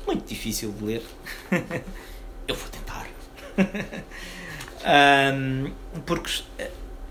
muito 0.06 0.26
difícil 0.26 0.72
de 0.72 0.84
ler 0.84 1.02
eu 2.46 2.54
vou 2.54 2.68
tentar. 2.68 3.06
Ahm, 4.84 5.72
porque 6.04 6.42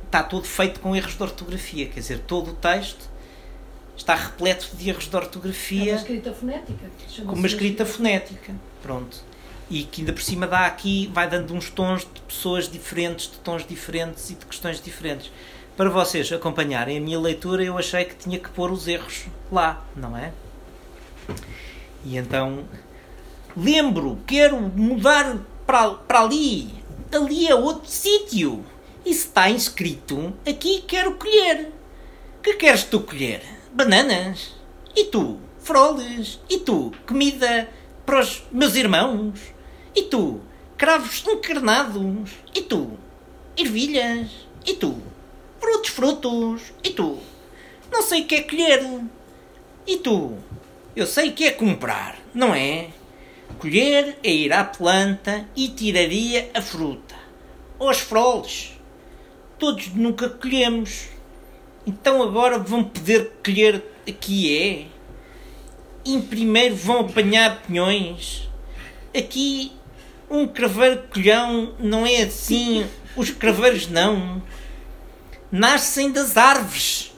está 0.06 0.24
todo 0.24 0.46
feito 0.46 0.80
com 0.80 0.96
erros 0.96 1.16
de 1.16 1.24
ortografia, 1.24 1.88
quer 1.88 2.00
dizer, 2.00 2.20
todo 2.20 2.52
o 2.52 2.54
texto 2.54 3.10
está 3.98 4.16
repleto 4.16 4.76
de 4.76 4.90
erros 4.90 5.06
de 5.06 5.16
É 5.16 5.18
uma 5.18 5.26
ortografia 5.26 5.96
escrita 5.96 6.34
fonética. 6.34 6.90
com 7.26 7.34
uma 7.34 7.48
escrita 7.48 7.86
fonética. 7.86 8.54
Pronto. 8.82 9.18
E 9.70 9.84
que 9.84 10.02
ainda 10.02 10.14
por 10.14 10.22
cima 10.22 10.48
dá 10.48 10.66
aqui, 10.68 11.10
vai 11.14 11.28
dando 11.28 11.54
uns 11.54 11.70
tons 11.70 12.02
de 12.02 12.22
pessoas 12.22 12.70
diferentes, 12.70 13.32
de 13.32 13.40
tons 13.40 13.66
diferentes 13.66 14.30
e 14.30 14.36
de 14.36 14.46
questões 14.46 14.82
diferentes. 14.82 15.32
Para 15.78 15.90
vocês 15.90 16.32
acompanharem 16.32 16.98
a 16.98 17.02
minha 17.02 17.20
leitura, 17.20 17.62
eu 17.62 17.78
achei 17.78 18.06
que 18.06 18.16
tinha 18.16 18.40
que 18.40 18.48
pôr 18.48 18.72
os 18.72 18.88
erros 18.88 19.26
lá, 19.52 19.86
não 19.94 20.16
é? 20.16 20.32
E 22.06 22.16
então 22.16 22.64
lembro, 23.58 24.18
quero 24.26 24.58
mudar 24.58 25.38
para, 25.68 25.90
para 25.96 26.22
ali. 26.22 26.70
Ali 27.14 27.48
é 27.48 27.54
outro 27.54 27.90
sítio. 27.90 28.66
E 29.06 29.14
se 29.14 29.28
está 29.28 29.50
inscrito, 29.50 30.34
aqui 30.48 30.82
quero 30.88 31.16
colher. 31.16 31.74
Que 32.42 32.54
queres 32.54 32.86
tu 32.86 33.02
colher? 33.02 33.44
Bananas? 33.74 34.56
E 34.96 35.04
tu? 35.06 35.40
Froles? 35.60 36.40
E 36.50 36.58
tu? 36.60 36.94
Comida 37.06 37.70
para 38.06 38.22
os 38.22 38.44
meus 38.50 38.76
irmãos? 38.76 39.42
E 39.94 40.04
tu? 40.04 40.40
Cravos 40.78 41.22
encarnados? 41.28 42.32
E 42.54 42.62
tu? 42.62 42.92
Ervilhas? 43.58 44.30
E 44.66 44.74
tu? 44.74 45.15
Frutos, 45.66 45.90
frutos? 45.90 46.62
E 46.84 46.92
tu? 46.92 47.18
Não 47.92 48.04
sei 48.04 48.22
o 48.22 48.26
que 48.26 48.36
é 48.36 48.44
colher. 48.44 48.88
E 49.88 49.98
tu? 49.98 50.38
Eu 50.96 51.08
sei 51.08 51.30
o 51.30 51.34
que 51.34 51.46
é 51.46 51.50
comprar, 51.50 52.20
não 52.36 52.54
é? 52.54 52.90
Colher 53.58 54.16
é 54.24 54.30
ir 54.30 54.54
à 54.54 54.64
planta 54.64 55.50
e 55.56 55.70
tiraria 55.70 56.52
a 56.54 56.62
fruta. 56.62 57.16
Ou 57.80 57.90
as 57.90 58.00
froles. 58.00 58.80
Todos 59.58 59.88
nunca 59.88 60.30
colhemos. 60.30 61.08
Então 61.84 62.22
agora 62.22 62.60
vão 62.60 62.84
poder 62.84 63.32
colher 63.44 63.84
aqui 64.08 64.56
é? 64.56 64.86
E 66.06 66.22
primeiro 66.22 66.76
vão 66.76 67.00
apanhar 67.00 67.64
pinhões. 67.64 68.48
Aqui 69.18 69.72
Um 70.30 70.46
craveiro 70.46 71.08
colhão 71.12 71.74
não 71.80 72.06
é 72.06 72.22
assim. 72.22 72.86
Os 73.16 73.32
craveiros 73.32 73.88
não. 73.88 74.44
Nascem 75.52 76.12
das 76.12 76.38
árvores. 76.38 77.14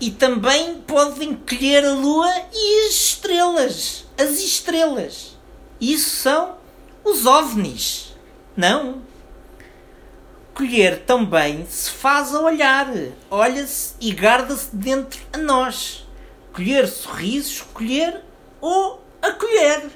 E 0.00 0.10
também 0.10 0.80
podem 0.82 1.34
colher 1.34 1.84
a 1.84 1.92
lua 1.92 2.28
e 2.52 2.86
as 2.86 2.94
estrelas. 2.94 4.04
As 4.18 4.38
estrelas. 4.38 5.38
Isso 5.80 6.10
são 6.10 6.56
os 7.04 7.26
ovnis. 7.26 8.14
Não. 8.56 9.02
Colher 10.54 11.04
também 11.04 11.66
se 11.66 11.90
faz 11.90 12.34
a 12.34 12.40
olhar. 12.40 12.88
Olha-se 13.30 13.94
e 14.00 14.12
guarda-se 14.12 14.74
dentro 14.74 15.20
a 15.32 15.38
nós. 15.38 16.06
Colher 16.52 16.86
sorrisos, 16.86 17.62
colher 17.72 18.22
ou 18.60 19.02
acolher. 19.22 19.90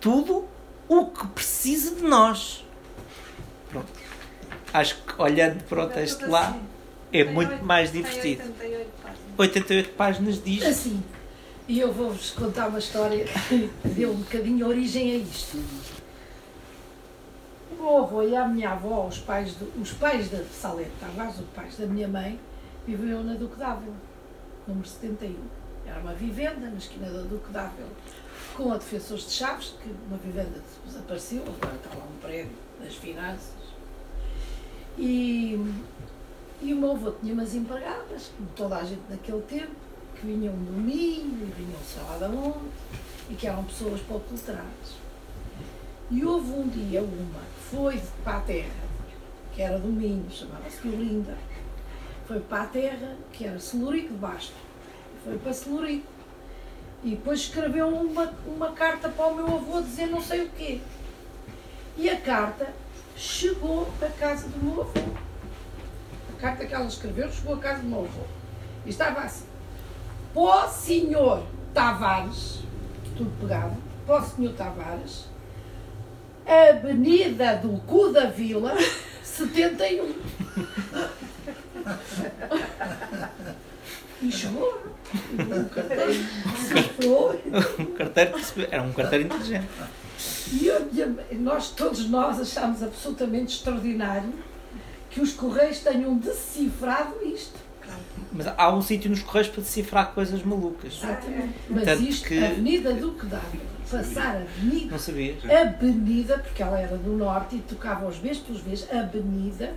Tudo 0.00 0.48
o 0.88 1.06
que 1.06 1.26
precisa 1.28 1.96
de 1.96 2.02
nós. 2.02 2.64
Acho 4.78 4.94
que 5.02 5.20
olhando 5.20 5.60
para 5.64 5.84
o 5.84 5.88
texto 5.88 6.30
lá 6.30 6.56
é 7.12 7.24
muito 7.24 7.64
mais 7.64 7.90
divertido. 7.90 8.44
88 8.44 8.90
páginas. 9.02 9.38
88 9.38 9.90
páginas 9.90 10.44
diz. 10.44 10.62
Assim, 10.64 11.02
e 11.66 11.80
eu 11.80 11.92
vou-vos 11.92 12.30
contar 12.30 12.68
uma 12.68 12.78
história 12.78 13.24
que 13.48 13.68
deu 13.84 14.12
um 14.12 14.20
bocadinho 14.20 14.68
origem 14.68 15.10
a 15.10 15.16
isto. 15.16 15.58
O 17.72 17.74
meu 17.74 17.98
avô 17.98 18.22
e 18.22 18.36
a 18.36 18.46
minha 18.46 18.70
avó, 18.70 19.08
os 19.08 19.18
pais, 19.18 19.54
do, 19.54 19.82
os 19.82 19.92
pais 19.94 20.30
da 20.30 20.44
Salete 20.44 20.92
Tavares, 21.00 21.40
os 21.40 21.46
pais 21.56 21.76
da 21.76 21.86
minha 21.86 22.06
mãe, 22.06 22.38
viviam 22.86 23.24
na 23.24 23.34
Duque 23.34 23.56
d'Ávila, 23.56 23.96
número 24.68 24.86
71. 24.86 25.34
Era 25.88 25.98
uma 25.98 26.14
vivenda 26.14 26.70
na 26.70 26.78
esquina 26.78 27.10
da 27.10 27.22
Duque 27.22 27.50
d'Ávila, 27.50 27.88
com 28.56 28.70
a 28.70 28.76
Defensores 28.76 29.26
de 29.26 29.32
Chaves, 29.32 29.74
que 29.82 29.92
uma 30.08 30.18
vivenda 30.18 30.62
desapareceu, 30.86 31.42
agora 31.42 31.74
está 31.74 31.90
lá 31.96 32.04
um 32.04 32.20
prédio 32.20 32.52
das 32.80 32.94
finanças. 32.94 33.57
E, 34.98 35.56
e 36.60 36.72
o 36.72 36.76
meu 36.76 36.90
avô 36.90 37.12
tinha 37.12 37.32
umas 37.32 37.54
empregadas, 37.54 38.32
como 38.36 38.48
toda 38.56 38.78
a 38.78 38.84
gente 38.84 39.02
naquele 39.08 39.42
tempo, 39.42 39.70
que 40.16 40.26
vinham 40.26 40.52
do 40.52 40.72
Minho 40.72 41.46
e 41.46 41.52
vinham 41.56 41.78
sei 41.84 42.02
lá 42.02 42.18
de 42.18 42.34
onde, 42.34 42.68
e 43.30 43.34
que 43.34 43.46
eram 43.46 43.62
pessoas 43.62 44.00
letradas. 44.30 44.98
E 46.10 46.24
houve 46.24 46.50
um 46.50 46.66
dia 46.66 47.00
uma 47.00 47.40
que 47.40 47.76
foi 47.76 48.02
para 48.24 48.38
a 48.38 48.40
terra, 48.40 48.88
que 49.54 49.62
era 49.62 49.78
do 49.78 49.88
Minho, 49.88 50.28
chamava-se 50.30 50.88
Olinda, 50.88 51.36
foi 52.26 52.40
para 52.40 52.64
a 52.64 52.66
terra, 52.66 53.16
que 53.32 53.44
era 53.44 53.60
Celurico 53.60 54.08
de 54.08 54.18
Basto, 54.18 54.54
foi 55.24 55.38
para 55.38 55.52
Celurico. 55.52 56.06
E 57.04 57.10
depois 57.10 57.40
escreveu 57.40 57.88
uma, 57.88 58.34
uma 58.44 58.72
carta 58.72 59.08
para 59.08 59.26
o 59.28 59.36
meu 59.36 59.46
avô 59.46 59.80
dizer 59.80 60.06
não 60.06 60.20
sei 60.20 60.46
o 60.46 60.48
quê. 60.50 60.80
E 61.96 62.10
a 62.10 62.20
carta 62.20 62.74
chegou 63.18 63.88
à 64.00 64.06
casa 64.06 64.48
do 64.48 64.64
meu 64.64 64.82
avô. 64.82 64.92
A 66.32 66.40
carta 66.40 66.64
que 66.64 66.72
ela 66.72 66.86
escreveu 66.86 67.30
chegou 67.30 67.54
à 67.54 67.58
casa 67.58 67.82
do 67.82 67.88
meu 67.88 68.00
avô. 68.00 68.22
E 68.86 68.90
estava 68.90 69.20
assim. 69.20 69.44
Pó 70.32 70.68
senhor 70.68 71.42
Tavares, 71.74 72.60
tudo 73.16 73.30
pegado, 73.40 73.76
pó 74.06 74.22
senhor 74.22 74.52
Tavares, 74.54 75.24
Avenida 76.46 77.56
do 77.56 77.78
Cu 77.80 78.12
da 78.12 78.26
Vila, 78.26 78.74
71. 79.22 80.14
E 84.22 84.32
chegou. 84.32 84.88
O 85.08 85.68
carteiro. 85.70 86.12
Um 87.78 87.94
carteiro 87.94 88.38
era 88.70 88.82
um 88.82 88.92
carteiro 88.92 89.24
inteligente. 89.24 89.68
E 90.52 90.66
eu- 90.66 90.88
e 91.30 91.34
nós, 91.36 91.70
todos 91.70 92.08
nós, 92.08 92.40
achámos 92.40 92.82
absolutamente 92.82 93.54
extraordinário 93.56 94.32
que 95.10 95.20
os 95.20 95.32
Correios 95.32 95.78
tenham 95.80 96.16
decifrado 96.16 97.14
isto. 97.24 97.58
Mas 98.32 98.46
há 98.46 98.70
um 98.74 98.82
sítio 98.82 99.08
nos 99.08 99.22
correios 99.22 99.48
para 99.48 99.62
decifrar 99.62 100.12
coisas 100.12 100.42
malucas. 100.42 100.98
Exatamente. 101.02 101.54
Mas 101.70 101.84
Tanto 101.84 102.02
isto, 102.02 102.28
que- 102.28 102.44
Avenida 102.44 102.92
Duque 102.92 103.24
d'Ávila, 103.24 103.64
passar 103.90 104.36
a 104.36 104.40
Avenida, 104.42 104.90
Não 104.92 104.98
sabias? 104.98 105.38
Avenida, 105.50 106.38
porque 106.38 106.62
ela 106.62 106.78
era 106.78 106.98
do 106.98 107.16
Norte 107.16 107.56
e 107.56 107.60
tocava 107.60 108.06
os 108.06 108.16
Bs 108.18 108.38
pelos 108.40 108.60
Bs, 108.60 108.86
Avenida 108.92 109.72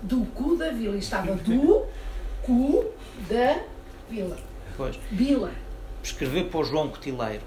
do 0.00 0.24
Cu 0.26 0.56
da 0.56 0.70
Vila. 0.70 0.96
E 0.96 1.00
estava 1.00 1.34
do 1.34 1.84
Cu 2.42 2.86
da 3.28 3.60
Vila. 4.08 4.38
Pois. 4.74 4.98
Vila. 5.10 5.50
Escrever 6.02 6.44
para 6.48 6.60
o 6.60 6.64
João 6.64 6.88
Cotileiro. 6.88 7.44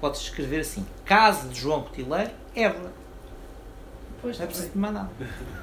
Podes 0.00 0.22
escrever 0.22 0.60
assim: 0.62 0.84
Casa 1.12 1.48
de 1.48 1.60
João 1.60 1.82
Cotileiro, 1.82 2.30
Évora. 2.56 2.90
Pois 4.22 4.38
Não 4.38 4.44
é 4.44 4.46
preciso 4.46 4.70
de 4.70 4.78
mais 4.78 4.94
nada. 4.94 5.10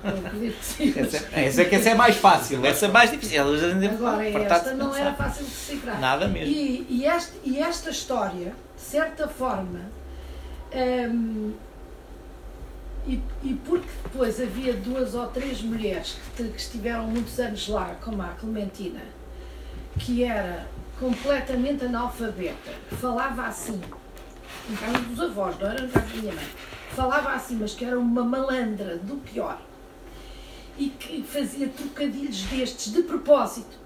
Eu 0.04 0.10
acredito 0.28 0.60
que 0.60 0.66
sim. 0.66 0.94
Essa, 1.00 1.18
essa 1.32 1.62
é 1.62 1.66
que 1.66 1.76
essa 1.76 1.90
é 1.90 1.96
mais 1.96 2.18
fácil, 2.18 2.64
essa 2.66 2.86
é 2.86 2.90
mais 2.90 3.10
difícil. 3.10 3.42
Agora, 3.42 4.30
esta 4.30 4.74
não 4.76 4.96
era 4.96 5.14
fácil 5.16 5.46
de 5.46 5.50
decifrar. 5.50 6.00
Nada 6.00 6.28
mesmo. 6.28 6.54
E, 6.54 6.86
e, 6.88 7.06
este, 7.06 7.32
e 7.44 7.58
esta 7.60 7.90
história, 7.90 8.54
de 8.76 8.82
certa 8.82 9.28
forma, 9.28 9.80
hum, 10.76 11.54
e, 13.08 13.20
e 13.44 13.54
porque 13.66 13.88
depois 14.04 14.40
havia 14.40 14.74
duas 14.74 15.16
ou 15.16 15.26
três 15.28 15.62
mulheres 15.64 16.18
que, 16.36 16.44
te- 16.44 16.50
que 16.52 16.60
estiveram 16.62 17.08
muitos 17.08 17.40
anos 17.40 17.68
lá, 17.70 17.96
como 18.04 18.22
a 18.22 18.28
Clementina, 18.40 19.02
que 19.98 20.24
era 20.24 20.68
completamente 21.00 21.86
analfabeta, 21.86 22.72
falava 23.02 23.48
assim, 23.48 23.80
em 24.70 24.76
casa 24.76 25.00
dos 25.00 25.20
avós, 25.20 25.58
não 25.60 25.68
era 25.68 25.84
em 25.84 25.90
casa 25.90 26.06
da 26.08 26.22
minha 26.22 26.34
mãe, 26.34 26.46
falava 26.92 27.30
assim, 27.32 27.56
mas 27.56 27.74
que 27.74 27.84
era 27.84 28.00
uma 28.00 28.24
malandra 28.24 28.98
do 28.98 29.16
pior 29.18 29.60
e 30.78 30.90
que 30.90 31.24
fazia 31.24 31.68
trocadilhos 31.68 32.44
destes 32.44 32.94
de 32.94 33.04
propósito. 33.04 33.78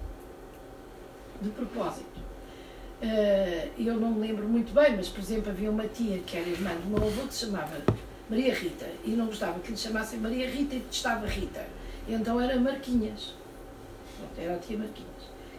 De 1.40 1.50
propósito. 1.50 2.14
Eh, 3.02 3.70
eu 3.78 3.94
não 3.94 4.12
me 4.12 4.28
lembro 4.28 4.48
muito 4.48 4.72
bem, 4.72 4.96
mas 4.96 5.08
por 5.08 5.20
exemplo 5.20 5.50
havia 5.50 5.70
uma 5.70 5.86
tia 5.88 6.18
que 6.18 6.36
era 6.36 6.48
irmã 6.48 6.70
do 6.74 6.88
meu 6.88 7.08
avô 7.08 7.26
que 7.26 7.34
se 7.34 7.46
chamava 7.46 7.82
Maria 8.30 8.54
Rita 8.54 8.86
e 9.04 9.10
não 9.10 9.26
gostava 9.26 9.58
que 9.58 9.72
lhe 9.72 9.76
chamassem 9.76 10.20
Maria 10.20 10.48
Rita 10.48 10.76
e 10.76 10.78
detestava 10.78 11.26
Rita. 11.26 11.66
E 12.06 12.14
então 12.14 12.40
era 12.40 12.58
Marquinhas. 12.58 13.34
Era 14.38 14.54
a 14.54 14.58
tia 14.58 14.78
Marquinhas. 14.78 15.10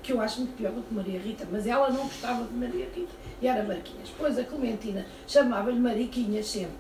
Que 0.02 0.14
eu 0.14 0.22
acho 0.22 0.40
muito 0.40 0.56
pior 0.56 0.72
do 0.72 0.82
que 0.82 0.94
Maria 0.94 1.20
Rita, 1.20 1.48
mas 1.52 1.68
ela 1.68 1.90
não 1.90 2.04
gostava 2.04 2.46
de 2.46 2.54
Maria 2.54 2.88
Rita 2.96 3.25
e 3.42 3.48
era 3.48 3.64
Marquinhas. 3.64 4.10
Pois 4.18 4.38
a 4.38 4.44
Clementina 4.44 5.06
chamava-lhe 5.28 5.80
Mariquinhas 5.80 6.48
sempre. 6.48 6.76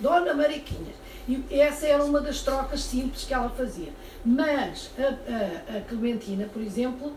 Dona 0.00 0.32
Mariquinhas. 0.34 0.94
E 1.28 1.44
essa 1.60 1.86
era 1.86 2.02
uma 2.04 2.20
das 2.20 2.42
trocas 2.42 2.80
simples 2.82 3.24
que 3.24 3.32
ela 3.34 3.48
fazia. 3.50 3.92
Mas 4.24 4.90
a, 4.98 5.02
a- 5.02 5.78
a 5.78 5.80
Clementina, 5.82 6.46
por 6.52 6.60
exemplo, 6.62 7.14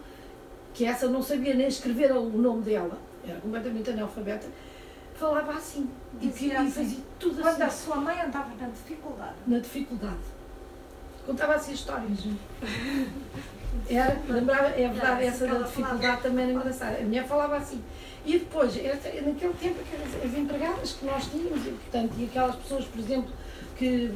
que 0.74 0.86
essa 0.86 1.08
não 1.08 1.22
sabia 1.24 1.54
nem 1.54 1.68
escrever 1.68 2.12
o 2.12 2.24
nome 2.30 2.62
dela, 2.64 2.98
era 3.28 3.40
completamente 3.40 3.90
analfabeta, 3.90 4.48
falava 5.16 5.54
assim. 5.54 5.90
E, 6.22 6.28
Dizia 6.28 6.54
e 6.54 6.58
assim, 6.58 6.72
fazia 6.72 7.00
tudo 7.20 7.42
Quando 7.42 7.62
a 7.62 7.66
assim, 7.66 7.86
sua 7.86 7.96
mãe 7.96 8.22
andava 8.22 8.50
na 8.60 8.68
dificuldade. 8.68 9.36
na 9.48 9.60
dificuldade. 9.60 10.18
Contava 11.26 11.56
assim 11.56 11.72
histórias. 11.72 12.20
Era, 13.90 14.18
lembrava, 14.28 14.68
é 14.68 14.88
verdade, 14.88 15.24
essa 15.26 15.48
da 15.48 15.60
dificuldade 15.60 16.22
também 16.22 16.46
era 16.46 16.54
engraçada. 16.54 16.98
A 16.98 17.02
mulher 17.02 17.26
falava 17.26 17.56
assim. 17.58 17.82
E 18.26 18.40
depois, 18.40 18.74
naquele 18.76 19.54
tempo, 19.54 19.80
as 20.24 20.38
empregadas 20.38 20.94
que 20.94 21.06
nós 21.06 21.28
tínhamos, 21.28 21.66
e, 21.68 21.72
portanto, 21.72 22.14
e 22.18 22.26
aquelas 22.26 22.56
pessoas, 22.56 22.86
por 22.86 23.00
exemplo, 23.00 23.30
que 23.78 24.10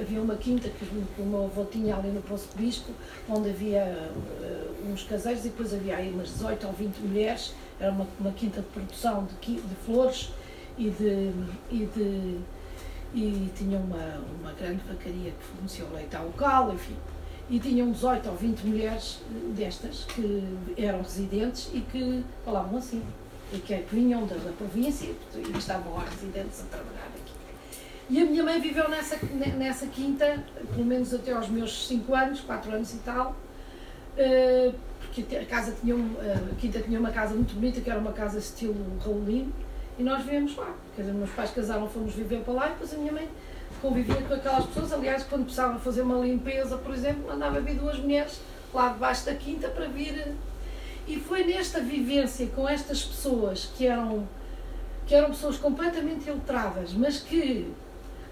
havia 0.00 0.20
uma 0.20 0.34
quinta 0.34 0.68
que, 0.68 0.84
o 1.18 1.24
meu 1.24 1.44
avô 1.44 1.64
tinha 1.66 1.94
ali 1.94 2.08
no 2.08 2.20
Poço 2.22 2.48
de 2.56 2.64
Bispo, 2.64 2.90
onde 3.28 3.50
havia 3.50 3.80
eh, 3.80 4.66
uns 4.90 5.04
caseiros 5.04 5.44
e 5.44 5.50
depois 5.50 5.72
havia 5.72 5.96
aí 5.96 6.10
umas 6.10 6.30
18 6.30 6.66
ou 6.66 6.72
20 6.72 6.96
mulheres, 6.98 7.54
era 7.78 7.92
uma, 7.92 8.06
uma 8.18 8.32
quinta 8.32 8.60
de 8.60 8.66
produção 8.68 9.28
de, 9.40 9.54
de 9.56 9.74
flores 9.84 10.30
e 10.76 10.90
de, 10.90 11.30
e 11.70 11.86
de 11.94 12.40
e 13.14 13.48
tinha 13.54 13.78
uma, 13.78 14.20
uma 14.40 14.52
grande 14.54 14.82
vacaria 14.88 15.30
que 15.30 15.44
fornecia 15.44 15.84
o 15.84 15.94
leite 15.94 16.16
ao 16.16 16.26
local, 16.26 16.74
enfim. 16.74 16.96
E 17.48 17.60
tinham 17.60 17.92
18 17.92 18.28
ou 18.28 18.34
20 18.34 18.66
mulheres 18.66 19.20
eh, 19.30 19.52
destas 19.54 20.04
que 20.04 20.42
eram 20.76 21.02
residentes 21.02 21.70
e 21.72 21.80
que 21.80 22.24
falavam 22.44 22.78
assim, 22.78 23.02
e 23.54 23.58
que 23.60 23.74
vinham 23.90 24.26
da, 24.26 24.36
da 24.36 24.50
província 24.52 25.08
e 25.34 25.58
estavam 25.58 25.94
lá 25.94 26.04
residentes 26.04 26.60
a 26.60 26.64
trabalhar 26.64 27.06
aqui. 27.06 27.32
E 28.10 28.20
a 28.20 28.24
minha 28.24 28.42
mãe 28.42 28.60
viveu 28.60 28.88
nessa, 28.88 29.16
ne- 29.32 29.52
nessa 29.52 29.86
quinta, 29.86 30.42
pelo 30.74 30.84
menos 30.84 31.14
até 31.14 31.32
aos 31.32 31.48
meus 31.48 31.86
5 31.88 32.14
anos, 32.14 32.40
4 32.40 32.72
anos 32.72 32.92
e 32.92 32.98
tal, 32.98 33.34
eh, 34.16 34.72
porque 35.00 35.36
a 35.36 35.44
casa 35.46 35.74
tinha 35.80 35.94
eh, 35.94 36.38
a 36.52 36.54
quinta 36.56 36.80
tinha 36.80 36.98
uma 37.00 37.10
casa 37.10 37.34
muito 37.34 37.54
bonita, 37.54 37.80
que 37.80 37.88
era 37.88 37.98
uma 37.98 38.12
casa 38.12 38.38
estilo 38.38 38.74
Raulino, 39.02 39.52
e 39.98 40.02
nós 40.02 40.22
vivemos 40.24 40.56
lá. 40.56 40.74
Quer 40.94 41.02
dizer, 41.02 41.14
meus 41.14 41.30
pais 41.30 41.50
casaram, 41.50 41.88
fomos 41.88 42.14
viver 42.14 42.40
para 42.40 42.52
lá 42.52 42.66
e 42.66 42.70
depois 42.70 42.92
a 42.92 42.96
minha 42.98 43.12
mãe 43.12 43.28
convivia 43.80 44.16
com 44.22 44.34
aquelas 44.34 44.66
pessoas. 44.66 44.92
Aliás, 44.92 45.22
quando 45.24 45.44
precisava 45.44 45.78
fazer 45.78 46.02
uma 46.02 46.18
limpeza, 46.18 46.76
por 46.76 46.92
exemplo, 46.92 47.26
mandava 47.28 47.60
vir 47.60 47.76
duas 47.76 47.98
mulheres 47.98 48.40
lá 48.72 48.88
debaixo 48.90 49.24
da 49.24 49.34
quinta 49.34 49.68
para 49.68 49.86
vir. 49.86 50.34
E 51.06 51.16
foi 51.16 51.44
nesta 51.44 51.80
vivência 51.80 52.46
com 52.48 52.68
estas 52.68 53.02
pessoas 53.02 53.70
que 53.76 53.86
eram 53.86 54.26
que 55.06 55.14
eram 55.14 55.28
pessoas 55.30 55.58
completamente 55.58 56.26
iletradas, 56.28 56.94
mas 56.94 57.20
que 57.20 57.70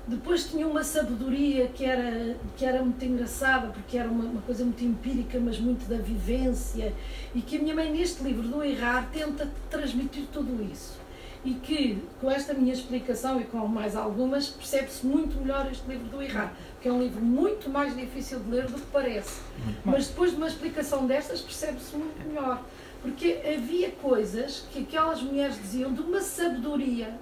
depois 0.07 0.49
tinham 0.49 0.71
uma 0.71 0.83
sabedoria 0.83 1.69
que 1.69 1.85
era, 1.85 2.37
que 2.57 2.65
era 2.65 2.83
muito 2.83 3.05
engraçada, 3.05 3.69
porque 3.69 3.99
era 3.99 4.09
uma, 4.09 4.25
uma 4.25 4.43
coisa 4.43 4.65
muito 4.65 4.83
empírica, 4.83 5.39
mas 5.39 5.59
muito 5.59 5.87
da 5.89 5.99
vivência, 5.99 6.93
e 7.35 7.41
que 7.43 7.59
a 7.59 7.61
minha 7.61 7.75
mãe, 7.75 7.93
neste 7.93 8.23
livro 8.23 8.49
do 8.49 8.65
Errar, 8.65 9.09
tenta 9.13 9.49
transmitir 9.71 10.25
tudo 10.33 10.67
isso. 10.73 11.02
E 11.45 11.55
que, 11.55 12.01
com 12.21 12.31
esta 12.31 12.55
minha 12.55 12.73
explicação 12.73 13.41
e 13.41 13.45
com 13.45 13.67
mais 13.67 13.97
algumas, 13.97 14.49
percebe-se 14.49 15.05
muito 15.05 15.37
melhor 15.41 15.69
este 15.71 15.89
livro 15.89 16.07
do 16.07 16.23
Errar, 16.23 16.53
porque 16.75 16.89
é 16.89 16.93
um 16.93 17.01
livro 17.01 17.21
muito 17.21 17.69
mais 17.69 17.97
difícil 17.97 18.39
de 18.39 18.51
ler 18.51 18.67
do 18.67 18.75
que 18.75 18.87
parece. 18.93 19.41
Mas 19.85 20.07
depois 20.07 20.31
de 20.31 20.37
uma 20.37 20.47
explicação 20.47 21.05
destas, 21.05 21.41
percebe-se 21.41 21.97
muito 21.97 22.29
melhor. 22.29 22.63
Porque 23.03 23.41
havia 23.45 23.91
coisas 23.91 24.65
que 24.73 24.83
aquelas 24.83 25.21
mulheres 25.21 25.57
diziam 25.57 25.93
de 25.93 26.01
uma 26.01 26.21
sabedoria, 26.21 27.19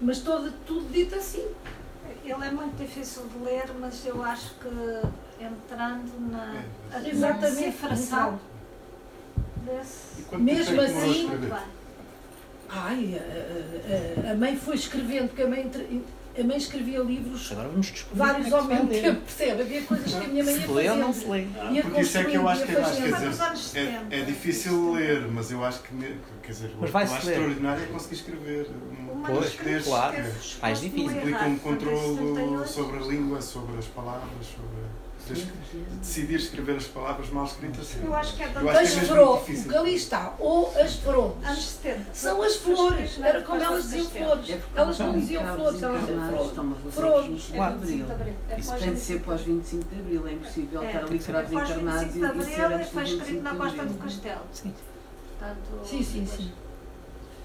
mas 0.00 0.20
todo, 0.20 0.52
tudo 0.64 0.92
dito 0.92 1.16
assim. 1.16 1.44
Ele 2.24 2.44
é 2.44 2.50
muito 2.52 2.76
difícil 2.76 3.24
de 3.26 3.44
ler, 3.44 3.64
mas 3.80 4.06
eu 4.06 4.22
acho 4.22 4.54
que 4.54 5.44
entrando 5.44 6.30
na 6.30 6.62
É, 6.92 6.96
a 6.96 7.08
Exatamente. 7.08 7.74
desse. 9.64 10.20
E 10.20 10.22
quanto 10.22 10.42
Mesmo 10.42 10.64
tempo 10.64 10.82
é 10.82 10.86
que 10.86 10.92
a 10.92 11.10
assim, 11.10 11.28
Ai, 12.74 13.20
a, 13.20 14.28
a- 14.28 14.32
a- 14.32 14.34
mãe 14.34 14.56
foi 14.56 14.74
escrevendo, 14.76 15.28
porque 15.28 15.42
a 15.42 15.48
mãe, 15.48 15.70
a 16.38 16.42
mãe 16.44 16.56
escrevia 16.56 17.00
livros 17.00 17.52
Agora 17.52 17.68
vamos 17.68 17.88
descobrir. 17.88 18.18
vários 18.18 18.46
é 18.50 18.54
ao 18.56 18.64
mesmo 18.64 18.88
tempo, 18.88 19.20
percebe? 19.20 19.60
Havia 19.62 19.82
coisas 19.82 20.14
que 20.14 20.24
a 20.24 20.28
minha 20.28 20.42
mãe 20.44 20.54
ia 20.54 20.60
Se 20.62 20.66
lê 20.72 20.88
ou 20.90 20.96
não 20.96 21.12
se 21.12 21.26
lê? 21.26 21.46
Ia 21.70 21.82
Porque 21.82 22.00
isso 22.00 22.16
é 22.18 22.24
que 22.24 22.34
eu 22.34 22.48
acho 22.48 22.64
que 22.64 22.72
é 22.72 22.80
mais, 22.80 22.96
quer 22.96 23.12
dizer, 23.12 23.42
anos 23.44 23.60
70. 23.64 24.14
é, 24.14 24.20
é 24.20 24.24
difícil 24.24 24.92
ler, 24.94 25.28
mas 25.30 25.50
eu 25.50 25.62
acho 25.62 25.82
que, 25.82 25.88
quer 26.42 26.52
dizer, 26.52 26.70
Mas 26.80 26.88
o 26.88 26.92
mais 26.94 27.12
extraordinário 27.12 27.82
é 27.82 27.86
conseguir 27.88 28.14
escrever. 28.14 28.66
O 28.70 29.12
Um 29.12 29.14
manuscrito 29.16 29.64
texto 29.64 29.64
destes, 29.64 29.92
claro. 29.92 30.24
Mais 30.62 30.80
difícil. 30.80 31.10
Implica 31.18 31.44
um 31.44 31.52
em 31.52 31.58
controlo 31.58 32.16
78. 32.16 32.68
sobre 32.68 32.96
a 32.96 33.00
língua, 33.02 33.42
sobre 33.42 33.78
as 33.78 33.84
palavras, 33.86 34.46
sobre. 34.46 34.82
Decidir 36.00 36.34
escrever 36.36 36.76
as 36.76 36.86
palavras 36.86 37.30
mal 37.30 37.44
escritas. 37.44 37.96
Eu 38.02 38.14
acho 38.14 38.36
que 38.36 38.42
é 38.42 38.48
da 38.48 38.60
que 38.60 38.68
é 38.68 39.20
o 39.20 39.38
que 39.38 39.76
ali 39.76 39.94
está, 39.94 40.34
ou 40.38 40.72
as 40.76 40.96
flores. 40.96 41.34
anos 41.44 41.68
70. 41.68 42.14
São 42.14 42.42
as 42.42 42.56
flores, 42.56 43.20
era 43.22 43.42
como 43.42 43.62
elas 43.62 43.84
diziam 43.84 44.10
flores. 44.10 44.58
Elas 44.74 44.98
não 44.98 45.12
diziam 45.18 45.56
flores, 45.56 45.82
elas 45.82 46.00
diziam 46.00 46.28
flores. 46.28 46.94
Flores. 46.94 47.26
25 47.28 47.56
Claro. 47.56 47.78
de 47.78 48.02
Abril. 48.12 48.34
É 48.50 48.58
Isso 48.58 48.70
pós- 48.70 48.80
tem 48.82 48.94
de 48.94 49.00
ser 49.00 49.20
pós 49.22 49.40
25 49.42 49.84
de 49.94 50.00
Abril, 50.00 50.28
é 50.28 50.32
impossível 50.32 50.82
É, 50.82 50.86
estar 50.86 50.98
ali 51.04 51.16
é 51.16 51.18
crados 51.18 51.52
encarnados 51.52 52.02
25 52.14 52.16
e, 52.16 52.18
de 52.54 52.60
Abril 52.60 52.86
foi 52.86 53.02
25 53.04 53.22
escrito 53.22 53.42
na 53.42 53.54
Costa 53.54 53.84
do. 53.84 53.94
Castelo. 53.94 54.40
Sim. 54.52 54.74
Sim, 55.84 56.02
sim, 56.02 56.26
sim. 56.26 56.52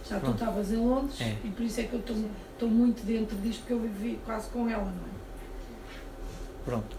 Já 0.10 0.20
tu 0.20 0.32
estavas 0.32 0.72
em 0.72 0.78
Londres 0.78 1.20
É. 1.22 1.36
e 1.44 1.50
por 1.50 1.64
isso 1.64 1.80
é 1.82 1.84
que 1.84 1.94
eu 1.94 2.00
estou 2.00 2.16
estou 2.54 2.70
muito 2.70 3.06
dentro 3.06 3.36
disto, 3.38 3.60
porque 3.60 3.74
eu 3.74 3.80
vivi 3.80 4.20
quase 4.26 4.50
com 4.50 4.68
ela, 4.70 4.84
não 4.84 4.92
é? 4.92 5.18
Pronto. 6.66 6.96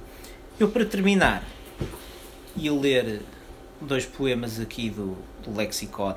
Eu, 0.61 0.69
para 0.69 0.85
terminar, 0.85 1.45
ia 2.57 2.75
ler 2.75 3.23
dois 3.81 4.05
poemas 4.05 4.59
aqui 4.59 4.91
do, 4.91 5.17
do 5.45 5.57
Lexicon, 5.57 6.17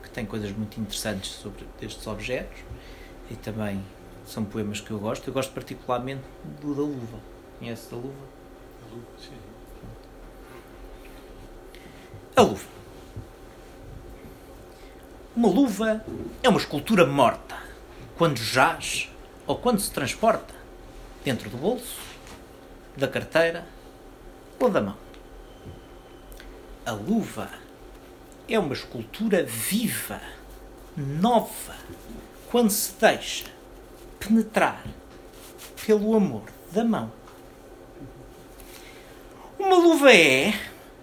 que 0.00 0.08
tem 0.08 0.24
coisas 0.24 0.52
muito 0.52 0.80
interessantes 0.80 1.32
sobre 1.32 1.66
estes 1.80 2.06
objetos 2.06 2.60
e 3.28 3.34
também 3.34 3.82
são 4.24 4.44
poemas 4.44 4.80
que 4.80 4.92
eu 4.92 5.00
gosto. 5.00 5.26
Eu 5.26 5.34
gosto 5.34 5.52
particularmente 5.52 6.22
do 6.60 6.72
da 6.76 6.82
luva. 6.82 7.18
Conhece 7.58 7.90
da 7.90 7.96
luva? 7.96 8.14
A 12.36 12.42
luva. 12.42 12.64
Uma 15.34 15.48
luva 15.48 16.04
é 16.40 16.48
uma 16.48 16.60
escultura 16.60 17.04
morta, 17.04 17.56
quando 18.16 18.36
jaz 18.36 19.08
ou 19.44 19.56
quando 19.56 19.80
se 19.80 19.90
transporta 19.90 20.54
dentro 21.24 21.50
do 21.50 21.56
bolso, 21.56 22.11
da 22.96 23.08
carteira 23.08 23.66
ou 24.58 24.68
da 24.68 24.80
mão. 24.80 24.96
A 26.84 26.92
luva 26.92 27.48
é 28.48 28.58
uma 28.58 28.74
escultura 28.74 29.44
viva, 29.44 30.20
nova, 30.96 31.76
quando 32.50 32.70
se 32.70 32.92
deixa 33.00 33.46
penetrar 34.18 34.84
pelo 35.86 36.14
amor 36.14 36.44
da 36.70 36.84
mão. 36.84 37.12
Uma 39.58 39.76
luva 39.76 40.12
é 40.12 40.52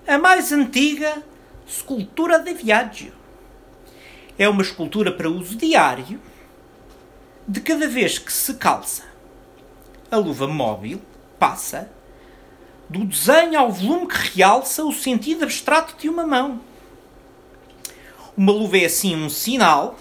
a 0.08 0.18
mais 0.18 0.52
antiga 0.52 1.24
escultura 1.68 2.40
de 2.40 2.54
Viaggio. 2.54 3.14
É 4.38 4.48
uma 4.48 4.62
escultura 4.62 5.12
para 5.12 5.30
uso 5.30 5.56
diário 5.56 6.20
de 7.48 7.62
cada 7.62 7.88
vez 7.88 8.18
que 8.18 8.32
se 8.32 8.54
calça. 8.56 9.04
A 10.12 10.18
luva 10.18 10.48
móvel 10.48 11.00
passa 11.40 11.90
do 12.90 13.06
desenho 13.06 13.60
ao 13.60 13.72
volume 13.72 14.08
que 14.08 14.38
realça 14.38 14.84
o 14.84 14.92
sentido 14.92 15.44
abstrato 15.44 15.96
de 15.98 16.10
uma 16.10 16.26
mão. 16.26 16.60
Uma 18.36 18.52
luva 18.52 18.78
é 18.78 18.86
assim 18.86 19.16
um 19.16 19.30
sinal, 19.30 19.98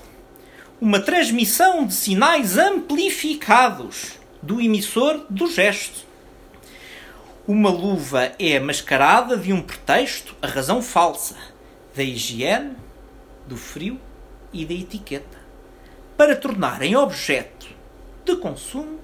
uma 0.80 1.00
transmissão 1.00 1.86
de 1.86 1.92
sinais 1.92 2.56
amplificados 2.56 4.18
do 4.42 4.60
emissor 4.60 5.26
do 5.28 5.46
gesto. 5.48 6.06
Uma 7.46 7.70
luva 7.70 8.32
é 8.38 8.58
mascarada 8.60 9.36
de 9.36 9.52
um 9.52 9.62
pretexto, 9.62 10.36
a 10.40 10.46
razão 10.46 10.80
falsa, 10.80 11.36
da 11.94 12.02
higiene, 12.02 12.76
do 13.46 13.56
frio 13.56 13.98
e 14.52 14.64
da 14.64 14.74
etiqueta, 14.74 15.38
para 16.16 16.36
tornar 16.36 16.82
em 16.82 16.94
objeto 16.94 17.68
de 18.24 18.36
consumo 18.36 19.00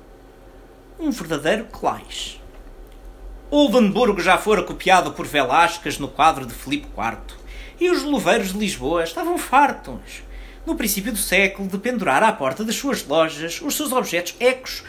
um 0.99 1.11
verdadeiro 1.11 1.64
clais. 1.66 2.40
Oldenburgo 3.51 4.20
já 4.20 4.38
fora 4.38 4.62
copiado 4.62 5.12
por 5.12 5.26
Velásquez 5.26 5.99
no 5.99 6.09
quadro 6.09 6.47
de 6.47 6.55
Filipe 6.55 6.88
IV, 6.88 7.36
e 7.80 7.90
os 7.90 8.03
luveiros 8.03 8.53
de 8.53 8.59
Lisboa 8.59 9.05
estavam 9.05 9.36
fartos, 9.36 10.22
no 10.64 10.76
princípio 10.76 11.12
do 11.12 11.18
século, 11.18 11.68
de 11.68 11.78
pendurar 11.78 12.22
à 12.22 12.32
porta 12.32 12.64
das 12.64 12.76
suas 12.76 13.05
lojas 13.07 13.61
os 13.61 13.76
seus 13.76 13.92
objetos 13.92 14.34
ecos 14.40 14.82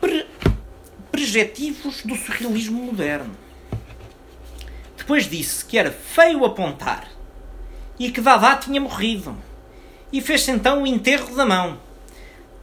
pre 0.00 0.26
prejetivos 1.10 2.02
do 2.02 2.16
surrealismo 2.16 2.82
moderno. 2.82 3.36
Depois 4.96 5.28
disse 5.28 5.64
que 5.64 5.76
era 5.76 5.90
feio 5.90 6.44
apontar 6.44 7.06
e 7.98 8.10
que 8.10 8.20
Dada 8.20 8.56
tinha 8.56 8.80
morrido, 8.80 9.36
e 10.12 10.20
fez-se 10.20 10.50
então 10.50 10.82
o 10.82 10.86
enterro 10.86 11.34
da 11.36 11.44
mão. 11.44 11.78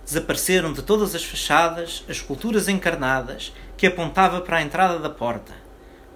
Desapareceram 0.10 0.74
de 0.74 0.82
todas 0.82 1.14
as 1.14 1.24
fachadas 1.24 2.03
as 2.10 2.16
esculturas 2.16 2.68
encarnadas 2.68 3.53
que 3.78 3.86
apontava 3.86 4.41
para 4.41 4.57
a 4.57 4.62
entrada 4.64 4.97
da 4.97 5.07
porta. 5.07 5.53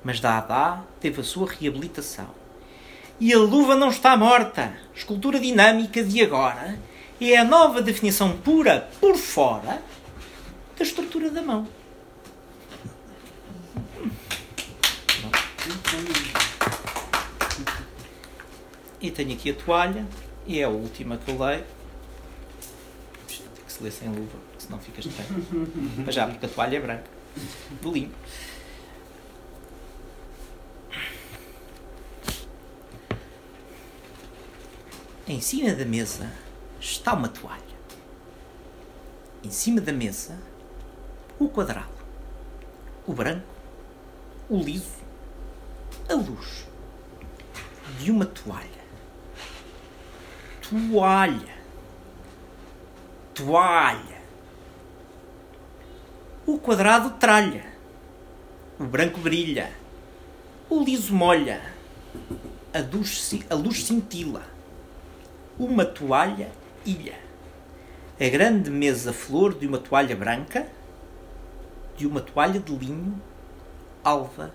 Mas 0.04 0.20
Dada 0.20 0.82
teve 1.00 1.22
a 1.22 1.24
sua 1.24 1.48
reabilitação. 1.48 2.28
E 3.20 3.32
a 3.32 3.38
luva 3.38 3.76
não 3.76 3.90
está 3.90 4.18
morta. 4.18 4.76
Escultura 4.96 5.40
dinâmica 5.40 6.04
de 6.04 6.24
agora 6.24 6.80
é 7.22 7.38
a 7.38 7.44
nova 7.44 7.84
definição 7.84 8.36
pura 8.36 8.90
por 9.00 9.16
fora 9.16 9.80
da 10.76 10.84
estrutura 10.84 11.30
da 11.30 11.44
mão. 11.44 11.68
E 19.00 19.12
tenho 19.12 19.34
aqui 19.34 19.52
a 19.52 19.54
toalha, 19.54 20.08
e 20.48 20.60
é 20.60 20.64
a 20.64 20.70
última 20.70 21.16
que 21.18 21.30
eu 21.30 21.38
leio. 21.38 21.83
Ler 23.84 23.92
sem 23.92 24.08
luva, 24.08 24.40
senão 24.58 24.80
fica 24.80 25.02
estranho. 25.02 25.46
Mas 26.06 26.16
já, 26.16 26.26
porque 26.26 26.46
a 26.46 26.50
toalha 26.50 26.78
é 26.78 26.80
branca. 26.80 27.04
Do 27.82 27.92
limpo. 27.92 28.16
Em 35.28 35.42
cima 35.42 35.74
da 35.74 35.84
mesa 35.84 36.32
está 36.80 37.14
uma 37.14 37.28
toalha. 37.28 37.62
Em 39.44 39.52
cima 39.52 39.82
da 39.82 39.92
mesa, 39.92 40.40
o 41.38 41.50
quadrado, 41.50 41.92
o 43.06 43.12
branco, 43.12 43.46
o 44.50 44.60
liso, 44.60 45.04
a 46.08 46.14
luz 46.14 46.66
de 48.00 48.12
uma 48.12 48.26
toalha. 48.26 48.84
Toalha. 50.62 51.53
Toalha. 53.34 54.22
O 56.46 56.60
quadrado 56.60 57.12
tralha. 57.12 57.66
O 58.80 58.84
branco 58.84 59.20
brilha. 59.20 59.72
O 60.70 60.84
liso 60.84 61.16
molha. 61.16 61.62
A 62.72 62.80
luz, 62.80 63.34
a 63.50 63.56
luz 63.56 63.86
cintila. 63.86 64.44
Uma 65.58 65.84
toalha 65.84 66.52
ilha. 66.86 67.18
A 68.20 68.30
grande 68.30 68.70
mesa 68.70 69.12
flor 69.12 69.56
de 69.58 69.66
uma 69.66 69.80
toalha 69.80 70.16
branca, 70.16 70.68
de 71.98 72.06
uma 72.06 72.22
toalha 72.22 72.60
de 72.60 72.76
linho, 72.76 73.20
alva, 74.04 74.54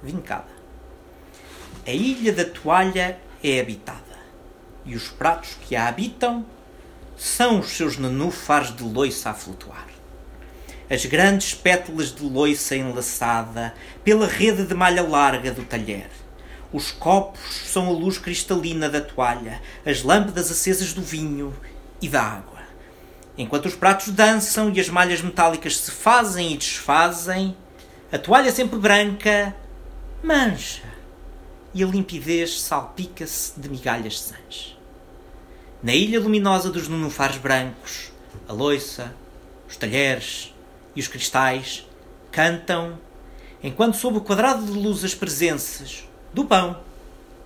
vincada. 0.00 0.52
A 1.84 1.90
ilha 1.90 2.32
da 2.32 2.44
toalha 2.44 3.18
é 3.42 3.60
habitada 3.60 4.18
e 4.84 4.94
os 4.94 5.08
pratos 5.08 5.56
que 5.62 5.74
a 5.74 5.88
habitam 5.88 6.46
são 7.18 7.58
os 7.58 7.70
seus 7.70 7.98
nenúfares 7.98 8.74
de 8.74 8.84
loiça 8.84 9.30
a 9.30 9.34
flutuar. 9.34 9.88
As 10.88 11.04
grandes 11.04 11.52
pétalas 11.52 12.14
de 12.14 12.22
loiça 12.22 12.76
enlaçada 12.76 13.74
pela 14.04 14.26
rede 14.26 14.64
de 14.64 14.74
malha 14.74 15.02
larga 15.02 15.50
do 15.50 15.64
talher. 15.64 16.08
Os 16.72 16.92
copos 16.92 17.62
são 17.66 17.88
a 17.88 17.90
luz 17.90 18.18
cristalina 18.18 18.88
da 18.88 19.00
toalha, 19.00 19.60
as 19.84 20.02
lâmpadas 20.02 20.50
acesas 20.50 20.92
do 20.92 21.02
vinho 21.02 21.52
e 22.00 22.08
da 22.08 22.22
água. 22.22 22.60
Enquanto 23.36 23.66
os 23.66 23.74
pratos 23.74 24.10
dançam 24.10 24.70
e 24.70 24.80
as 24.80 24.88
malhas 24.88 25.20
metálicas 25.20 25.76
se 25.76 25.90
fazem 25.90 26.52
e 26.52 26.56
desfazem, 26.56 27.56
a 28.12 28.18
toalha 28.18 28.52
sempre 28.52 28.78
branca 28.78 29.54
mancha 30.22 30.84
e 31.74 31.82
a 31.82 31.86
limpidez 31.86 32.60
salpica-se 32.60 33.58
de 33.60 33.68
migalhas 33.68 34.20
sãs. 34.20 34.77
Na 35.80 35.94
ilha 35.94 36.18
luminosa 36.18 36.70
dos 36.70 36.88
nenufares 36.88 37.36
brancos, 37.36 38.10
a 38.48 38.52
loiça, 38.52 39.14
os 39.68 39.76
talheres 39.76 40.52
e 40.96 41.00
os 41.00 41.06
cristais 41.06 41.86
cantam, 42.32 42.98
enquanto 43.62 43.96
sob 43.96 44.18
o 44.18 44.20
quadrado 44.20 44.66
de 44.66 44.72
luz 44.72 45.04
as 45.04 45.14
presenças 45.14 46.02
do 46.34 46.44
pão, 46.44 46.80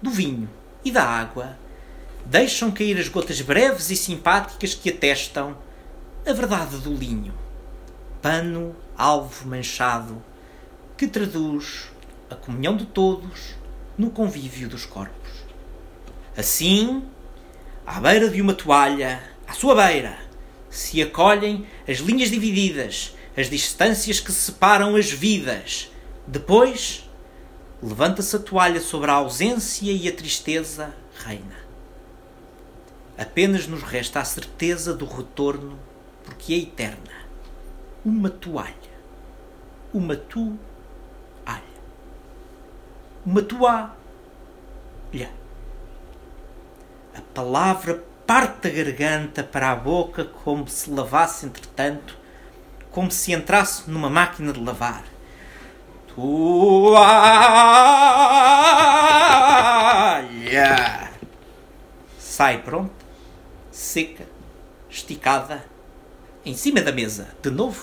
do 0.00 0.10
vinho 0.10 0.48
e 0.82 0.90
da 0.90 1.04
água 1.04 1.58
deixam 2.24 2.70
cair 2.70 2.98
as 2.98 3.08
gotas 3.08 3.42
breves 3.42 3.90
e 3.90 3.96
simpáticas 3.96 4.74
que 4.74 4.88
atestam 4.88 5.54
a 6.26 6.32
verdade 6.32 6.78
do 6.78 6.94
linho, 6.94 7.34
pano 8.22 8.74
alvo 8.96 9.46
manchado, 9.46 10.22
que 10.96 11.06
traduz 11.06 11.90
a 12.30 12.34
comunhão 12.34 12.78
de 12.78 12.86
todos 12.86 13.56
no 13.98 14.10
convívio 14.10 14.70
dos 14.70 14.86
corpos. 14.86 15.30
Assim, 16.34 17.04
à 17.86 18.00
beira 18.00 18.28
de 18.28 18.40
uma 18.40 18.54
toalha, 18.54 19.22
à 19.46 19.52
sua 19.52 19.74
beira, 19.74 20.16
se 20.70 21.02
acolhem 21.02 21.66
as 21.88 21.98
linhas 21.98 22.30
divididas, 22.30 23.16
as 23.36 23.50
distâncias 23.50 24.20
que 24.20 24.32
separam 24.32 24.96
as 24.96 25.10
vidas. 25.10 25.90
Depois, 26.26 27.08
levanta-se 27.82 28.36
a 28.36 28.38
toalha 28.38 28.80
sobre 28.80 29.10
a 29.10 29.14
ausência 29.14 29.90
e 29.90 30.08
a 30.08 30.12
tristeza 30.12 30.94
reina. 31.24 31.56
Apenas 33.18 33.66
nos 33.66 33.82
resta 33.82 34.20
a 34.20 34.24
certeza 34.24 34.94
do 34.94 35.04
retorno, 35.04 35.78
porque 36.24 36.54
é 36.54 36.58
eterna. 36.58 37.22
Uma 38.04 38.30
toalha. 38.30 38.72
Uma 39.92 40.16
toalha. 40.16 40.58
Uma 43.24 43.42
toalha. 43.42 43.92
Palavra 47.34 48.04
parte 48.26 48.68
da 48.68 48.74
garganta 48.74 49.42
para 49.42 49.70
a 49.70 49.76
boca 49.76 50.24
como 50.24 50.68
se 50.68 50.90
lavasse 50.90 51.46
entretanto, 51.46 52.14
como 52.90 53.10
se 53.10 53.32
entrasse 53.32 53.90
numa 53.90 54.10
máquina 54.10 54.52
de 54.52 54.62
lavar. 54.62 55.04
Toalha! 56.14 57.10
Sai 62.18 62.58
pronta, 62.58 62.92
seca, 63.70 64.26
esticada, 64.90 65.64
em 66.44 66.54
cima 66.54 66.82
da 66.82 66.92
mesa, 66.92 67.34
de 67.42 67.50
novo, 67.50 67.82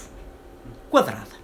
quadrada. 0.91 1.38